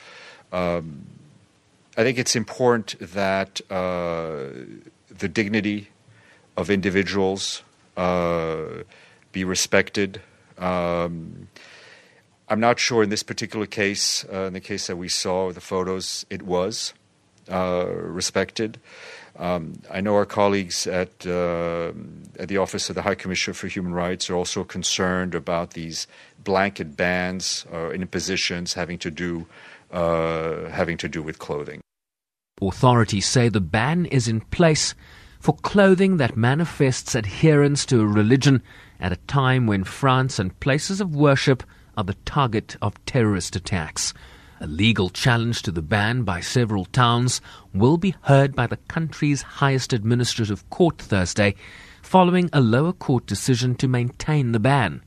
Um, 0.52 1.04
I 1.98 2.04
think 2.04 2.18
it's 2.18 2.36
important 2.36 2.94
that 3.00 3.60
uh, 3.70 4.50
the 5.08 5.28
dignity 5.28 5.88
of 6.56 6.70
individuals 6.70 7.62
be 9.32 9.44
respected. 9.44 10.20
Um, 10.58 11.48
I'm 12.48 12.60
not 12.60 12.80
sure 12.80 13.02
in 13.02 13.10
this 13.10 13.22
particular 13.22 13.66
case, 13.66 14.24
uh, 14.32 14.42
in 14.42 14.52
the 14.52 14.60
case 14.60 14.88
that 14.88 14.96
we 14.96 15.08
saw 15.08 15.52
the 15.52 15.60
photos, 15.60 16.26
it 16.30 16.42
was 16.42 16.92
uh, 17.48 17.86
respected. 17.88 18.80
Um, 19.38 19.80
I 19.90 20.00
know 20.00 20.16
our 20.16 20.26
colleagues 20.26 20.86
at, 20.86 21.26
uh, 21.26 21.92
at 22.38 22.48
the 22.48 22.58
Office 22.58 22.90
of 22.90 22.96
the 22.96 23.02
High 23.02 23.14
Commissioner 23.14 23.54
for 23.54 23.68
Human 23.68 23.94
Rights 23.94 24.28
are 24.28 24.34
also 24.34 24.64
concerned 24.64 25.34
about 25.34 25.70
these 25.70 26.08
blanket 26.42 26.96
bans 26.96 27.64
or 27.72 27.86
uh, 27.86 27.90
impositions 27.90 28.74
having 28.74 28.98
to 28.98 29.10
do 29.10 29.46
uh, 29.92 30.68
having 30.68 30.96
to 30.98 31.08
do 31.08 31.22
with 31.22 31.38
clothing. 31.38 31.80
Authorities 32.60 33.26
say 33.26 33.48
the 33.48 33.60
ban 33.60 34.06
is 34.06 34.28
in 34.28 34.40
place 34.40 34.94
for 35.40 35.56
clothing 35.56 36.18
that 36.18 36.36
manifests 36.36 37.14
adherence 37.14 37.86
to 37.86 38.00
a 38.00 38.06
religion 38.06 38.62
at 39.00 39.12
a 39.12 39.16
time 39.16 39.66
when 39.66 39.82
France 39.82 40.38
and 40.38 40.60
places 40.60 41.00
of 41.00 41.16
worship 41.16 41.64
are 41.96 42.04
the 42.04 42.14
target 42.24 42.76
of 42.80 43.04
terrorist 43.06 43.56
attacks. 43.56 44.12
A 44.60 44.66
legal 44.66 45.08
challenge 45.08 45.62
to 45.62 45.72
the 45.72 45.80
ban 45.80 46.22
by 46.22 46.40
several 46.40 46.84
towns 46.84 47.40
will 47.72 47.96
be 47.96 48.14
heard 48.22 48.54
by 48.54 48.66
the 48.66 48.76
country's 48.76 49.40
highest 49.40 49.94
administrative 49.94 50.68
court 50.68 50.98
Thursday, 50.98 51.54
following 52.02 52.50
a 52.52 52.60
lower 52.60 52.92
court 52.92 53.24
decision 53.24 53.74
to 53.76 53.88
maintain 53.88 54.52
the 54.52 54.60
ban. 54.60 55.02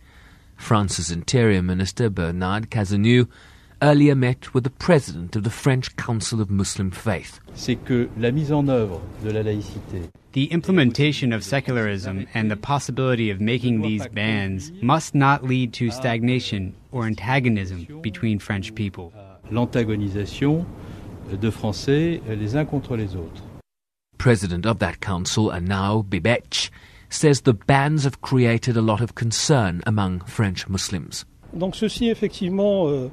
France's 0.55 1.11
Interior 1.11 1.61
Minister 1.61 2.09
Bernard 2.09 2.71
Cazeneuve 2.71 3.27
earlier 3.83 4.15
met 4.15 4.53
with 4.53 4.63
the 4.63 4.69
president 4.69 5.35
of 5.35 5.43
the 5.43 5.49
French 5.49 5.93
Council 5.97 6.39
of 6.39 6.49
Muslim 6.49 6.89
Faith. 6.89 7.39
The 10.31 10.45
implementation 10.45 11.33
of 11.33 11.43
secularism 11.43 12.25
and 12.33 12.49
the 12.49 12.55
possibility 12.55 13.29
of 13.29 13.41
making 13.41 13.81
these 13.81 14.07
bans 14.07 14.71
must 14.81 15.13
not 15.13 15.43
lead 15.43 15.73
to 15.73 15.91
stagnation 15.91 16.73
or 16.93 17.05
antagonism 17.05 17.85
between 18.01 18.39
French 18.39 18.73
people. 18.73 19.11
L'antagonisation 19.51 20.65
de 21.29 21.51
Français 21.51 22.21
les 22.27 22.55
uns 22.55 22.65
contre 22.65 22.95
les 22.95 23.15
autres. 23.15 23.43
President 24.17 24.65
of 24.65 24.79
that 24.79 25.01
council, 25.01 25.49
Anouar 25.51 26.05
Kbibech, 26.05 26.69
says 27.09 27.41
the 27.41 27.53
bans 27.53 28.05
have 28.05 28.21
created 28.21 28.77
a 28.77 28.81
lot 28.81 29.01
of 29.01 29.15
concern 29.15 29.83
among 29.85 30.21
French 30.21 30.69
Muslims. 30.69 31.25
Donc 31.53 31.75
ceci 31.75 32.09
effectivement 32.09 32.87
euh, 32.87 33.09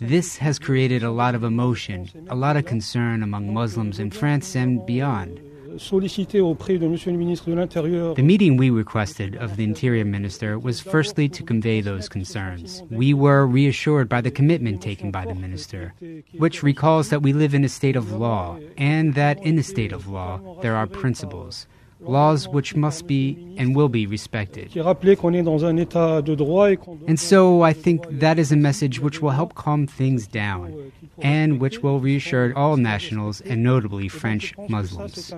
this 0.00 0.36
has 0.36 0.58
created 0.58 1.02
a 1.02 1.10
lot 1.10 1.34
of 1.34 1.44
emotion, 1.44 2.10
a 2.28 2.34
lot 2.34 2.56
of 2.56 2.66
concern 2.66 3.22
among 3.22 3.54
Muslims 3.54 3.98
in 3.98 4.10
France 4.10 4.54
and 4.54 4.84
beyond. 4.84 5.40
The 5.74 8.22
meeting 8.22 8.56
we 8.56 8.70
requested 8.70 9.34
of 9.36 9.56
the 9.56 9.64
Interior 9.64 10.04
Minister 10.04 10.58
was 10.58 10.80
firstly 10.80 11.28
to 11.30 11.42
convey 11.42 11.80
those 11.80 12.08
concerns. 12.08 12.82
We 12.90 13.12
were 13.12 13.46
reassured 13.46 14.08
by 14.08 14.20
the 14.20 14.30
commitment 14.30 14.82
taken 14.82 15.10
by 15.10 15.24
the 15.24 15.34
Minister, 15.34 15.94
which 16.38 16.62
recalls 16.62 17.08
that 17.08 17.22
we 17.22 17.32
live 17.32 17.54
in 17.54 17.64
a 17.64 17.68
state 17.68 17.96
of 17.96 18.12
law, 18.12 18.58
and 18.76 19.14
that 19.14 19.42
in 19.42 19.58
a 19.58 19.64
state 19.64 19.92
of 19.92 20.06
law 20.06 20.60
there 20.62 20.76
are 20.76 20.86
principles 20.86 21.66
laws 22.04 22.48
which 22.48 22.74
must 22.74 23.06
be 23.06 23.54
and 23.56 23.74
will 23.74 23.88
be 23.88 24.06
respected. 24.06 24.76
And 24.76 27.20
so 27.20 27.62
I 27.62 27.72
think 27.72 28.06
that 28.10 28.38
is 28.38 28.52
a 28.52 28.56
message 28.56 29.00
which 29.00 29.20
will 29.20 29.30
help 29.30 29.54
calm 29.54 29.86
things 29.86 30.26
down 30.26 30.92
and 31.20 31.60
which 31.60 31.80
will 31.80 32.00
reassure 32.00 32.56
all 32.56 32.76
nationals 32.76 33.40
and 33.40 33.62
notably 33.62 34.08
French 34.08 34.54
Muslims. 34.68 35.32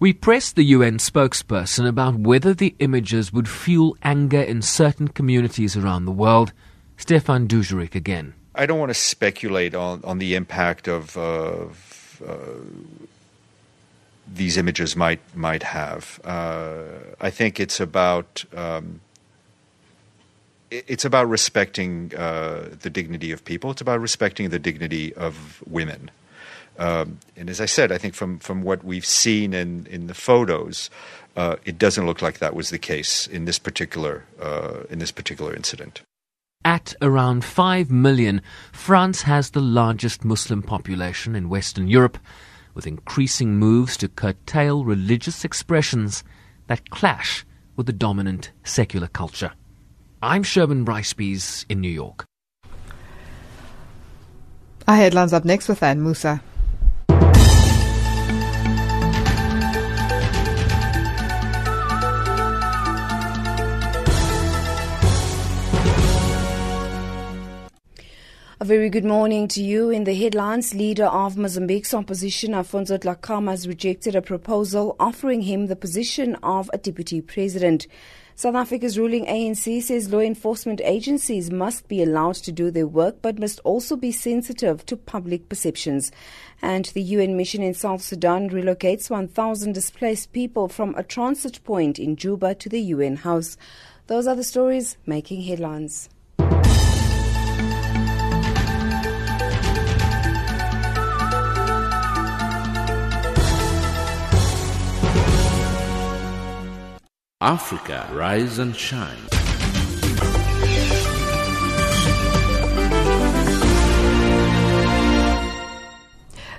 We 0.00 0.12
pressed 0.12 0.54
the 0.54 0.64
UN 0.64 0.98
spokesperson 0.98 1.88
about 1.88 2.14
whether 2.14 2.54
the 2.54 2.76
images 2.78 3.32
would 3.32 3.48
fuel 3.48 3.96
anger 4.04 4.40
in 4.40 4.62
certain 4.62 5.08
communities 5.08 5.76
around 5.76 6.04
the 6.04 6.12
world. 6.12 6.52
Stéphane 6.96 7.48
Dujarric 7.48 7.96
again. 7.96 8.34
I 8.54 8.66
don't 8.66 8.78
want 8.78 8.90
to 8.90 8.94
speculate 8.94 9.74
on, 9.74 10.02
on 10.04 10.18
the 10.18 10.34
impact 10.34 10.88
of, 10.88 11.16
uh, 11.16 11.66
uh, 12.24 12.34
these 14.34 14.56
images 14.56 14.96
might 14.96 15.20
might 15.34 15.62
have. 15.62 16.20
Uh, 16.24 16.82
I 17.20 17.30
think 17.30 17.60
it's 17.60 17.80
about 17.80 18.44
um, 18.56 19.00
it's 20.70 21.04
about 21.04 21.28
respecting 21.28 22.12
uh, 22.14 22.68
the 22.80 22.90
dignity 22.90 23.32
of 23.32 23.44
people. 23.44 23.70
It's 23.70 23.80
about 23.80 24.00
respecting 24.00 24.50
the 24.50 24.58
dignity 24.58 25.14
of 25.14 25.62
women. 25.66 26.10
Um, 26.78 27.18
and 27.36 27.50
as 27.50 27.60
I 27.60 27.66
said, 27.66 27.90
I 27.90 27.98
think 27.98 28.14
from 28.14 28.38
from 28.38 28.62
what 28.62 28.84
we've 28.84 29.06
seen 29.06 29.52
in 29.52 29.86
in 29.86 30.06
the 30.06 30.14
photos, 30.14 30.90
uh, 31.36 31.56
it 31.64 31.78
doesn't 31.78 32.06
look 32.06 32.22
like 32.22 32.38
that 32.38 32.54
was 32.54 32.70
the 32.70 32.78
case 32.78 33.26
in 33.26 33.46
this 33.46 33.58
particular 33.58 34.24
uh, 34.40 34.84
in 34.90 34.98
this 34.98 35.10
particular 35.10 35.54
incident. 35.54 36.02
At 36.64 36.94
around 37.00 37.44
5 37.44 37.88
million, 37.90 38.42
France 38.72 39.22
has 39.22 39.50
the 39.50 39.60
largest 39.60 40.24
Muslim 40.24 40.60
population 40.60 41.36
in 41.36 41.48
Western 41.48 41.86
Europe 41.86 42.18
with 42.74 42.86
increasing 42.86 43.56
moves 43.56 43.96
to 43.98 44.08
curtail 44.08 44.84
religious 44.84 45.44
expressions 45.44 46.24
that 46.66 46.90
clash 46.90 47.44
with 47.76 47.86
the 47.86 47.92
dominant 47.92 48.52
secular 48.64 49.08
culture. 49.08 49.52
I'm 50.22 50.42
Sherman 50.42 50.84
Bryce-Pease 50.84 51.64
in 51.68 51.80
New 51.80 51.90
York. 51.90 52.24
Our 54.86 54.96
headlines 54.96 55.32
up 55.32 55.44
next 55.44 55.68
with 55.68 55.82
Anne 55.82 56.02
Musa. 56.02 56.42
A 68.60 68.64
very 68.64 68.90
good 68.90 69.04
morning 69.04 69.46
to 69.48 69.62
you. 69.62 69.90
In 69.90 70.02
the 70.02 70.16
headlines, 70.16 70.74
leader 70.74 71.04
of 71.04 71.36
Mozambique's 71.36 71.94
opposition, 71.94 72.54
Afonso 72.54 72.98
Dhlakama, 72.98 73.50
has 73.52 73.68
rejected 73.68 74.16
a 74.16 74.20
proposal 74.20 74.96
offering 74.98 75.42
him 75.42 75.66
the 75.68 75.76
position 75.76 76.34
of 76.42 76.68
a 76.72 76.78
deputy 76.78 77.20
president. 77.20 77.86
South 78.34 78.56
Africa's 78.56 78.98
ruling 78.98 79.26
ANC 79.26 79.80
says 79.80 80.12
law 80.12 80.18
enforcement 80.18 80.80
agencies 80.82 81.52
must 81.52 81.86
be 81.86 82.02
allowed 82.02 82.34
to 82.34 82.50
do 82.50 82.72
their 82.72 82.88
work 82.88 83.22
but 83.22 83.38
must 83.38 83.60
also 83.60 83.94
be 83.94 84.10
sensitive 84.10 84.84
to 84.86 84.96
public 84.96 85.48
perceptions. 85.48 86.10
And 86.60 86.86
the 86.86 87.02
UN 87.02 87.36
mission 87.36 87.62
in 87.62 87.74
South 87.74 88.02
Sudan 88.02 88.50
relocates 88.50 89.08
1,000 89.08 89.72
displaced 89.72 90.32
people 90.32 90.66
from 90.66 90.96
a 90.96 91.04
transit 91.04 91.62
point 91.62 92.00
in 92.00 92.16
Juba 92.16 92.56
to 92.56 92.68
the 92.68 92.80
UN 92.80 93.18
house. 93.18 93.56
Those 94.08 94.26
are 94.26 94.34
the 94.34 94.42
stories 94.42 94.96
making 95.06 95.42
headlines. 95.42 96.08
Africa, 107.40 108.10
rise 108.14 108.58
and 108.58 108.74
shine. 108.74 109.16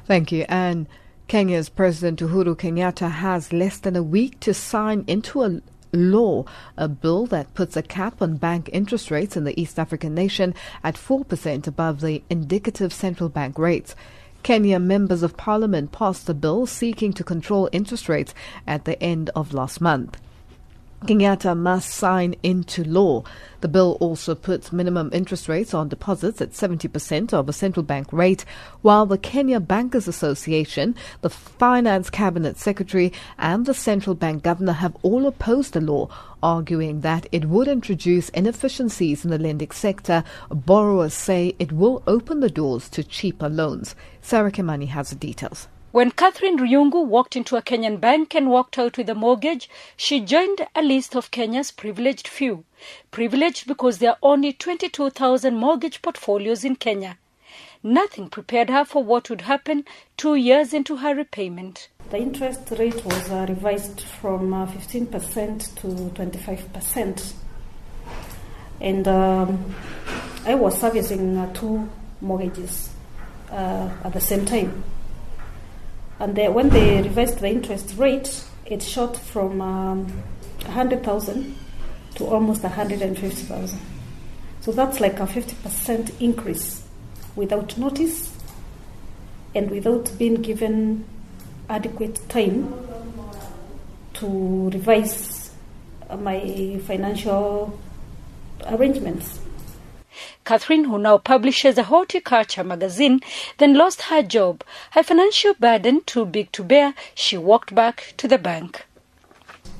Thank 0.06 0.32
you. 0.32 0.46
And 0.48 0.88
Kenya's 1.28 1.68
President 1.68 2.22
Uhuru 2.22 2.56
Kenyatta 2.56 3.12
has 3.12 3.52
less 3.52 3.78
than 3.78 3.98
a 3.98 4.02
week 4.02 4.39
to 4.39 4.54
sign 4.54 5.04
into 5.06 5.44
a 5.44 5.62
law, 5.92 6.46
a 6.78 6.88
bill 6.88 7.26
that 7.26 7.54
puts 7.54 7.76
a 7.76 7.84
cap 7.84 8.22
on 8.22 8.38
bank 8.38 8.70
interest 8.72 9.12
rates 9.12 9.36
in 9.36 9.44
the 9.44 9.60
East 9.60 9.78
African 9.80 10.15
nation 10.15 10.56
at 10.82 10.96
4% 10.96 11.68
above 11.68 12.00
the 12.00 12.24
indicative 12.30 12.94
central 12.94 13.28
bank 13.28 13.60
rates. 13.60 13.98
Kenya 14.44 14.80
members 14.80 15.24
of 15.24 15.36
parliament 15.36 15.92
passed 15.92 16.30
a 16.30 16.34
bill 16.34 16.65
seeking 16.65 17.12
to 17.12 17.24
control 17.26 17.68
interest 17.74 18.08
rates 18.08 18.34
at 18.65 18.86
the 18.86 19.04
end 19.04 19.30
of 19.36 19.54
last 19.54 19.82
month. 19.82 20.18
Kenyatta 21.05 21.55
must 21.57 21.89
sign 21.91 22.35
into 22.43 22.83
law. 22.83 23.23
The 23.62 23.69
bill 23.69 23.97
also 24.01 24.35
puts 24.35 24.73
minimum 24.73 25.09
interest 25.13 25.47
rates 25.47 25.73
on 25.73 25.88
deposits 25.88 26.41
at 26.41 26.51
70% 26.51 27.33
of 27.33 27.47
a 27.47 27.53
central 27.53 27.83
bank 27.83 28.12
rate, 28.12 28.43
while 28.81 29.05
the 29.05 29.17
Kenya 29.17 29.62
Bankers 29.62 30.09
Association, 30.09 30.95
the 31.21 31.29
Finance 31.29 32.09
Cabinet 32.09 32.57
Secretary, 32.57 33.13
and 33.38 33.65
the 33.65 33.73
central 33.73 34.13
bank 34.13 34.43
governor 34.43 34.73
have 34.73 34.97
all 35.01 35.25
opposed 35.25 35.73
the 35.73 35.81
law, 35.81 36.09
arguing 36.43 36.99
that 37.01 37.27
it 37.31 37.45
would 37.45 37.69
introduce 37.69 38.27
inefficiencies 38.29 39.23
in 39.23 39.31
the 39.31 39.39
lending 39.39 39.71
sector. 39.71 40.23
Borrowers 40.49 41.13
say 41.13 41.55
it 41.59 41.71
will 41.71 42.03
open 42.07 42.41
the 42.41 42.49
doors 42.49 42.89
to 42.89 43.03
cheaper 43.05 43.47
loans. 43.47 43.95
Sarah 44.21 44.51
Kimani 44.51 44.89
has 44.89 45.12
the 45.12 45.15
details. 45.15 45.69
When 45.91 46.12
Catherine 46.12 46.60
Ryungu 46.60 47.04
walked 47.04 47.36
into 47.36 47.56
a 47.56 47.63
Kenyan 47.63 47.99
bank 47.99 48.36
and 48.36 48.52
walked 48.52 48.78
out 48.78 48.96
with 48.96 49.10
a 49.10 49.15
mortgage, 49.15 49.67
she 49.98 50.19
joined 50.19 50.67
a 50.75 50.83
list 50.83 51.15
of 51.15 51.31
Kenya's 51.31 51.71
privileged 51.71 52.27
few. 52.27 52.63
Privileged 53.10 53.65
because 53.65 53.98
there 53.98 54.12
are 54.12 54.17
only 54.21 54.54
22,000 54.54 55.56
mortgage 55.56 56.04
portfolios 56.04 56.63
in 56.63 56.75
Kenya. 56.75 57.17
Nothing 57.81 58.29
prepared 58.29 58.69
her 58.69 58.85
for 58.85 59.04
what 59.04 59.31
would 59.31 59.42
happen 59.42 59.83
two 60.15 60.35
years 60.35 60.75
into 60.75 60.98
her 60.98 61.15
repayment. 61.15 61.90
The 62.12 62.17
interest 62.17 62.71
rate 62.77 63.04
was 63.04 63.31
uh, 63.31 63.48
revised 63.50 64.02
from 64.02 64.54
uh, 64.54 64.67
15% 64.67 65.75
to 65.77 65.87
25%. 65.87 67.33
And 68.79 69.08
um, 69.08 69.73
I 70.46 70.54
was 70.54 70.79
servicing 70.79 71.35
uh, 71.35 71.52
two 71.52 71.90
mortgages 72.21 72.92
uh, 73.50 73.90
at 74.04 74.13
the 74.13 74.21
same 74.21 74.46
time. 74.46 74.83
And 76.20 76.36
they, 76.36 76.50
when 76.50 76.70
they 76.70 77.02
revised 77.02 77.40
the 77.40 77.48
interest 77.48 77.96
rate, 77.98 78.44
it 78.65 78.84
shot 78.84 79.15
from 79.17 79.62
um, 79.62 80.06
100,000 80.65 81.56
to 82.15 82.26
almost 82.26 82.63
150,000. 82.63 83.80
So 84.62 84.72
that's 84.72 85.00
like 85.00 85.20
a 85.20 85.26
50% 85.26 86.20
increase 86.20 86.84
without 87.36 87.78
notice 87.78 88.36
and 89.56 89.72
without 89.72 90.12
being 90.17 90.42
given 90.42 91.06
adequate 91.70 92.20
time 92.30 92.74
to 94.15 94.70
revise 94.72 95.52
my 96.20 96.80
financial 96.86 97.80
arrangements. 98.67 99.40
Catherine, 100.50 100.85
who 100.85 100.97
now 100.97 101.19
publishes 101.19 101.77
a 101.77 101.83
horticulture 101.83 102.63
magazine, 102.63 103.19
then 103.60 103.75
lost 103.75 104.02
her 104.10 104.23
job. 104.23 104.63
Her 104.93 105.04
financial 105.04 105.54
burden 105.54 106.02
too 106.08 106.25
big 106.25 106.52
to 106.54 106.63
bear, 106.63 106.95
she 107.13 107.37
walked 107.37 107.75
back 107.75 108.15
to 108.17 108.27
the 108.27 108.39
bank. 108.39 108.83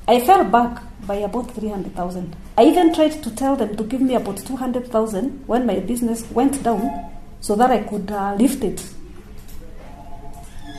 I 0.06 0.20
fell 0.20 0.44
back 0.44 0.80
by 1.08 1.16
about 1.16 1.50
300,000. 1.50 2.36
I 2.56 2.66
even 2.66 2.94
tried 2.94 3.20
to 3.20 3.34
tell 3.34 3.56
them 3.56 3.76
to 3.78 3.82
give 3.82 4.00
me 4.00 4.14
about 4.14 4.36
200,000 4.46 5.42
when 5.48 5.66
my 5.66 5.80
business 5.80 6.30
went 6.30 6.62
down 6.62 7.10
so 7.40 7.56
that 7.56 7.72
I 7.72 7.82
could 7.82 8.08
uh, 8.12 8.36
lift 8.38 8.62
it. 8.62 8.94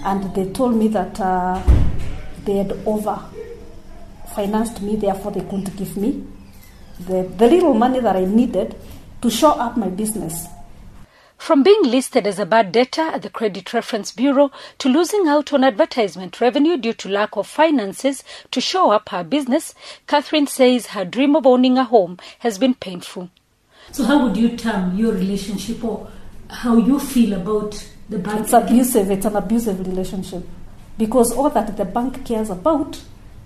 And 0.06 0.34
they 0.34 0.54
told 0.54 0.78
me 0.78 0.88
that 0.88 1.20
uh, 1.20 1.62
they 2.46 2.60
had 2.60 2.72
over 2.86 3.20
financed 4.34 4.82
me, 4.82 4.96
therefore 4.96 5.34
they 5.34 5.42
couldn't 5.42 5.76
give 5.76 5.98
me 5.98 6.26
the, 7.08 7.24
the 7.36 7.48
little 7.48 7.74
money 7.74 8.00
that 8.00 8.16
I 8.16 8.24
needed 8.24 8.74
to 9.22 9.30
show 9.30 9.52
up 9.52 9.78
my 9.78 9.88
business. 9.88 10.48
From 11.38 11.64
being 11.64 11.82
listed 11.84 12.28
as 12.28 12.38
a 12.38 12.46
bad 12.46 12.72
debtor 12.72 13.02
at 13.02 13.24
the 13.24 13.30
Credit 13.30 13.74
Reference 13.74 14.12
Bureau 14.12 14.52
to 14.78 14.90
losing 14.90 15.28
out 15.28 15.52
on 15.52 15.64
advertisement 15.64 16.40
revenue 16.40 16.78
due 16.78 16.94
to 16.94 17.10
lack 17.10 17.36
of 17.36 17.48
finances 17.48 18.24
to 18.52 18.62
show 18.62 18.92
up 18.92 19.10
her 19.10 19.24
business, 19.24 19.74
Catherine 20.06 20.46
says 20.46 20.88
her 20.88 21.04
dream 21.04 21.36
of 21.36 21.48
owning 21.48 21.80
a 21.80 21.84
home 21.84 22.18
has 22.40 22.60
been 22.60 22.76
painful. 22.76 23.30
So, 23.92 24.04
how 24.04 24.24
would 24.24 24.38
you 24.38 24.56
term 24.56 24.96
your 24.96 25.14
relationship 25.14 25.84
or 25.84 26.10
how 26.48 26.78
you 26.78 27.00
feel 27.00 27.34
about 27.34 27.88
the 28.08 28.20
bank? 28.20 28.42
It's 28.42 28.54
abusive, 28.54 29.10
it's 29.10 29.26
an 29.26 29.36
abusive 29.36 29.80
relationship 29.80 30.44
because 30.98 31.32
all 31.32 31.50
that 31.50 31.76
the 31.76 31.86
bank 31.86 32.24
cares 32.24 32.52
about 32.52 33.02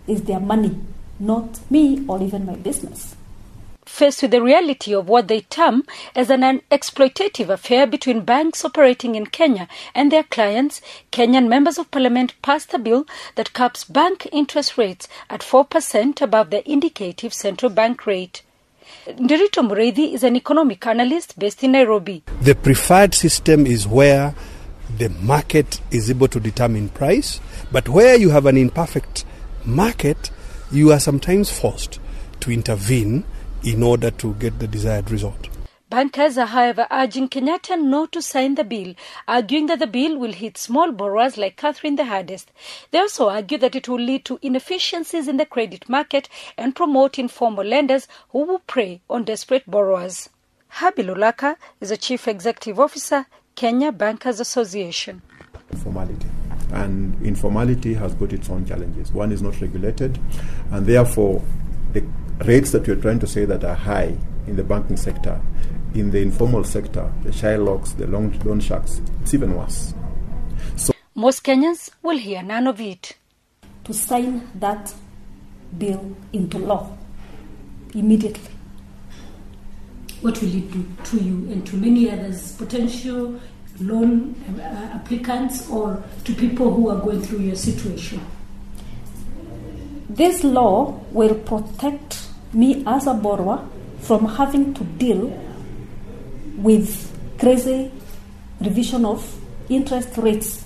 is 0.05 0.23
their 0.23 0.41
money, 0.41 0.78
not 1.17 1.59
me 1.71 2.05
or 2.09 2.21
even 2.21 2.45
my 2.45 2.55
business 2.55 3.15
faced 3.86 4.21
with 4.21 4.31
the 4.31 4.41
reality 4.41 4.93
of 4.93 5.07
what 5.07 5.27
they 5.27 5.41
term 5.41 5.83
as 6.15 6.29
an 6.29 6.61
exploitative 6.71 7.49
affair 7.49 7.88
between 7.88 8.21
banks 8.21 8.65
operating 8.65 9.15
in 9.15 9.25
Kenya 9.27 9.67
and 9.93 10.11
their 10.11 10.23
clients, 10.23 10.81
Kenyan 11.11 11.47
members 11.47 11.77
of 11.77 11.91
parliament 11.91 12.33
passed 12.41 12.73
a 12.73 12.79
bill 12.79 13.05
that 13.36 13.53
caps 13.53 13.83
bank 13.83 14.27
interest 14.31 14.77
rates 14.77 15.07
at 15.29 15.41
4% 15.41 16.21
above 16.21 16.49
the 16.49 16.69
indicative 16.69 17.33
central 17.33 17.71
bank 17.71 18.05
rate. 18.05 18.41
Ndirito 19.07 19.67
Mureithi 19.67 20.13
is 20.13 20.23
an 20.23 20.36
economic 20.36 20.86
analyst 20.86 21.38
based 21.38 21.63
in 21.63 21.71
Nairobi. 21.71 22.23
The 22.41 22.55
preferred 22.55 23.13
system 23.13 23.65
is 23.65 23.88
where 23.88 24.36
the 24.97 25.09
market 25.09 25.81
is 25.91 26.09
able 26.09 26.27
to 26.29 26.39
determine 26.39 26.89
price, 26.89 27.39
but 27.71 27.89
where 27.89 28.15
you 28.15 28.29
have 28.29 28.45
an 28.45 28.57
imperfect 28.57 29.25
market, 29.65 30.31
you 30.71 30.91
are 30.91 30.99
sometimes 30.99 31.49
forced 31.49 31.99
to 32.41 32.51
intervene 32.51 33.23
in 33.66 33.84
order 33.84 34.11
to 34.11 34.34
get 34.36 34.57
the 34.59 34.68
desired 34.68 35.09
result. 35.11 35.49
Bankers 35.89 36.38
are, 36.38 36.47
however, 36.47 36.88
urging 36.91 37.30
Kenyatta 37.30 37.80
not 37.82 38.11
to 38.13 38.22
sign 38.22 38.55
the 38.55 38.63
bill, 38.63 38.95
arguing 39.28 39.68
that 39.68 39.80
the 39.80 39.88
bill 39.88 40.18
will 40.18 40.34
hit 40.34 40.57
small 40.57 40.91
borrowers 40.91 41.38
like 41.38 41.57
Catherine 41.57 41.95
the 41.95 42.05
hardest. 42.05 42.51
They 42.91 42.99
also 42.99 43.30
argue 43.30 43.57
that 43.59 43.76
it 43.76 43.88
will 43.88 43.99
lead 43.99 44.26
to 44.26 44.39
inefficiencies 44.41 45.28
in 45.28 45.38
the 45.38 45.45
credit 45.45 45.88
market 45.88 46.28
and 46.57 46.76
promote 46.76 47.20
informal 47.20 47.66
lenders 47.66 48.07
who 48.30 48.45
will 48.45 48.59
prey 48.59 49.01
on 49.09 49.24
desperate 49.26 49.70
borrowers. 49.70 50.30
Habil 50.74 51.16
Olaka 51.16 51.55
is 51.80 51.91
a 51.91 51.97
chief 51.97 52.28
executive 52.28 52.80
officer, 52.80 53.28
Kenya 53.55 53.91
Bankers 53.91 54.39
Association. 54.39 55.22
Formality. 55.84 56.28
And 56.72 57.22
informality 57.26 57.93
has 57.93 58.13
got 58.16 58.34
its 58.34 58.49
own 58.49 58.66
challenges. 58.66 59.11
One 59.11 59.32
is 59.32 59.41
not 59.41 59.61
regulated, 59.61 60.20
and 60.72 60.86
therefore 60.86 61.41
the 61.93 62.03
rates 62.39 62.71
that 62.71 62.86
you're 62.86 62.95
trying 62.97 63.19
to 63.19 63.27
say 63.27 63.45
that 63.45 63.63
are 63.63 63.75
high 63.75 64.17
in 64.47 64.55
the 64.55 64.63
banking 64.63 64.97
sector, 64.97 65.41
in 65.93 66.11
the 66.11 66.21
informal 66.21 66.63
sector, 66.63 67.11
the 67.23 67.29
Shylocks, 67.29 67.95
the 67.97 68.07
loan, 68.07 68.38
loan 68.43 68.59
sharks, 68.59 69.01
it's 69.21 69.33
even 69.33 69.55
worse. 69.55 69.93
So 70.75 70.93
most 71.15 71.43
Kenyans 71.43 71.89
will 72.03 72.17
hear 72.17 72.43
none 72.43 72.67
of 72.67 72.81
it. 72.81 73.15
To 73.86 73.93
sign 73.93 74.49
that 74.55 74.93
bill 75.77 76.15
into 76.33 76.57
law 76.57 76.97
immediately. 77.93 78.51
What 80.21 80.41
will 80.41 80.55
it 80.55 80.71
do 80.71 80.86
to 81.03 81.17
you 81.17 81.51
and 81.51 81.65
to 81.67 81.75
many 81.77 82.09
others, 82.09 82.55
potential 82.57 83.39
loan 83.79 84.36
uh, 84.57 84.61
applicants 84.95 85.69
or 85.69 86.03
to 86.23 86.33
people 86.33 86.73
who 86.73 86.89
are 86.89 86.99
going 86.99 87.21
through 87.21 87.39
your 87.39 87.55
situation? 87.55 88.25
This 90.09 90.43
law 90.43 90.99
will 91.11 91.36
protect 91.36 92.24
me 92.55 92.83
as 92.87 93.05
a 93.07 93.13
borrower 93.13 93.67
from 93.99 94.25
having 94.25 94.73
to 94.73 94.83
deal 94.83 95.27
with 96.57 97.11
crazy 97.37 97.91
revision 98.61 99.05
of 99.05 99.39
interest 99.69 100.17
rates 100.17 100.65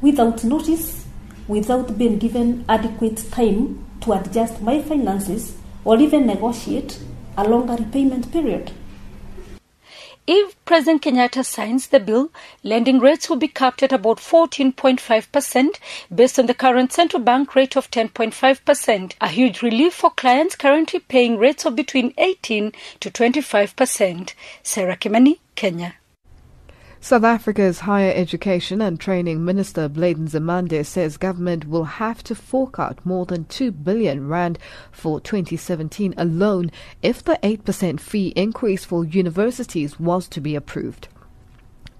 without 0.00 0.42
notice, 0.42 1.06
without 1.46 1.96
being 1.96 2.18
given 2.18 2.64
adequate 2.68 3.24
time 3.30 3.86
to 4.00 4.12
adjust 4.12 4.60
my 4.60 4.82
finances 4.82 5.56
or 5.84 5.98
even 5.98 6.26
negotiate 6.26 6.98
a 7.36 7.48
longer 7.48 7.74
repayment 7.76 8.30
period. 8.32 8.72
If 10.26 10.61
President 10.72 11.02
Kenyatta 11.02 11.44
signs 11.44 11.88
the 11.88 12.00
bill, 12.00 12.30
lending 12.62 12.98
rates 12.98 13.28
will 13.28 13.36
be 13.36 13.46
capped 13.46 13.82
at 13.82 13.92
about 13.92 14.16
14.5% 14.16 15.78
based 16.14 16.38
on 16.38 16.46
the 16.46 16.54
current 16.54 16.94
central 16.94 17.22
bank 17.22 17.54
rate 17.54 17.76
of 17.76 17.90
10.5%, 17.90 19.12
a 19.20 19.28
huge 19.28 19.60
relief 19.60 19.92
for 19.92 20.08
clients 20.12 20.56
currently 20.56 20.98
paying 20.98 21.36
rates 21.36 21.66
of 21.66 21.76
between 21.76 22.14
18 22.16 22.72
to 23.00 23.10
25%. 23.10 24.32
Sarah 24.62 24.96
Kimani, 24.96 25.40
Kenya. 25.56 25.96
South 27.04 27.24
Africa's 27.24 27.80
Higher 27.80 28.12
Education 28.14 28.80
and 28.80 29.00
Training 29.00 29.44
Minister 29.44 29.88
Blade 29.88 30.18
Nzimande 30.18 30.86
says 30.86 31.16
government 31.16 31.66
will 31.66 31.82
have 31.82 32.22
to 32.22 32.36
fork 32.36 32.78
out 32.78 33.04
more 33.04 33.26
than 33.26 33.44
2 33.46 33.72
billion 33.72 34.28
rand 34.28 34.56
for 34.92 35.20
2017 35.20 36.14
alone 36.16 36.70
if 37.02 37.20
the 37.24 37.40
8% 37.42 37.98
fee 37.98 38.28
increase 38.36 38.84
for 38.84 39.04
universities 39.04 39.98
was 39.98 40.28
to 40.28 40.40
be 40.40 40.54
approved 40.54 41.08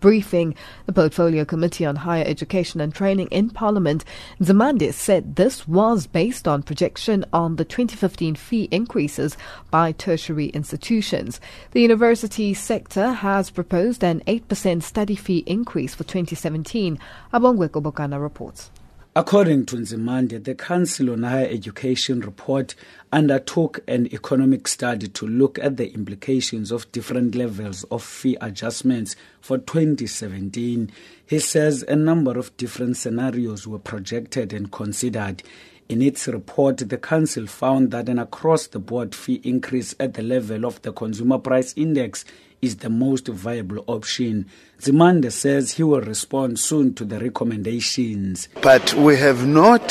briefing 0.02 0.54
the 0.84 0.92
Portfolio 0.92 1.46
Committee 1.46 1.86
on 1.86 1.96
Higher 1.96 2.24
Education 2.26 2.80
and 2.80 2.92
Training 2.92 3.28
in 3.28 3.48
Parliament, 3.48 4.04
Nzimande 4.40 4.92
said 4.92 5.36
this 5.36 5.66
was 5.66 6.08
based 6.08 6.46
on 6.46 6.64
projection 6.64 7.24
on 7.32 7.56
the 7.56 7.64
2015 7.64 8.34
fee 8.34 8.68
increases 8.70 9.38
by 9.70 9.92
tertiary 9.92 10.48
institutions. 10.48 11.40
The 11.70 11.80
university 11.80 12.52
sector 12.52 13.12
has 13.12 13.48
proposed 13.48 14.02
an 14.02 14.20
8% 14.26 14.82
study 14.82 15.14
fee 15.14 15.44
increase 15.46 15.94
for 15.94 16.02
2017. 16.02 16.98
Abongwe 17.32 17.68
Kobokana 17.68 18.20
reports. 18.20 18.70
According 19.14 19.66
to 19.66 19.76
Nzimande, 19.76 20.42
the 20.42 20.54
Council 20.54 21.10
on 21.10 21.22
Higher 21.22 21.46
Education 21.46 22.20
report 22.20 22.74
undertook 23.12 23.80
an 23.86 24.06
economic 24.12 24.66
study 24.66 25.06
to 25.06 25.26
look 25.26 25.58
at 25.58 25.76
the 25.76 25.92
implications 25.92 26.72
of 26.72 26.90
different 26.92 27.34
levels 27.34 27.84
of 27.84 28.02
fee 28.02 28.36
adjustments 28.40 29.14
for 29.40 29.58
2017. 29.58 30.90
He 31.26 31.38
says 31.38 31.82
a 31.86 31.94
number 31.94 32.38
of 32.38 32.56
different 32.56 32.96
scenarios 32.96 33.66
were 33.66 33.78
projected 33.78 34.52
and 34.52 34.72
considered. 34.72 35.42
In 35.88 36.00
its 36.00 36.26
report, 36.26 36.78
the 36.78 36.96
Council 36.96 37.46
found 37.46 37.90
that 37.90 38.08
an 38.08 38.18
across 38.18 38.66
the 38.66 38.78
board 38.78 39.14
fee 39.14 39.42
increase 39.44 39.94
at 40.00 40.14
the 40.14 40.22
level 40.22 40.64
of 40.64 40.80
the 40.80 40.92
Consumer 40.92 41.38
Price 41.38 41.74
Index 41.76 42.24
is 42.62 42.76
the 42.76 42.88
most 42.88 43.28
viable 43.28 43.84
option. 43.88 44.46
Nzimande 44.80 45.30
says 45.30 45.72
he 45.72 45.82
will 45.82 46.00
respond 46.00 46.58
soon 46.58 46.94
to 46.94 47.04
the 47.04 47.18
recommendations. 47.18 48.48
But 48.62 48.94
we 48.94 49.16
have 49.16 49.46
not 49.46 49.90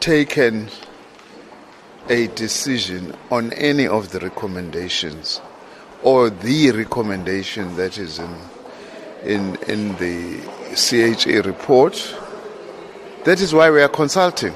taken 0.00 0.68
a 2.08 2.26
decision 2.28 3.16
on 3.30 3.52
any 3.54 3.86
of 3.86 4.10
the 4.10 4.20
recommendations 4.20 5.40
or 6.02 6.30
the 6.30 6.70
recommendation 6.72 7.76
that 7.76 7.98
is 7.98 8.18
in 8.18 8.36
in 9.24 9.56
in 9.68 9.96
the 9.96 10.40
CHA 10.74 11.48
report. 11.48 11.94
That 13.24 13.40
is 13.40 13.54
why 13.54 13.70
we 13.70 13.82
are 13.82 13.88
consulting. 13.88 14.54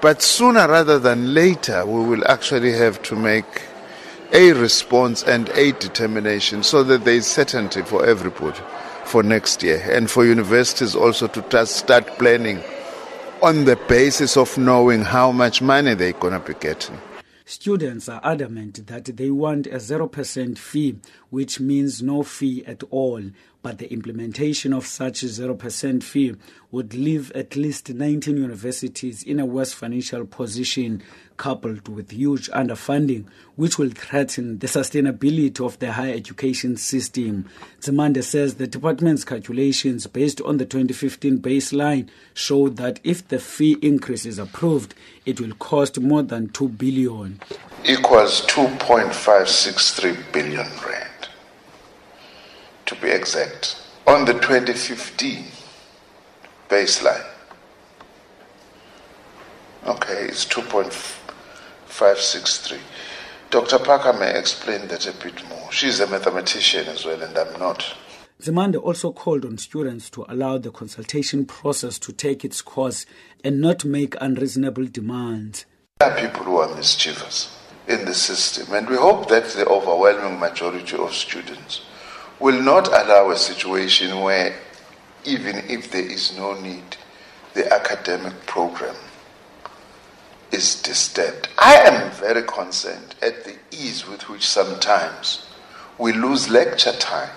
But 0.00 0.22
sooner 0.22 0.66
rather 0.66 0.98
than 0.98 1.34
later, 1.34 1.84
we 1.84 2.02
will 2.04 2.26
actually 2.26 2.72
have 2.72 3.02
to 3.02 3.16
make 3.16 3.62
a 4.32 4.52
response 4.52 5.22
and 5.22 5.48
a 5.50 5.72
determination 5.72 6.62
so 6.62 6.82
that 6.84 7.04
there 7.04 7.14
is 7.14 7.26
certainty 7.26 7.82
for 7.82 8.06
everybody 8.06 8.60
for 9.04 9.22
next 9.22 9.62
year 9.62 9.84
and 9.90 10.10
for 10.10 10.24
universities 10.24 10.94
also 10.94 11.26
to 11.26 11.66
start 11.66 12.06
planning 12.18 12.62
on 13.42 13.64
the 13.64 13.76
basis 13.88 14.36
of 14.36 14.56
knowing 14.58 15.02
how 15.02 15.32
much 15.32 15.62
money 15.62 15.94
they're 15.94 16.12
going 16.12 16.32
to 16.32 16.40
be 16.40 16.54
getting. 16.60 16.98
Students 17.44 18.08
are 18.08 18.20
adamant 18.22 18.86
that 18.86 19.04
they 19.06 19.30
want 19.30 19.66
a 19.66 19.76
0% 19.76 20.56
fee, 20.56 20.98
which 21.30 21.58
means 21.58 22.00
no 22.02 22.22
fee 22.22 22.64
at 22.64 22.84
all. 22.90 23.22
But 23.62 23.76
the 23.76 23.92
implementation 23.92 24.72
of 24.72 24.86
such 24.86 25.22
a 25.22 25.26
0% 25.26 26.02
fee 26.02 26.34
would 26.70 26.94
leave 26.94 27.30
at 27.32 27.56
least 27.56 27.90
19 27.90 28.38
universities 28.38 29.22
in 29.22 29.38
a 29.38 29.44
worse 29.44 29.74
financial 29.74 30.24
position, 30.24 31.02
coupled 31.36 31.88
with 31.88 32.10
huge 32.10 32.48
underfunding, 32.52 33.26
which 33.56 33.78
will 33.78 33.90
threaten 33.90 34.60
the 34.60 34.66
sustainability 34.66 35.62
of 35.64 35.78
the 35.78 35.92
higher 35.92 36.14
education 36.14 36.78
system. 36.78 37.44
Nzimande 37.80 38.22
says 38.24 38.54
the 38.54 38.66
department's 38.66 39.24
calculations 39.24 40.06
based 40.06 40.40
on 40.40 40.56
the 40.56 40.64
2015 40.64 41.38
baseline 41.40 42.08
show 42.32 42.70
that 42.70 42.98
if 43.04 43.28
the 43.28 43.38
fee 43.38 43.76
increase 43.82 44.24
is 44.24 44.38
approved, 44.38 44.94
it 45.26 45.38
will 45.38 45.54
cost 45.56 46.00
more 46.00 46.22
than 46.22 46.48
2 46.48 46.68
billion. 46.70 47.38
Equals 47.84 48.40
2.563 48.46 50.32
billion 50.32 50.66
rand 50.86 51.09
to 52.90 52.96
be 52.96 53.08
exact, 53.08 53.80
on 54.08 54.24
the 54.24 54.32
2015 54.32 55.44
baseline. 56.68 57.24
Okay, 59.86 60.24
it's 60.24 60.44
2.563. 60.46 62.80
Dr. 63.50 63.78
Parker 63.78 64.12
may 64.12 64.36
explain 64.36 64.88
that 64.88 65.06
a 65.06 65.12
bit 65.22 65.48
more. 65.48 65.70
She's 65.70 66.00
a 66.00 66.08
mathematician 66.08 66.88
as 66.88 67.04
well, 67.04 67.22
and 67.22 67.38
I'm 67.38 67.56
not. 67.60 67.94
Nzimande 68.42 68.82
also 68.82 69.12
called 69.12 69.44
on 69.44 69.58
students 69.58 70.10
to 70.10 70.26
allow 70.28 70.58
the 70.58 70.72
consultation 70.72 71.46
process 71.46 71.96
to 72.00 72.12
take 72.12 72.44
its 72.44 72.60
course 72.60 73.06
and 73.44 73.60
not 73.60 73.84
make 73.84 74.16
unreasonable 74.20 74.86
demands. 74.86 75.64
There 76.00 76.10
are 76.10 76.20
people 76.20 76.42
who 76.42 76.56
are 76.56 76.74
mischievous 76.74 77.56
in 77.86 78.04
the 78.04 78.14
system, 78.14 78.74
and 78.74 78.90
we 78.90 78.96
hope 78.96 79.28
that 79.28 79.44
the 79.50 79.66
overwhelming 79.66 80.40
majority 80.40 80.96
of 80.96 81.14
students 81.14 81.82
will 82.40 82.60
not 82.60 82.88
allow 82.88 83.30
a 83.30 83.36
situation 83.36 84.20
where, 84.20 84.56
even 85.24 85.56
if 85.68 85.90
there 85.92 86.04
is 86.04 86.36
no 86.36 86.58
need, 86.60 86.96
the 87.54 87.72
academic 87.72 88.34
program 88.46 88.96
is 90.50 90.80
disturbed. 90.82 91.48
I 91.58 91.74
am 91.74 92.10
very 92.12 92.42
concerned 92.42 93.14
at 93.22 93.44
the 93.44 93.54
ease 93.70 94.08
with 94.08 94.28
which 94.28 94.48
sometimes 94.48 95.46
we 95.98 96.12
lose 96.12 96.48
lecture 96.48 96.92
time. 96.92 97.30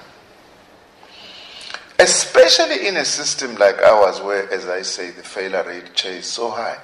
Especially 2.00 2.88
in 2.88 2.98
a 2.98 3.06
system 3.06 3.56
like 3.56 3.78
ours, 3.82 4.20
where, 4.22 4.52
as 4.52 4.68
I 4.68 4.82
say, 4.82 5.12
the 5.12 5.22
failure 5.22 5.64
rate 5.64 6.06
is 6.06 6.26
so 6.26 6.50
high. 6.50 6.80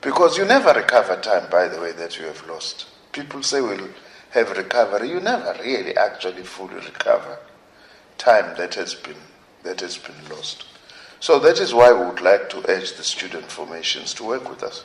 Because 0.00 0.36
you 0.36 0.44
never 0.44 0.72
recover 0.72 1.16
time, 1.16 1.48
by 1.50 1.68
the 1.68 1.80
way, 1.80 1.92
that 1.92 2.18
you 2.18 2.26
have 2.26 2.46
lost. 2.48 2.86
People 3.12 3.42
say, 3.42 3.60
well, 3.60 3.88
have 4.30 4.56
recovery, 4.56 5.10
you 5.10 5.20
never 5.20 5.56
really 5.60 5.96
actually 5.96 6.42
fully 6.42 6.76
recover 6.76 7.38
time 8.18 8.56
that 8.56 8.74
has 8.74 8.94
been 8.94 9.16
that 9.62 9.80
has 9.80 9.98
been 9.98 10.28
lost. 10.30 10.64
So 11.20 11.38
that 11.40 11.60
is 11.60 11.74
why 11.74 11.92
we 11.92 12.06
would 12.06 12.22
like 12.22 12.48
to 12.50 12.64
urge 12.70 12.94
the 12.94 13.02
student 13.04 13.50
formations 13.50 14.14
to 14.14 14.24
work 14.24 14.48
with 14.48 14.62
us. 14.62 14.84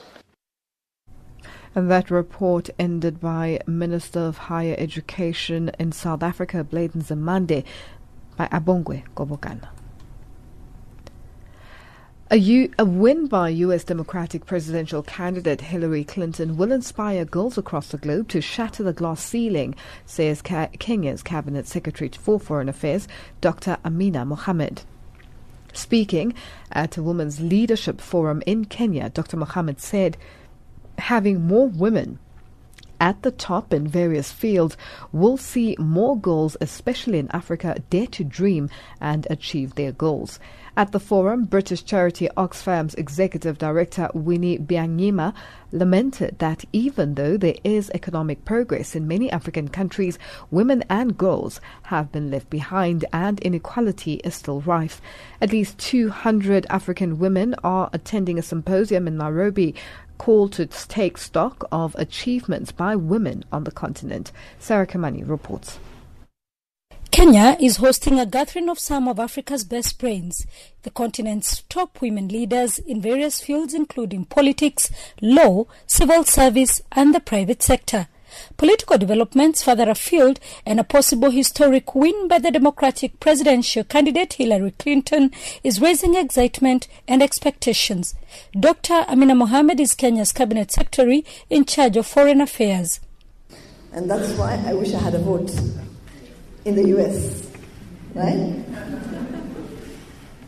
And 1.73 1.89
that 1.91 2.11
report 2.11 2.69
ended 2.79 3.19
by 3.19 3.59
Minister 3.67 4.19
of 4.19 4.37
Higher 4.37 4.75
Education 4.77 5.71
in 5.79 5.91
South 5.91 6.23
Africa, 6.23 6.63
Blade 6.63 6.93
Nzimande, 6.93 7.63
by 8.37 8.47
Abongwe 8.47 9.03
Gobokana. 9.15 9.69
A, 12.31 12.37
U- 12.37 12.73
a 12.79 12.85
win 12.85 13.27
by 13.27 13.49
U.S. 13.49 13.83
Democratic 13.83 14.47
presidential 14.47 15.03
candidate 15.03 15.61
Hillary 15.61 16.03
Clinton 16.03 16.57
will 16.57 16.71
inspire 16.71 17.23
girls 17.23 17.55
across 17.55 17.89
the 17.89 17.99
globe 17.99 18.29
to 18.29 18.41
shatter 18.41 18.81
the 18.81 18.93
glass 18.93 19.23
ceiling, 19.23 19.75
says 20.07 20.41
Ca- 20.41 20.69
Kenya's 20.79 21.21
Cabinet 21.21 21.67
Secretary 21.67 22.09
for 22.09 22.39
Foreign 22.39 22.67
Affairs, 22.67 23.07
Dr. 23.41 23.77
Amina 23.85 24.25
Mohamed. 24.25 24.81
Speaking 25.71 26.33
at 26.71 26.97
a 26.97 27.03
Women's 27.03 27.41
Leadership 27.41 28.01
Forum 28.01 28.41
in 28.47 28.65
Kenya, 28.65 29.11
Dr. 29.11 29.37
Mohamed 29.37 29.79
said, 29.79 30.17
having 30.97 31.45
more 31.45 31.67
women 31.67 32.17
at 32.99 33.21
the 33.21 33.31
top 33.31 33.71
in 33.71 33.87
various 33.87 34.31
fields 34.31 34.75
will 35.11 35.37
see 35.37 35.75
more 35.77 36.17
girls, 36.17 36.57
especially 36.59 37.19
in 37.19 37.29
Africa, 37.31 37.83
dare 37.91 38.07
to 38.07 38.23
dream 38.23 38.69
and 38.99 39.27
achieve 39.29 39.75
their 39.75 39.91
goals. 39.91 40.39
At 40.77 40.91
the 40.91 40.99
forum, 40.99 41.45
British 41.45 41.85
charity 41.85 42.27
Oxfam's 42.35 42.95
executive 42.95 43.57
director 43.57 44.09
Winnie 44.13 44.57
Byanyima 44.57 45.33
lamented 45.71 46.37
that 46.39 46.65
even 46.73 47.15
though 47.15 47.37
there 47.37 47.55
is 47.63 47.89
economic 47.93 48.43
progress 48.43 48.93
in 48.93 49.07
many 49.07 49.31
African 49.31 49.69
countries, 49.69 50.19
women 50.51 50.83
and 50.89 51.17
girls 51.17 51.61
have 51.83 52.11
been 52.11 52.29
left 52.29 52.49
behind 52.49 53.05
and 53.13 53.39
inequality 53.39 54.15
is 54.25 54.35
still 54.35 54.59
rife. 54.59 55.01
At 55.39 55.53
least 55.53 55.77
200 55.77 56.65
African 56.69 57.19
women 57.19 57.55
are 57.63 57.89
attending 57.93 58.37
a 58.37 58.41
symposium 58.41 59.07
in 59.07 59.15
Nairobi 59.15 59.75
called 60.17 60.51
to 60.53 60.65
take 60.65 61.17
stock 61.17 61.65
of 61.71 61.95
achievements 61.95 62.73
by 62.73 62.97
women 62.97 63.45
on 63.49 63.63
the 63.63 63.71
continent. 63.71 64.33
Sarah 64.59 64.87
Kimani 64.87 65.23
reports. 65.25 65.79
Kenya 67.15 67.55
is 67.61 67.77
hosting 67.77 68.19
a 68.19 68.25
gathering 68.25 68.67
of 68.67 68.77
some 68.77 69.07
of 69.07 69.21
Africa's 69.21 69.63
best 69.63 69.97
brains, 69.99 70.45
the 70.83 70.89
continent's 70.89 71.61
top 71.69 72.01
women 72.01 72.27
leaders 72.27 72.77
in 72.77 73.01
various 73.01 73.39
fields, 73.39 73.73
including 73.73 74.25
politics, 74.25 74.91
law, 75.21 75.63
civil 75.87 76.25
service, 76.25 76.81
and 76.91 77.15
the 77.15 77.21
private 77.21 77.63
sector. 77.63 78.09
Political 78.57 78.97
developments 78.97 79.63
further 79.63 79.89
afield 79.89 80.41
and 80.65 80.77
a 80.77 80.83
possible 80.83 81.31
historic 81.31 81.95
win 81.95 82.27
by 82.27 82.37
the 82.37 82.51
Democratic 82.51 83.17
presidential 83.21 83.85
candidate 83.85 84.33
Hillary 84.33 84.71
Clinton 84.71 85.31
is 85.63 85.79
raising 85.79 86.15
excitement 86.15 86.89
and 87.07 87.23
expectations. 87.23 88.13
Dr. 88.59 89.05
Amina 89.07 89.35
Mohamed 89.35 89.79
is 89.79 89.95
Kenya's 89.95 90.33
cabinet 90.33 90.69
secretary 90.69 91.23
in 91.49 91.63
charge 91.63 91.95
of 91.95 92.05
foreign 92.05 92.41
affairs. 92.41 92.99
And 93.93 94.11
that's 94.11 94.33
why 94.33 94.61
I 94.67 94.73
wish 94.73 94.93
I 94.93 94.99
had 94.99 95.15
a 95.15 95.19
vote 95.19 95.49
in 96.65 96.75
the 96.75 96.87
US, 96.97 97.47
right? 98.15 98.65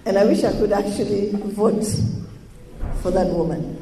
And 0.05 0.17
I 0.17 0.25
wish 0.25 0.43
I 0.43 0.51
could 0.53 0.71
actually 0.71 1.29
vote 1.31 1.85
for 3.01 3.11
that 3.11 3.27
woman. 3.27 3.75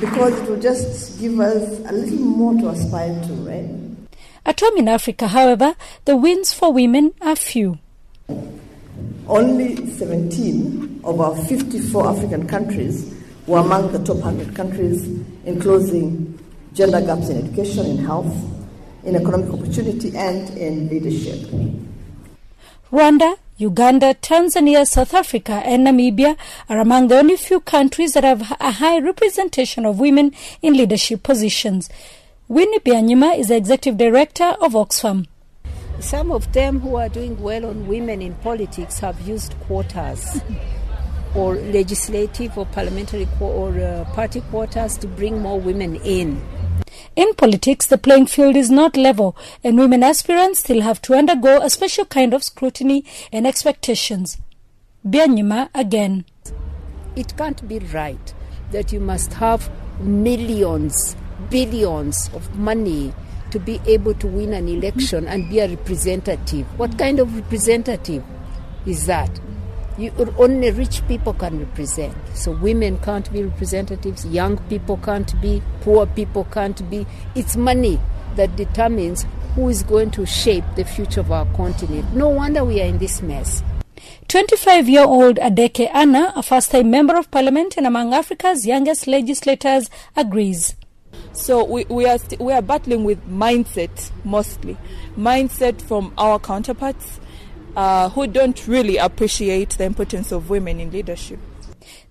Because 0.00 0.40
it 0.40 0.48
will 0.48 0.60
just 0.60 1.20
give 1.20 1.38
us 1.38 1.78
a 1.88 1.92
little 1.92 2.18
more 2.18 2.54
to 2.54 2.70
aspire 2.70 3.14
to, 3.26 3.32
right? 3.34 3.70
At 4.44 4.60
home 4.60 4.76
in 4.76 4.88
Africa, 4.88 5.28
however, 5.28 5.76
the 6.04 6.16
wins 6.16 6.52
for 6.52 6.72
women 6.72 7.14
are 7.20 7.36
few. 7.36 7.78
Only 9.28 9.88
17 9.92 11.00
of 11.04 11.20
our 11.20 11.36
54 11.44 12.08
African 12.08 12.48
countries 12.48 13.14
were 13.46 13.60
among 13.60 13.92
the 13.92 14.00
top 14.00 14.16
100 14.16 14.54
countries 14.54 15.06
in 15.46 15.60
closing 15.60 16.33
gender 16.74 17.00
gaps 17.00 17.28
in 17.28 17.46
education, 17.46 17.86
in 17.86 17.98
health, 17.98 18.34
in 19.04 19.14
economic 19.14 19.48
opportunity, 19.50 20.14
and 20.16 20.50
in 20.58 20.88
leadership. 20.88 21.38
Rwanda, 22.90 23.38
Uganda, 23.56 24.14
Tanzania, 24.14 24.84
South 24.84 25.14
Africa, 25.14 25.62
and 25.64 25.86
Namibia 25.86 26.36
are 26.68 26.80
among 26.80 27.08
the 27.08 27.18
only 27.18 27.36
few 27.36 27.60
countries 27.60 28.14
that 28.14 28.24
have 28.24 28.52
a 28.60 28.72
high 28.72 28.98
representation 28.98 29.86
of 29.86 30.00
women 30.00 30.32
in 30.62 30.74
leadership 30.74 31.22
positions. 31.22 31.88
Winnie 32.48 32.80
Byanyima 32.80 33.38
is 33.38 33.48
the 33.48 33.56
executive 33.56 33.96
director 33.96 34.56
of 34.60 34.72
Oxfam. 34.72 35.28
Some 36.00 36.32
of 36.32 36.52
them 36.52 36.80
who 36.80 36.96
are 36.96 37.08
doing 37.08 37.40
well 37.40 37.66
on 37.66 37.86
women 37.86 38.20
in 38.20 38.34
politics 38.36 38.98
have 38.98 39.20
used 39.20 39.54
quotas 39.60 40.42
or 41.36 41.54
legislative 41.54 42.58
or 42.58 42.66
parliamentary 42.66 43.28
or 43.40 43.78
uh, 43.78 44.04
party 44.12 44.40
quotas 44.50 44.98
to 44.98 45.06
bring 45.06 45.40
more 45.40 45.60
women 45.60 45.96
in. 45.96 46.42
In 47.16 47.32
politics, 47.34 47.86
the 47.86 47.96
playing 47.96 48.26
field 48.26 48.56
is 48.56 48.70
not 48.70 48.96
level, 48.96 49.36
and 49.62 49.78
women 49.78 50.02
aspirants 50.02 50.60
still 50.60 50.80
have 50.80 51.00
to 51.02 51.14
undergo 51.14 51.60
a 51.60 51.70
special 51.70 52.04
kind 52.04 52.34
of 52.34 52.42
scrutiny 52.42 53.04
and 53.32 53.46
expectations. 53.46 54.38
Byanyima 55.06 55.68
again. 55.74 56.24
It 57.14 57.36
can't 57.36 57.68
be 57.68 57.78
right 57.78 58.34
that 58.72 58.92
you 58.92 58.98
must 58.98 59.34
have 59.34 59.70
millions, 60.00 61.14
billions 61.50 62.30
of 62.34 62.56
money 62.58 63.14
to 63.52 63.60
be 63.60 63.80
able 63.86 64.14
to 64.14 64.26
win 64.26 64.52
an 64.52 64.68
election 64.68 65.28
and 65.28 65.48
be 65.48 65.60
a 65.60 65.68
representative. 65.68 66.66
What 66.76 66.98
kind 66.98 67.20
of 67.20 67.36
representative 67.36 68.24
is 68.86 69.06
that? 69.06 69.30
You, 69.96 70.12
only 70.38 70.70
rich 70.72 71.06
people 71.06 71.34
can 71.34 71.60
represent. 71.60 72.16
So 72.34 72.50
women 72.50 72.98
can't 72.98 73.32
be 73.32 73.44
representatives, 73.44 74.26
young 74.26 74.58
people 74.68 74.96
can't 74.96 75.40
be, 75.40 75.62
poor 75.82 76.06
people 76.06 76.44
can't 76.44 76.88
be. 76.90 77.06
It's 77.34 77.56
money 77.56 78.00
that 78.34 78.56
determines 78.56 79.24
who 79.54 79.68
is 79.68 79.84
going 79.84 80.10
to 80.12 80.26
shape 80.26 80.64
the 80.74 80.84
future 80.84 81.20
of 81.20 81.30
our 81.30 81.46
continent. 81.54 82.12
No 82.12 82.28
wonder 82.28 82.64
we 82.64 82.80
are 82.82 82.86
in 82.86 82.98
this 82.98 83.22
mess. 83.22 83.62
25 84.28 84.88
year 84.88 85.04
old 85.04 85.36
Adeke 85.36 85.88
Anna, 85.94 86.32
a 86.34 86.42
first 86.42 86.72
time 86.72 86.90
member 86.90 87.16
of 87.16 87.30
parliament 87.30 87.76
and 87.76 87.86
among 87.86 88.12
Africa's 88.12 88.66
youngest 88.66 89.06
legislators, 89.06 89.88
agrees. 90.16 90.74
So 91.32 91.64
we, 91.64 91.84
we 91.84 92.06
are 92.06 92.18
st- 92.18 92.40
we 92.40 92.52
are 92.52 92.62
battling 92.62 93.04
with 93.04 93.24
mindset 93.28 94.10
mostly, 94.24 94.76
mindset 95.16 95.80
from 95.80 96.12
our 96.18 96.40
counterparts 96.40 97.20
uh, 97.76 98.08
who 98.10 98.26
don't 98.26 98.66
really 98.66 98.96
appreciate 98.96 99.70
the 99.70 99.84
importance 99.84 100.32
of 100.32 100.50
women 100.50 100.80
in 100.80 100.90
leadership. 100.90 101.38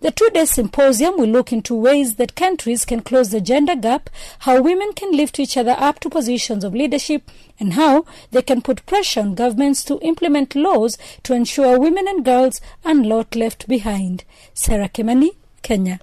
The 0.01 0.11
two 0.11 0.29
day 0.33 0.45
symposium 0.45 1.17
will 1.17 1.29
look 1.29 1.51
into 1.51 1.73
ways 1.73 2.15
that 2.15 2.35
countries 2.35 2.85
can 2.85 3.01
close 3.01 3.31
the 3.31 3.41
gender 3.41 3.75
gap, 3.75 4.09
how 4.39 4.61
women 4.61 4.93
can 4.93 5.15
lift 5.15 5.39
each 5.39 5.57
other 5.57 5.75
up 5.77 5.99
to 6.01 6.09
positions 6.09 6.63
of 6.63 6.75
leadership, 6.75 7.29
and 7.59 7.73
how 7.73 8.05
they 8.31 8.41
can 8.41 8.61
put 8.61 8.85
pressure 8.85 9.21
on 9.21 9.35
governments 9.35 9.83
to 9.85 9.99
implement 10.01 10.55
laws 10.55 10.97
to 11.23 11.33
ensure 11.33 11.79
women 11.79 12.07
and 12.07 12.25
girls 12.25 12.61
are 12.85 12.93
not 12.93 13.35
left 13.35 13.67
behind. 13.67 14.25
Sarah 14.53 14.89
Kimani, 14.89 15.31
Kenya. 15.61 15.99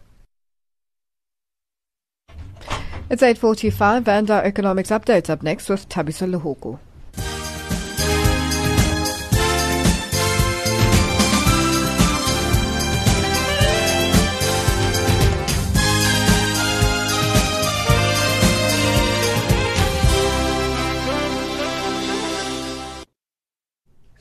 It's 3.10 3.22
8.45 3.22 4.06
and 4.08 4.30
our 4.30 4.44
economics 4.44 4.90
updates 4.90 5.28
up 5.28 5.42
next 5.42 5.68
with 5.68 5.88
Tabisa 5.88 6.30
Luhuku. 6.30 6.78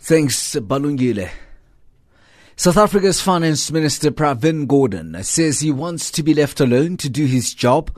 Thanks, 0.10 0.56
Balungile. 0.56 1.30
South 2.56 2.78
Africa's 2.78 3.22
Finance 3.22 3.72
Minister 3.72 4.10
Pravin 4.10 4.66
Gordhan 4.66 5.24
says 5.24 5.60
he 5.60 5.72
wants 5.72 6.10
to 6.10 6.24
be 6.24 6.34
left 6.34 6.60
alone 6.60 6.98
to 6.98 7.10
do 7.10 7.28
his 7.28 7.54
job. 7.54 7.96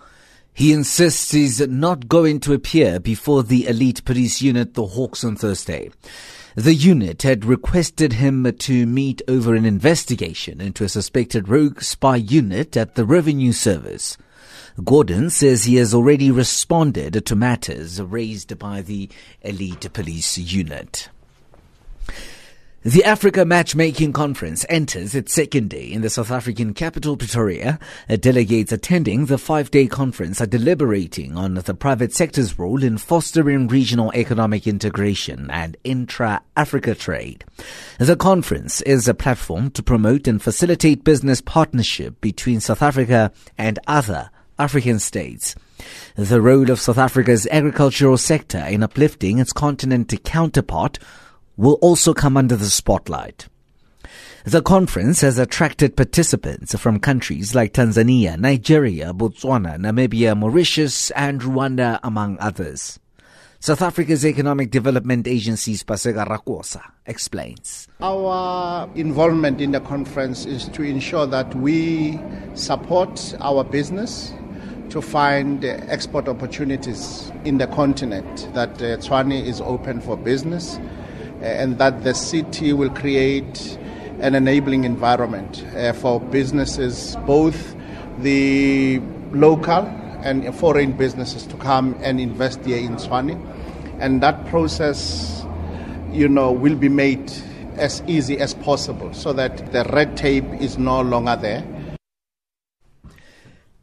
He 0.54 0.74
insists 0.74 1.32
he's 1.32 1.66
not 1.66 2.10
going 2.10 2.42
to 2.42 2.52
appear 2.52 3.00
before 3.00 3.44
the 3.44 3.66
elite 3.66 4.04
police 4.04 4.42
unit, 4.42 4.74
the 4.74 4.88
Hawks, 4.88 5.24
on 5.24 5.38
Thursday. 5.38 5.90
The 6.56 6.74
unit 6.74 7.22
had 7.22 7.46
requested 7.46 8.12
him 8.12 8.58
to 8.60 8.86
meet 8.86 9.22
over 9.30 9.56
an 9.56 9.64
investigation 9.64 10.60
into 10.60 10.84
a 10.84 10.90
suspected 10.90 11.48
rogue 11.48 11.82
spy 11.82 12.18
unit 12.18 12.76
at 12.76 12.96
the 12.96 13.06
Revenue 13.06 13.54
Service. 13.54 14.18
Gordhan 14.78 15.32
says 15.32 15.64
he 15.64 15.78
has 15.78 15.94
already 15.94 16.30
responded 16.30 17.26
to 17.26 17.36
matters 17.38 18.02
raised 18.02 18.60
by 18.60 18.82
the 18.82 19.08
elite 19.44 19.94
police 19.94 20.38
unit. 20.38 21.08
The 22.84 23.04
Africa 23.04 23.46
Matchmaking 23.46 24.12
Conference 24.12 24.66
enters 24.68 25.14
its 25.14 25.32
second 25.32 25.70
day 25.70 25.84
in 25.84 26.02
the 26.02 26.10
South 26.10 26.32
African 26.32 26.74
capital 26.74 27.16
Pretoria. 27.16 27.78
Delegates 28.10 28.72
attending 28.72 29.28
the 29.28 29.38
five-day 29.38 29.86
conference 29.86 30.42
are 30.42 30.48
deliberating 30.48 31.38
on 31.38 31.54
the 31.54 31.76
private 31.76 32.12
sector's 32.12 32.58
role 32.58 32.82
in 32.82 32.98
fostering 32.98 33.68
regional 33.68 34.12
economic 34.16 34.66
integration 34.66 35.48
and 35.52 35.78
intra-Africa 35.84 36.96
trade. 36.96 37.46
The 38.00 38.16
conference 38.16 38.82
is 38.82 39.08
a 39.08 39.14
platform 39.14 39.70
to 39.72 39.84
promote 39.84 40.28
and 40.28 40.42
facilitate 40.42 41.04
business 41.04 41.40
partnership 41.40 42.20
between 42.20 42.62
South 42.62 42.82
Africa 42.82 43.32
and 43.60 43.78
other 43.86 44.32
African 44.58 44.98
states. 44.98 45.54
The 46.16 46.42
role 46.42 46.72
of 46.72 46.80
South 46.80 46.98
Africa's 46.98 47.46
agricultural 47.52 48.18
sector 48.18 48.66
in 48.66 48.82
uplifting 48.82 49.38
its 49.38 49.54
continent 49.54 50.12
counterpart 50.24 50.98
will 51.58 51.78
also 51.82 52.14
come 52.14 52.38
under 52.38 52.56
the 52.56 52.70
spotlight. 52.70 53.48
The 54.44 54.64
conference 54.64 55.22
has 55.22 55.38
attracted 55.38 55.96
participants 55.96 56.76
from 56.76 57.00
countries 57.00 57.54
like 57.54 57.74
Tanzania, 57.74 58.40
Nigeria, 58.40 59.14
Botswana, 59.14 59.78
Namibia, 59.78 60.36
Mauritius, 60.36 61.12
and 61.12 61.42
Rwanda, 61.42 62.00
among 62.02 62.40
others. 62.40 63.00
South 63.60 63.84
Africa's 63.84 64.26
Economic 64.26 64.72
Development 64.72 65.28
Agency's 65.28 65.84
Paseka 65.84 66.28
Rakosa 66.28 66.82
explains. 67.06 67.88
Our 68.02 68.90
involvement 68.96 69.62
in 69.62 69.70
the 69.70 69.82
conference 69.82 70.48
is 70.48 70.68
to 70.70 70.82
ensure 70.82 71.28
that 71.28 71.54
we 71.54 72.20
support 72.56 73.36
our 73.40 73.64
business 73.64 74.34
to 74.90 75.00
find 75.04 75.64
export 75.64 76.28
opportunities 76.28 77.32
in 77.46 77.60
the 77.60 77.68
continent, 77.68 78.50
that 78.56 78.72
uh, 78.82 78.98
Tshwane 78.98 79.46
is 79.46 79.62
open 79.62 80.02
for 80.02 80.18
business 80.18 80.80
and 81.42 81.78
that 81.78 82.04
the 82.04 82.14
city 82.14 82.74
will 82.74 82.90
create 82.90 83.78
an 84.20 84.36
enabling 84.36 84.84
environment 84.84 85.66
uh, 85.76 85.94
for 85.94 86.20
businesses, 86.20 87.16
both 87.26 87.76
the 88.20 89.02
local 89.32 89.86
and 90.24 90.54
foreign 90.56 90.92
businesses, 90.92 91.48
to 91.48 91.58
come 91.58 91.98
and 92.02 92.20
invest 92.20 92.64
here 92.66 92.78
in 92.78 92.96
Tshwane. 92.98 93.40
And 94.00 94.22
that 94.22 94.46
process, 94.48 95.44
you 96.12 96.28
know, 96.30 96.52
will 96.52 96.76
be 96.76 96.90
made 96.90 97.32
as 97.78 98.04
easy 98.06 98.38
as 98.38 98.54
possible 98.54 99.14
so 99.14 99.34
that 99.34 99.72
the 99.72 99.84
red 99.86 100.16
tape 100.18 100.46
is 100.60 100.78
no 100.78 101.02
longer 101.02 101.36
there 101.36 101.64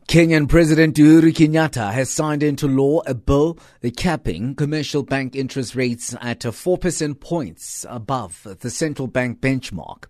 Kenyan 0.08 0.48
President 0.48 0.96
Uhuru 0.96 1.34
Kenyatta 1.34 1.92
has 1.92 2.08
signed 2.08 2.42
into 2.42 2.66
law 2.66 3.02
a 3.04 3.12
bill 3.12 3.58
capping 3.98 4.54
commercial 4.54 5.02
bank 5.02 5.36
interest 5.36 5.74
rates 5.74 6.14
at 6.22 6.40
4% 6.40 7.20
points 7.20 7.84
above 7.86 8.46
the 8.60 8.70
central 8.70 9.06
bank 9.06 9.42
benchmark. 9.42 10.04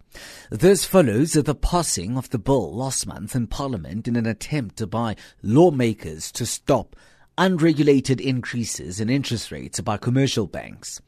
This 0.52 0.84
follows 0.84 1.32
the 1.32 1.52
passing 1.52 2.16
of 2.16 2.30
the 2.30 2.38
bill 2.38 2.72
last 2.72 3.08
month 3.08 3.34
in 3.34 3.48
Parliament 3.48 4.06
in 4.06 4.14
an 4.14 4.26
attempt 4.26 4.88
by 4.88 5.16
lawmakers 5.42 6.30
to 6.30 6.46
stop 6.46 6.94
unregulated 7.36 8.20
increases 8.20 9.00
in 9.00 9.10
interest 9.10 9.50
rates 9.50 9.80
by 9.80 9.96
commercial 9.96 10.46
banks. 10.46 11.02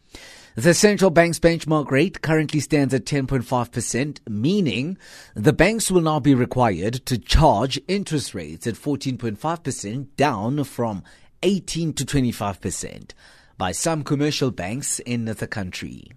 The 0.56 0.74
central 0.74 1.10
bank's 1.10 1.38
benchmark 1.38 1.92
rate 1.92 2.22
currently 2.22 2.58
stands 2.58 2.92
at 2.92 3.04
10.5%, 3.04 4.18
meaning 4.28 4.98
the 5.34 5.52
banks 5.52 5.92
will 5.92 6.00
now 6.00 6.18
be 6.18 6.34
required 6.34 6.94
to 7.06 7.18
charge 7.18 7.80
interest 7.86 8.34
rates 8.34 8.66
at 8.66 8.74
14.5%, 8.74 10.08
down 10.16 10.64
from 10.64 11.04
18 11.44 11.92
to 11.92 12.04
25% 12.04 13.12
by 13.58 13.70
some 13.70 14.02
commercial 14.02 14.50
banks 14.50 14.98
in 15.00 15.26
the 15.26 15.46
country. 15.46 16.10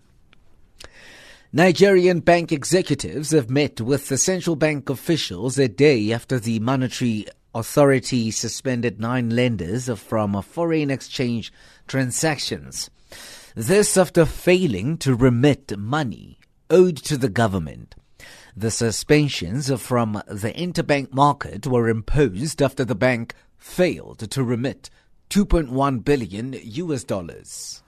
Nigerian 1.51 2.19
bank 2.19 2.51
executives 2.51 3.29
have 3.29 3.51
met 3.51 3.79
with 3.79 4.09
the 4.09 4.17
central 4.17 4.55
bank 4.55 4.89
officials 4.89 5.59
a 5.59 5.67
day 5.67 6.11
after 6.11 6.39
the 6.39 6.59
monetary 6.59 7.27
authority 7.53 8.31
suspended 8.31 8.99
nine 8.99 9.29
lenders 9.29 9.87
from 9.99 10.41
foreign 10.41 10.89
exchange 10.89 11.53
transactions. 11.85 12.89
This 13.55 13.97
after 13.97 14.25
failing 14.25 14.97
to 14.97 15.13
remit 15.13 15.77
money 15.77 16.39
owed 16.71 16.97
to 16.97 17.17
the 17.17 17.29
government. 17.29 17.93
The 18.57 18.71
suspensions 18.71 19.71
from 19.79 20.23
the 20.27 20.51
interbank 20.53 21.13
market 21.13 21.67
were 21.67 21.87
imposed 21.87 22.63
after 22.63 22.83
the 22.83 22.95
bank 22.95 23.35
failed 23.59 24.31
to 24.31 24.43
remit 24.43 24.89
2.1 25.29 26.03
billion 26.03 26.55
US 26.63 27.03
dollars. 27.03 27.82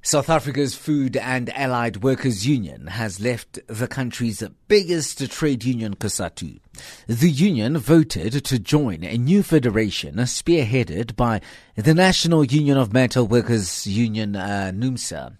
South 0.00 0.30
Africa's 0.30 0.74
Food 0.74 1.16
and 1.16 1.50
Allied 1.50 2.02
Workers 2.02 2.46
Union 2.46 2.86
has 2.86 3.20
left 3.20 3.58
the 3.66 3.88
country's 3.88 4.42
biggest 4.68 5.30
trade 5.30 5.64
union, 5.64 5.96
COSATU. 5.96 6.60
The 7.08 7.30
union 7.30 7.76
voted 7.76 8.44
to 8.44 8.58
join 8.58 9.02
a 9.02 9.18
new 9.18 9.42
federation 9.42 10.14
spearheaded 10.16 11.16
by 11.16 11.40
the 11.74 11.94
National 11.94 12.44
Union 12.44 12.78
of 12.78 12.92
Metal 12.92 13.26
Workers 13.26 13.86
Union, 13.86 14.36
uh, 14.36 14.70
NUMSA, 14.74 15.36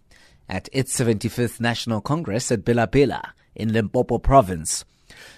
at 0.49 0.69
its 0.73 0.99
75th 0.99 1.61
National 1.61 2.01
Congress 2.01 2.51
at 2.51 2.65
Bela 2.65 2.89
Bela 2.89 3.35
in 3.55 3.73
Limpopo 3.73 4.19
Province. 4.19 4.85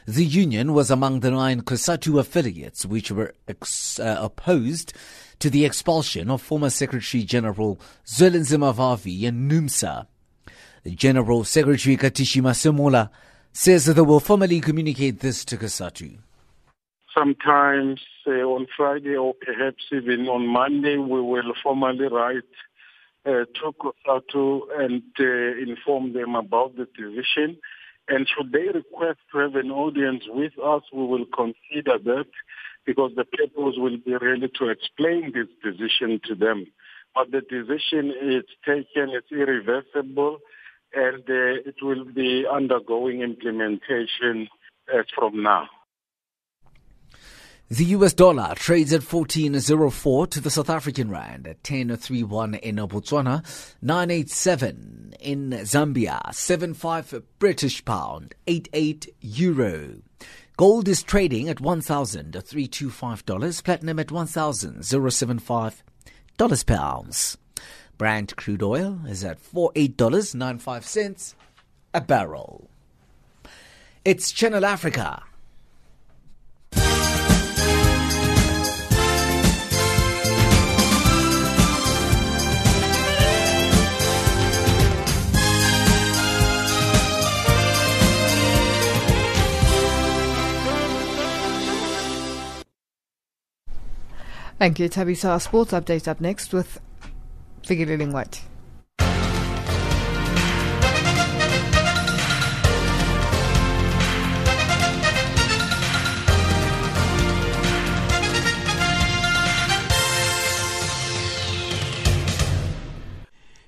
The 0.06 0.24
union 0.24 0.72
was 0.72 0.90
among 0.90 1.20
the 1.20 1.30
nine 1.30 1.62
COSATU 1.62 2.18
affiliates 2.18 2.84
which 2.86 3.10
were 3.10 3.34
ex- 3.48 3.98
uh, 3.98 4.18
opposed 4.20 4.92
to 5.40 5.50
the 5.50 5.64
expulsion 5.64 6.30
of 6.30 6.42
former 6.42 6.70
Secretary 6.70 7.24
General 7.24 7.80
Zwelinzima 8.06 8.74
Vavi 8.74 9.26
and 9.26 9.50
NUMSA. 9.50 10.06
General 10.94 11.44
Secretary 11.44 11.96
Katishi 11.96 12.40
Masemola 12.40 13.10
says 13.52 13.86
that 13.86 13.94
they 13.94 14.02
will 14.02 14.20
formally 14.20 14.60
communicate 14.60 15.20
this 15.20 15.44
to 15.44 15.56
COSATU. 15.56 16.18
Sometimes 17.16 18.00
uh, 18.26 18.30
on 18.30 18.66
Friday 18.76 19.16
or 19.16 19.34
perhaps 19.34 19.84
even 19.92 20.28
on 20.28 20.46
Monday, 20.46 20.96
we 20.96 21.20
will 21.20 21.52
formally 21.62 22.06
write 22.06 22.44
uh, 23.26 23.44
to 23.54 23.74
COSATU 23.80 24.60
and 24.78 25.02
uh, 25.18 25.70
inform 25.70 26.12
them 26.12 26.34
about 26.34 26.76
the 26.76 26.86
decision. 26.96 27.58
And 28.10 28.26
should 28.28 28.50
they 28.50 28.66
request 28.74 29.20
to 29.32 29.38
have 29.38 29.54
an 29.54 29.70
audience 29.70 30.24
with 30.28 30.52
us, 30.58 30.82
we 30.92 31.06
will 31.06 31.26
consider 31.26 31.96
that 31.96 32.26
because 32.84 33.12
the 33.14 33.24
purpose 33.24 33.76
will 33.76 33.98
be 33.98 34.16
really 34.16 34.50
to 34.58 34.68
explain 34.68 35.32
this 35.32 35.46
decision 35.62 36.20
to 36.24 36.34
them. 36.34 36.66
But 37.14 37.30
the 37.30 37.40
decision 37.40 38.12
is 38.20 38.44
taken, 38.66 39.10
it's 39.14 39.30
irreversible, 39.30 40.38
and 40.92 41.22
uh, 41.22 41.68
it 41.68 41.76
will 41.82 42.04
be 42.04 42.46
undergoing 42.50 43.22
implementation 43.22 44.48
as 44.92 45.06
from 45.14 45.44
now. 45.44 45.68
The 47.72 47.84
US 47.84 48.14
dollar 48.14 48.56
trades 48.56 48.92
at 48.92 49.02
14.04 49.02 50.30
to 50.30 50.40
the 50.40 50.50
South 50.50 50.68
African 50.68 51.08
rand, 51.08 51.46
at 51.46 51.62
10.31 51.62 52.58
in 52.58 52.78
Botswana, 52.78 53.44
9.87 53.80 55.14
in 55.20 55.50
Zambia, 55.50 56.20
7.5 56.30 57.22
British 57.38 57.84
pound, 57.84 58.34
8.8 58.48 59.10
euro. 59.20 59.98
Gold 60.56 60.88
is 60.88 61.04
trading 61.04 61.48
at 61.48 61.58
$1,325, 61.58 63.62
platinum 63.62 64.00
at 64.00 64.08
$1,075 64.08 66.66
per 66.66 66.74
ounce. 66.74 67.36
Brent 67.96 68.34
crude 68.34 68.64
oil 68.64 68.98
is 69.06 69.22
at 69.22 69.40
$48.95 69.40 71.34
a 71.94 72.00
barrel. 72.00 72.68
It's 74.04 74.32
Channel 74.32 74.64
Africa. 74.64 75.22
Thank 94.60 94.78
you, 94.78 94.90
Tabisa. 94.90 95.30
Our 95.30 95.40
sports 95.40 95.72
update 95.72 96.06
up 96.06 96.20
next 96.20 96.52
with 96.52 96.78
Figure 97.64 97.86
living 97.86 98.12
White. 98.12 98.42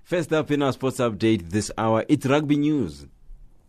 First 0.04 0.34
up 0.34 0.50
in 0.50 0.60
our 0.60 0.74
sports 0.74 0.98
update 0.98 1.48
this 1.48 1.70
hour, 1.78 2.04
it's 2.06 2.26
rugby 2.26 2.58
news. 2.58 3.06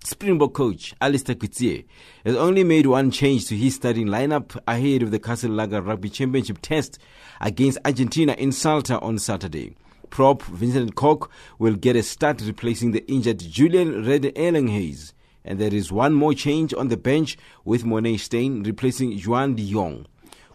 Springbok 0.06 0.54
coach 0.54 0.94
Allister 1.00 1.34
Coetzee 1.34 1.86
has 2.26 2.36
only 2.36 2.66
made 2.66 2.88
one 2.88 3.10
change 3.10 3.48
to 3.48 3.56
his 3.56 3.76
starting 3.76 4.08
lineup 4.08 4.60
ahead 4.68 5.02
of 5.02 5.12
the 5.12 5.20
Castle 5.20 5.52
Lager 5.52 5.82
Rugby 5.82 6.10
Championship 6.10 6.60
test 6.62 7.00
against 7.40 7.78
Argentina 7.86 8.34
in 8.34 8.52
Salta 8.52 9.00
on 9.00 9.18
Saturday. 9.18 9.78
Prop 10.10 10.44
Vincent 10.44 10.96
Koch 10.96 11.32
will 11.58 11.76
get 11.76 11.96
a 11.96 12.04
start 12.04 12.42
replacing 12.42 12.92
the 12.92 13.10
injured 13.10 13.40
Julian 13.40 14.06
Red 14.06 14.26
Hayes. 14.36 15.14
And 15.46 15.58
there 15.58 15.74
is 15.74 15.90
one 15.90 16.14
more 16.14 16.34
change 16.34 16.74
on 16.74 16.90
the 16.90 16.98
bench 16.98 17.38
with 17.64 17.86
Morné 17.86 18.20
Steyn 18.20 18.62
replacing 18.64 19.18
Juan 19.22 19.56
de 19.56 19.72
Jongh. 19.72 20.06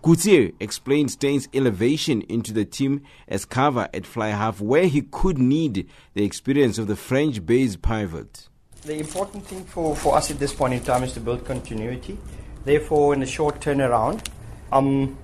Coetzee 0.03 0.53
explained 0.61 1.11
Steyn's 1.11 1.49
elevation 1.55 2.21
into 2.29 2.53
the 2.53 2.67
team 2.67 3.03
as 3.27 3.47
cover 3.47 3.89
at 3.95 4.05
fly 4.05 4.29
half 4.29 4.61
where 4.61 4.89
he 4.89 5.01
could 5.01 5.39
need 5.39 5.89
the 6.13 6.25
experience 6.25 6.77
of 6.77 6.87
the 6.87 6.97
French-based 6.97 7.81
pivot. 7.81 8.49
The 8.89 8.99
important 8.99 9.45
thing 9.45 9.65
for, 9.65 9.95
for 9.95 10.17
us 10.17 10.31
at 10.31 10.39
this 10.39 10.55
point 10.55 10.73
in 10.73 10.81
time 10.81 11.05
is 11.05 11.13
to 11.13 11.21
build 11.21 11.45
continuity. 11.45 12.17
Therefore, 12.65 13.13
in 13.13 13.21
the 13.21 13.27
short 13.27 13.61
turnaround, 13.61 14.27
I'm 14.73 15.19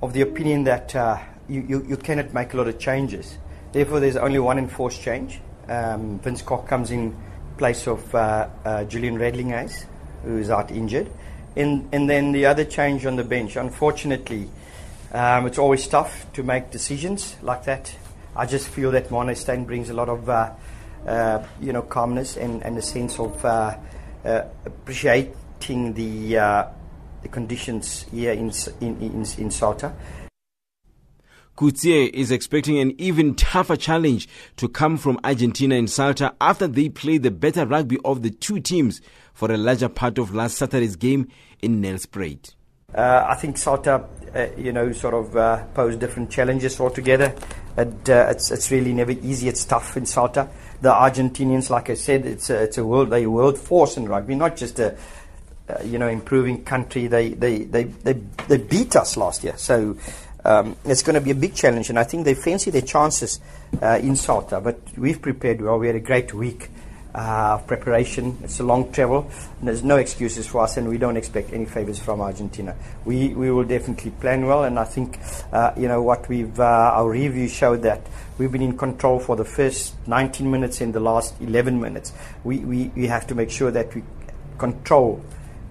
of 0.00 0.12
the 0.12 0.20
opinion 0.20 0.62
that 0.64 0.94
uh, 0.94 1.18
you, 1.48 1.66
you, 1.68 1.84
you, 1.88 1.96
cannot 1.96 2.32
make 2.32 2.54
a 2.54 2.56
lot 2.56 2.68
of 2.68 2.78
changes. 2.78 3.36
Therefore, 3.72 3.98
there's 3.98 4.14
only 4.14 4.38
one 4.38 4.56
enforced 4.56 5.02
change. 5.02 5.40
Um, 5.66 6.20
Vince 6.20 6.42
Koch 6.42 6.68
comes 6.68 6.92
in 6.92 7.16
place 7.56 7.88
of 7.88 8.14
uh, 8.14 8.50
uh, 8.64 8.84
Julian 8.84 9.18
Redelinghuys, 9.18 9.86
who 10.22 10.38
is 10.38 10.48
out 10.48 10.70
injured. 10.70 11.10
And, 11.56 11.88
and 11.90 12.08
then 12.08 12.30
the 12.30 12.46
other 12.46 12.64
change 12.64 13.04
on 13.04 13.16
the 13.16 13.24
bench. 13.24 13.56
Unfortunately, 13.56 14.48
um, 15.10 15.48
it's 15.48 15.58
always 15.58 15.88
tough 15.88 16.32
to 16.34 16.44
make 16.44 16.70
decisions 16.70 17.34
like 17.42 17.64
that. 17.64 17.92
I 18.36 18.46
just 18.46 18.68
feel 18.68 18.92
that 18.92 19.08
Morné 19.08 19.36
Steyn 19.36 19.64
brings 19.64 19.90
a 19.90 19.94
lot 19.94 20.08
of 20.08 20.28
uh, 20.28 20.52
you 21.60 21.72
know, 21.72 21.82
calmness 21.82 22.36
and, 22.36 22.62
and 22.62 22.76
a 22.76 22.82
sense 22.82 23.18
of 23.18 23.44
uh, 23.44 23.76
uh, 24.24 24.42
appreciating 24.64 25.94
the 25.94 26.34
the 27.22 27.28
conditions 27.28 28.04
here 28.10 28.32
in 28.32 28.52
in 28.80 29.00
in, 29.00 29.26
in 29.38 29.50
Salta. 29.50 29.92
Coetzee 31.58 32.08
is 32.10 32.30
expecting 32.30 32.78
an 32.78 32.94
even 33.00 33.34
tougher 33.34 33.74
challenge 33.74 34.28
to 34.56 34.68
come 34.68 34.96
from 34.96 35.18
Argentina 35.24 35.74
in 35.74 35.88
Salta 35.88 36.32
after 36.40 36.68
they 36.68 36.88
played 36.88 37.24
the 37.24 37.32
better 37.32 37.66
rugby 37.66 37.98
of 38.04 38.22
the 38.22 38.30
two 38.30 38.60
teams 38.60 39.00
for 39.34 39.50
a 39.50 39.56
larger 39.56 39.88
part 39.88 40.18
of 40.18 40.32
last 40.32 40.56
Saturday's 40.56 40.94
game 40.94 41.26
in 41.60 41.82
Nelspruit. 41.82 42.54
Uh, 42.94 43.26
I 43.28 43.34
think 43.34 43.58
Salta, 43.58 44.04
uh, 44.36 44.46
you 44.56 44.72
know, 44.72 44.92
sort 44.92 45.14
of 45.14 45.36
uh, 45.36 45.64
pose 45.74 45.96
different 45.96 46.30
challenges 46.30 46.78
altogether. 46.78 47.34
It, 47.76 48.08
it's, 48.08 48.52
it's 48.52 48.70
really 48.70 48.92
never 48.92 49.10
easy. 49.10 49.48
It's 49.48 49.64
tough 49.64 49.96
in 49.96 50.06
Salta 50.06 50.48
the 50.80 50.90
Argentinians, 50.90 51.70
like 51.70 51.90
I 51.90 51.94
said, 51.94 52.24
it's 52.24 52.50
a, 52.50 52.62
it's 52.62 52.78
a 52.78 52.84
world, 52.84 53.10
they 53.10 53.26
world 53.26 53.58
force 53.58 53.96
in 53.96 54.08
rugby, 54.08 54.34
not 54.34 54.56
just 54.56 54.78
a, 54.78 54.96
uh, 55.68 55.82
you 55.84 55.98
know, 55.98 56.08
improving 56.08 56.64
country. 56.64 57.06
They, 57.08 57.30
they, 57.30 57.64
they, 57.64 57.84
they, 57.84 58.12
they 58.46 58.58
beat 58.58 58.96
us 58.96 59.16
last 59.16 59.44
year. 59.44 59.56
So 59.56 59.96
um, 60.44 60.76
it's 60.84 61.02
going 61.02 61.14
to 61.14 61.20
be 61.20 61.30
a 61.30 61.34
big 61.34 61.54
challenge. 61.54 61.90
And 61.90 61.98
I 61.98 62.04
think 62.04 62.24
they 62.24 62.34
fancy 62.34 62.70
their 62.70 62.82
chances 62.82 63.40
uh, 63.82 63.98
in 64.00 64.16
Salta. 64.16 64.60
But 64.60 64.80
we've 64.96 65.20
prepared 65.20 65.60
well. 65.60 65.78
We 65.78 65.88
had 65.88 65.96
a 65.96 66.00
great 66.00 66.32
week 66.32 66.70
uh, 67.14 67.58
preparation. 67.58 68.38
It's 68.42 68.60
a 68.60 68.64
long 68.64 68.92
travel. 68.92 69.30
there's 69.62 69.82
no 69.82 69.96
excuses 69.96 70.46
for 70.46 70.62
us, 70.62 70.76
and 70.76 70.88
we 70.88 70.98
don't 70.98 71.16
expect 71.16 71.52
any 71.52 71.64
favors 71.64 71.98
from 71.98 72.20
Argentina. 72.20 72.76
We, 73.04 73.28
we 73.34 73.50
will 73.50 73.64
definitely 73.64 74.10
plan 74.12 74.46
well. 74.46 74.64
And 74.64 74.78
I 74.78 74.84
think, 74.84 75.18
uh, 75.52 75.72
you 75.76 75.88
know, 75.88 76.02
what 76.02 76.28
we've, 76.28 76.58
uh, 76.58 76.92
our 76.94 77.10
review 77.10 77.48
showed 77.48 77.82
that 77.82 78.06
We've 78.38 78.52
been 78.52 78.62
in 78.62 78.78
control 78.78 79.18
for 79.18 79.34
the 79.34 79.44
first 79.44 79.94
19 80.06 80.48
minutes 80.48 80.80
and 80.80 80.94
the 80.94 81.00
last 81.00 81.34
11 81.40 81.80
minutes. 81.80 82.12
We, 82.44 82.58
we, 82.58 82.92
we 82.94 83.08
have 83.08 83.26
to 83.26 83.34
make 83.34 83.50
sure 83.50 83.72
that 83.72 83.92
we 83.92 84.04
control 84.58 85.24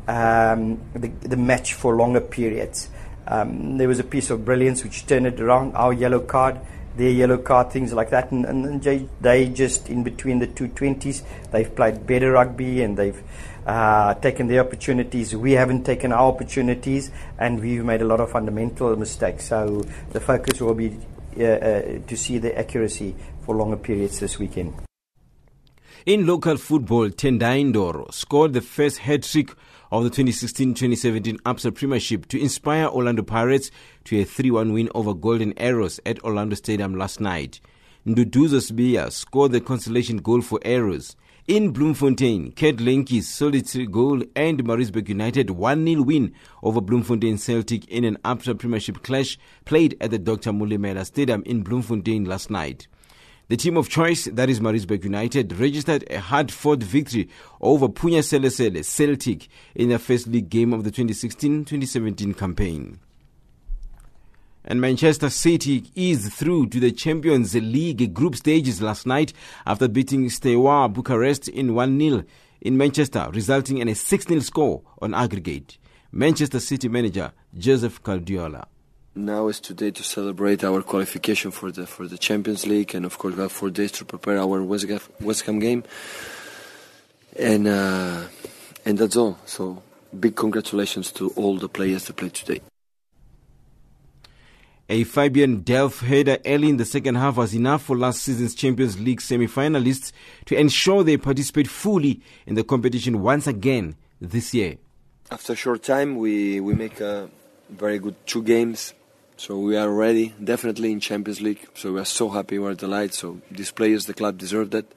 um, 0.05 0.81
the, 0.93 1.07
the 1.07 1.37
match 1.37 1.75
for 1.75 1.95
longer 1.95 2.19
periods. 2.19 2.89
Um, 3.25 3.77
there 3.77 3.87
was 3.87 3.99
a 3.99 4.03
piece 4.03 4.29
of 4.29 4.43
brilliance 4.43 4.83
which 4.83 5.07
turned 5.07 5.27
it 5.27 5.39
around. 5.39 5.75
Our 5.75 5.93
yellow 5.93 6.19
card, 6.19 6.59
their 6.97 7.11
yellow 7.11 7.37
card, 7.37 7.71
things 7.71 7.93
like 7.93 8.09
that. 8.09 8.31
And, 8.31 8.45
and 8.45 9.09
they, 9.21 9.47
just, 9.49 9.89
in 9.89 10.03
between 10.03 10.39
the 10.39 10.47
two 10.47 10.67
20s, 10.67 11.23
they've 11.51 11.73
played 11.73 12.05
better 12.05 12.31
rugby 12.31 12.81
and 12.81 12.97
they've 12.97 13.21
uh, 13.65 14.13
taken 14.15 14.47
their 14.47 14.61
opportunities. 14.61 15.35
We 15.35 15.53
haven't 15.53 15.83
taken 15.83 16.11
our 16.11 16.27
opportunities 16.31 17.11
and 17.37 17.59
we've 17.59 17.83
made 17.83 18.01
a 18.01 18.05
lot 18.05 18.19
of 18.19 18.31
fundamental 18.31 18.95
mistakes. 18.95 19.45
So 19.45 19.83
the 20.11 20.19
focus 20.19 20.59
will 20.59 20.73
be 20.73 20.97
uh, 21.37 21.43
uh, 21.43 21.81
to 22.07 22.17
see 22.17 22.39
the 22.39 22.57
accuracy 22.57 23.15
for 23.45 23.55
longer 23.55 23.77
periods 23.77 24.19
this 24.19 24.39
weekend. 24.39 24.73
In 26.05 26.25
local 26.25 26.55
football, 26.55 27.09
Tendai 27.09 27.69
Ndoro 27.71 28.13
scored 28.13 28.53
the 28.53 28.61
first 28.61 28.99
hat 28.99 29.23
trick 29.23 29.53
of 29.91 30.03
the 30.03 30.09
2016-2017 30.09 31.41
Absa 31.41 31.73
Premiership 31.73 32.27
to 32.27 32.39
inspire 32.39 32.87
Orlando 32.87 33.23
Pirates 33.23 33.71
to 34.05 34.19
a 34.19 34.25
3-1 34.25 34.73
win 34.73 34.89
over 34.93 35.13
Golden 35.13 35.53
Arrows 35.57 35.99
at 36.05 36.23
Orlando 36.23 36.55
Stadium 36.55 36.95
last 36.95 37.19
night. 37.19 37.59
Nduduzo 38.05 38.61
Sibiya 38.61 39.11
scored 39.11 39.51
the 39.51 39.59
consolation 39.59 40.17
goal 40.17 40.41
for 40.41 40.59
Arrows. 40.63 41.15
In 41.47 41.71
Bloemfontein, 41.71 42.51
Kurt 42.51 42.77
Lentjies' 42.77 43.23
solitary 43.23 43.87
goal 43.87 44.21
and 44.35 44.63
Maritzburg 44.65 45.07
United 45.07 45.47
1-0 45.47 46.05
win 46.05 46.33
over 46.61 46.81
Bloemfontein 46.81 47.37
Celtic 47.37 47.87
in 47.87 48.03
an 48.03 48.17
Absa 48.25 48.57
Premiership 48.57 49.01
clash 49.01 49.37
played 49.63 49.95
at 50.01 50.11
the 50.11 50.19
Dr. 50.19 50.51
Molemela 50.51 51.05
Stadium 51.05 51.43
in 51.45 51.63
Bloemfontein 51.63 52.25
last 52.25 52.49
night. 52.49 52.87
The 53.49 53.55
team 53.55 53.77
of 53.77 53.87
choice, 53.87 54.25
that 54.25 54.49
is 54.49 54.59
Maritzburg 54.59 55.05
United, 55.05 55.53
registered 55.57 56.03
a 56.09 56.19
hard-fought 56.19 56.83
victory 56.83 57.29
over 57.61 57.87
Phunya 57.87 58.19
Selesele 58.19 58.83
Celtic 58.83 59.47
in 59.73 59.87
their 59.87 59.99
first 59.99 60.27
league 60.27 60.49
game 60.49 60.73
of 60.73 60.83
the 60.83 60.91
2016-2017 60.91 62.37
campaign. 62.37 62.99
And 64.65 64.81
Manchester 64.81 65.29
City 65.29 65.89
is 65.95 66.27
through 66.27 66.67
to 66.67 66.81
the 66.81 66.91
Champions 66.91 67.55
League 67.55 68.13
group 68.13 68.35
stages 68.35 68.81
last 68.81 69.07
night 69.07 69.31
after 69.65 69.87
beating 69.87 70.29
Steaua 70.29 70.89
Bucharest 70.89 71.47
in 71.47 71.73
1 71.73 71.97
0 71.97 72.25
in 72.59 72.75
Manchester, 72.75 73.29
resulting 73.31 73.77
in 73.77 73.87
a 73.87 73.95
6 73.95 74.25
0 74.27 74.41
score 74.41 74.81
on 75.01 75.13
aggregate. 75.13 75.77
Manchester 76.11 76.59
City 76.59 76.89
manager 76.89 77.31
Joseph 77.57 78.03
Guardiola. 78.03 78.67
Now 79.17 79.47
is 79.47 79.59
today 79.59 79.89
to 79.89 80.03
celebrate 80.03 80.63
our 80.63 80.83
qualification 80.83 81.49
for 81.49 81.71
the 81.71 81.87
for 81.87 82.07
the 82.07 82.19
Champions 82.19 82.67
League, 82.67 82.93
and 82.93 83.03
of 83.03 83.17
course 83.17 83.33
we 83.35 83.41
have 83.41 83.51
four 83.51 83.71
days 83.71 83.91
to 83.93 84.05
prepare 84.05 84.37
our 84.37 84.61
West 84.61 85.41
Ham, 85.47 85.57
game, 85.57 85.83
and 87.35 87.67
uh, 87.67 88.27
and 88.85 88.95
that's 88.99 89.15
all. 89.17 89.39
So 89.47 89.81
big 90.17 90.35
congratulations 90.35 91.11
to 91.13 91.29
all 91.29 91.57
the 91.57 91.67
players 91.67 92.05
that 92.05 92.15
played 92.15 92.35
today. 92.35 92.61
A 94.87 95.03
Fabian 95.03 95.63
Delph 95.63 96.05
header 96.05 96.37
early 96.45 96.69
in 96.69 96.77
the 96.77 96.85
second 96.85 97.15
half 97.15 97.37
was 97.37 97.55
enough 97.55 97.81
for 97.81 97.97
last 97.97 98.21
season's 98.21 98.53
Champions 98.53 98.99
League 98.99 99.19
semi-finalists 99.19 100.11
to 100.45 100.55
ensure 100.55 101.03
they 101.03 101.17
participate 101.17 101.67
fully 101.67 102.21
in 102.45 102.53
the 102.53 102.63
competition 102.63 103.23
once 103.23 103.47
again 103.47 103.95
this 104.21 104.53
year. 104.53 104.77
After 105.31 105.53
a 105.53 105.55
short 105.55 105.81
time, 105.81 106.17
we, 106.17 106.59
we 106.59 106.75
make 106.75 107.01
a 107.01 107.31
very 107.67 107.97
good 107.97 108.15
two 108.27 108.43
games. 108.43 108.93
So 109.37 109.59
we 109.59 109.77
are 109.77 109.89
ready, 109.89 110.33
definitely 110.43 110.91
in 110.91 110.99
Champions 110.99 111.41
League. 111.41 111.67
So 111.75 111.93
we 111.93 111.99
are 111.99 112.05
so 112.05 112.29
happy, 112.29 112.57
we 112.57 112.67
are 112.67 112.73
delighted. 112.73 113.13
So 113.13 113.39
these 113.51 113.69
players, 113.69 114.07
the 114.07 114.15
club 114.15 114.39
deserve 114.39 114.71
that. 114.71 114.91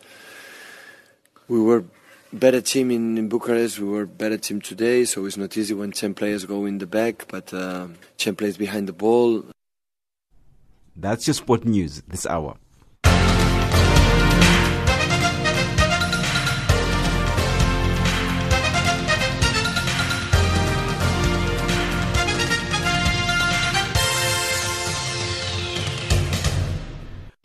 We 1.47 1.61
were 1.61 1.85
better 2.33 2.63
team 2.63 2.91
in, 2.91 3.19
in 3.19 3.29
Bucharest. 3.29 3.79
We 3.79 3.89
were 3.89 4.07
better 4.07 4.39
team 4.39 4.63
today. 4.63 5.05
So 5.05 5.27
it's 5.27 5.37
not 5.37 5.55
easy 5.59 5.75
when 5.75 5.93
10 5.93 6.15
players 6.15 6.47
go 6.47 6.65
in 6.65 6.79
the 6.79 6.87
back, 6.87 7.27
but 7.29 7.53
uh, 7.53 7.89
10 8.17 8.35
players 8.37 8.57
behind 8.57 8.89
the 8.89 8.95
ball. 8.95 9.45
That's 10.97 11.27
your 11.27 11.35
sport 11.35 11.67
news 11.67 12.03
this 12.09 12.25
hour. 12.25 12.57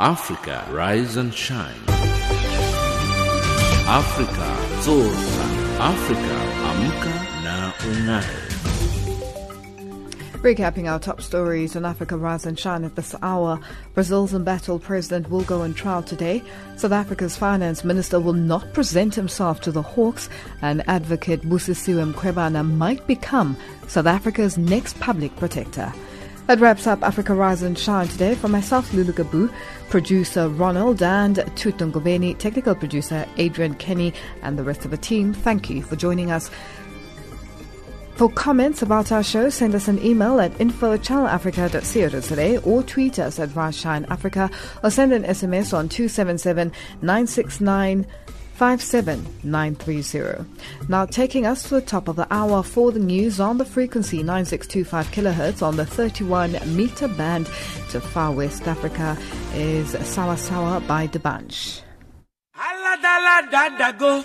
Africa, 0.06 0.64
rise 0.70 1.16
and 1.16 1.34
shine. 1.34 1.82
Africa, 3.88 4.50
zorka. 4.86 5.46
Africa, 5.80 6.36
amka 6.70 7.16
na 7.44 7.72
ung'are. 7.90 8.42
Recapping 10.44 10.88
our 10.88 11.00
top 11.00 11.22
stories 11.22 11.76
on 11.76 11.86
Africa 11.86 12.18
Rise 12.18 12.46
and 12.46 12.60
Shine 12.60 12.84
at 12.84 12.96
this 12.96 13.16
hour, 13.24 13.60
Brazil's 13.96 14.36
embattled 14.36 14.84
president 14.84 15.28
will 15.32 15.42
go 15.42 15.64
on 15.64 15.74
trial 15.74 16.04
today. 16.04 16.44
South 16.78 16.92
Africa's 16.92 17.36
finance 17.36 17.84
minister 17.84 18.20
will 18.20 18.34
not 18.34 18.74
present 18.74 19.16
himself 19.16 19.60
to 19.62 19.72
the 19.72 19.82
Hawks, 19.82 20.30
and 20.62 20.88
advocate 20.88 21.42
Busisiwe 21.42 22.14
Mkhwebane 22.14 22.78
might 22.78 23.08
become 23.08 23.58
South 23.88 24.06
Africa's 24.06 24.56
next 24.56 25.00
public 25.00 25.36
protector. 25.36 25.92
That 26.48 26.60
wraps 26.60 26.86
up 26.86 27.02
Africa 27.02 27.34
Rise 27.34 27.64
and 27.64 27.78
Shine 27.78 28.08
today. 28.08 28.36
For 28.36 28.48
myself, 28.48 28.94
Lulu 28.94 29.14
Gabu, 29.14 29.52
producer 29.90 30.48
Ronald 30.48 31.02
and 31.02 31.38
Tutungobeni, 31.38 32.38
technical 32.38 32.76
producer 32.76 33.26
Adrian 33.38 33.74
Kenny, 33.74 34.14
and 34.44 34.58
the 34.58 34.64
rest 34.64 34.86
of 34.86 34.92
the 34.92 34.98
team, 34.98 35.34
thank 35.34 35.72
you 35.72 35.82
for 35.82 35.96
joining 35.96 36.30
us. 36.30 36.52
For 38.16 38.30
comments 38.30 38.84
about 38.84 39.12
our 39.12 39.24
show, 39.24 39.50
send 39.50 39.74
us 39.74 39.88
an 39.88 39.98
email 40.06 40.40
at 40.40 40.62
info 40.62 40.94
at 40.94 41.02
channelafrica.co.za 41.02 42.62
or 42.62 42.84
tweet 42.84 43.18
us 43.18 43.40
at 43.40 43.56
Rise 43.56 43.84
Africa 43.84 44.52
or 44.84 44.92
send 44.92 45.14
an 45.14 45.24
SMS 45.24 45.74
on 45.74 45.90
277 45.90 46.72
969 47.02 48.06
57930. 48.56 50.46
Now 50.88 51.06
taking 51.06 51.46
us 51.46 51.64
to 51.64 51.76
the 51.76 51.82
top 51.82 52.08
of 52.08 52.16
the 52.16 52.28
hour 52.34 52.64
for 52.64 52.92
the 52.92 53.00
news 53.00 53.40
on 53.40 53.58
the 53.58 53.66
frequency 53.66 54.24
9625 54.24 55.08
kilohertz 55.12 55.62
on 55.62 55.76
the 55.76 55.86
31 55.86 56.58
meter 56.76 57.08
band 57.08 57.48
to 57.90 58.00
far 58.02 58.32
west 58.32 58.68
Africa 58.68 59.18
is 59.54 59.92
Sawa 60.08 60.38
Sawa 60.38 60.80
by 60.88 61.08
the 61.08 61.20
Bunch. 61.20 61.82
aladaladago. 62.56 64.24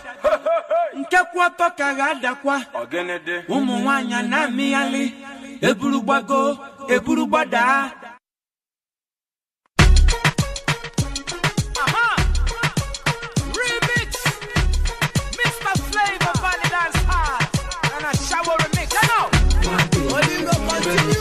Nke 0.96 1.16
kwụ 1.32 1.38
ọtọ 1.48 1.70
ka 1.76 1.94
ga-adakwa 1.94 2.56
ụmụ 3.48 3.74
nwanyị 3.82 4.22
na-amịghalị 4.28 5.04
eburugbago 5.60 6.58
eburugbadaa 6.88 7.90
continue 20.96 21.19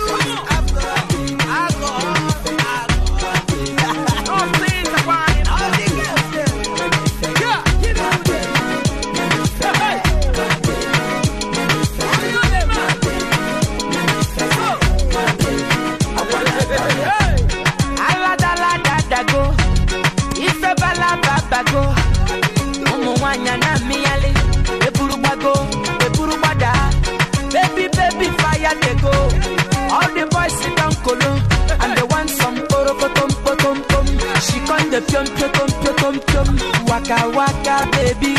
the 34.89 35.01
piom 35.01 35.25
piom 35.37 35.51
piom 35.97 36.15
piom. 36.27 36.47
Waka 36.89 37.17
waka, 37.37 37.75
baby. 37.93 38.33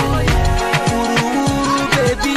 Uru 0.92 1.26
uru, 1.40 1.78
baby. 1.94 2.34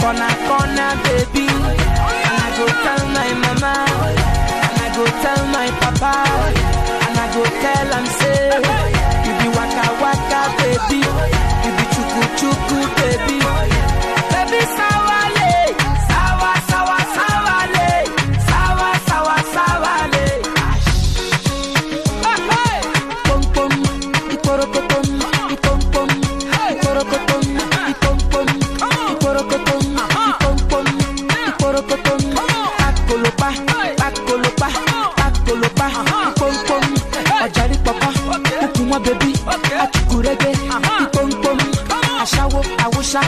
Corner 0.00 0.34
corner, 0.46 0.92
baby. 1.04 1.46
I 1.48 2.48
go 2.56 2.66
tell 2.84 3.02
my 3.16 3.30
mama, 3.42 3.74
and 4.64 4.78
I 4.84 4.88
go 4.96 5.04
tell 5.22 5.42
my 5.54 5.68
papa, 5.80 6.14
and 7.06 7.18
I 7.18 7.26
go 7.34 7.42
tell 7.62 7.94
am 7.98 8.06
say, 8.20 8.52
you 9.24 9.32
be 9.40 9.48
waka 9.56 9.86
waka, 10.02 10.40
baby. 10.60 11.00
You 11.64 11.70
be 11.76 11.84
chuku 11.94 12.22
chuku, 12.38 12.78
baby. 12.98 13.38
Baby, 14.32 14.60
Àwòṣá, 42.84 43.20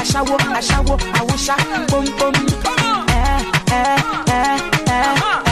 aṣáwo, 0.00 0.34
aṣáwo, 0.58 0.94
àwòṣá, 1.18 1.54
pom 1.90 2.04
pom. 2.18 2.34
Ẹ 3.18 3.24
ẹ 3.78 3.84
ẹ 4.36 4.42
ẹ 4.96 5.00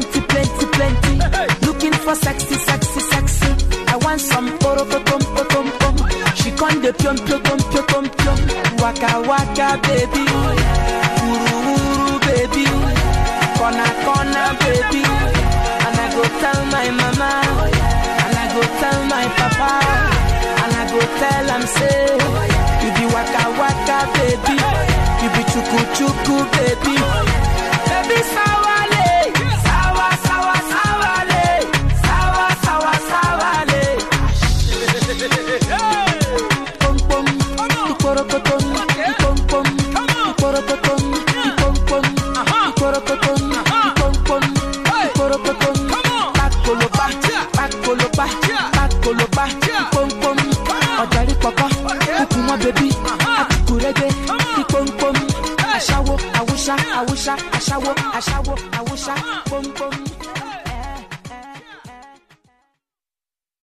plenty 0.00 0.20
plenty 0.20 0.66
plenty. 0.76 1.66
Looking 1.66 1.92
for 1.92 2.14
sexy 2.14 2.54
sexy 2.54 3.00
sexy. 3.00 3.46
I 3.88 3.96
want 4.02 4.20
some 4.20 4.48
poro 4.58 4.84
potom 4.84 5.20
potom 5.34 5.66
pom 5.80 5.96
She 6.36 6.50
con 6.52 6.80
de 6.82 6.92
piom 6.92 7.16
piom 7.26 7.40
piom 7.40 7.60
piom 7.88 8.04
piom 8.18 8.38
Waka 8.82 9.20
waka 9.28 9.68
baby. 9.86 10.24
Uru 11.28 11.56
uru 11.72 12.18
baby. 12.26 12.66
Kona 13.58 13.86
kona 14.04 14.44
baby. 14.60 15.02
And 15.86 15.96
I 16.04 16.06
go 16.14 16.22
tell 16.42 16.60
my 16.74 16.88
mama. 17.00 17.30
And 18.24 18.36
I 18.36 18.46
go 18.54 18.62
tell 18.80 19.00
my 19.12 19.24
papa. 19.38 19.72
And 20.62 20.72
I 20.76 20.84
go 20.92 21.00
tell 21.20 21.50
am 21.56 21.64
say 21.76 22.04
You 22.84 22.90
be 22.96 23.04
waka 23.14 23.44
waka 23.60 23.98
baby. 24.16 24.56
You 25.22 25.28
be 25.34 25.42
chuku 25.50 25.78
chuku 25.96 26.36
Baby 26.52 26.96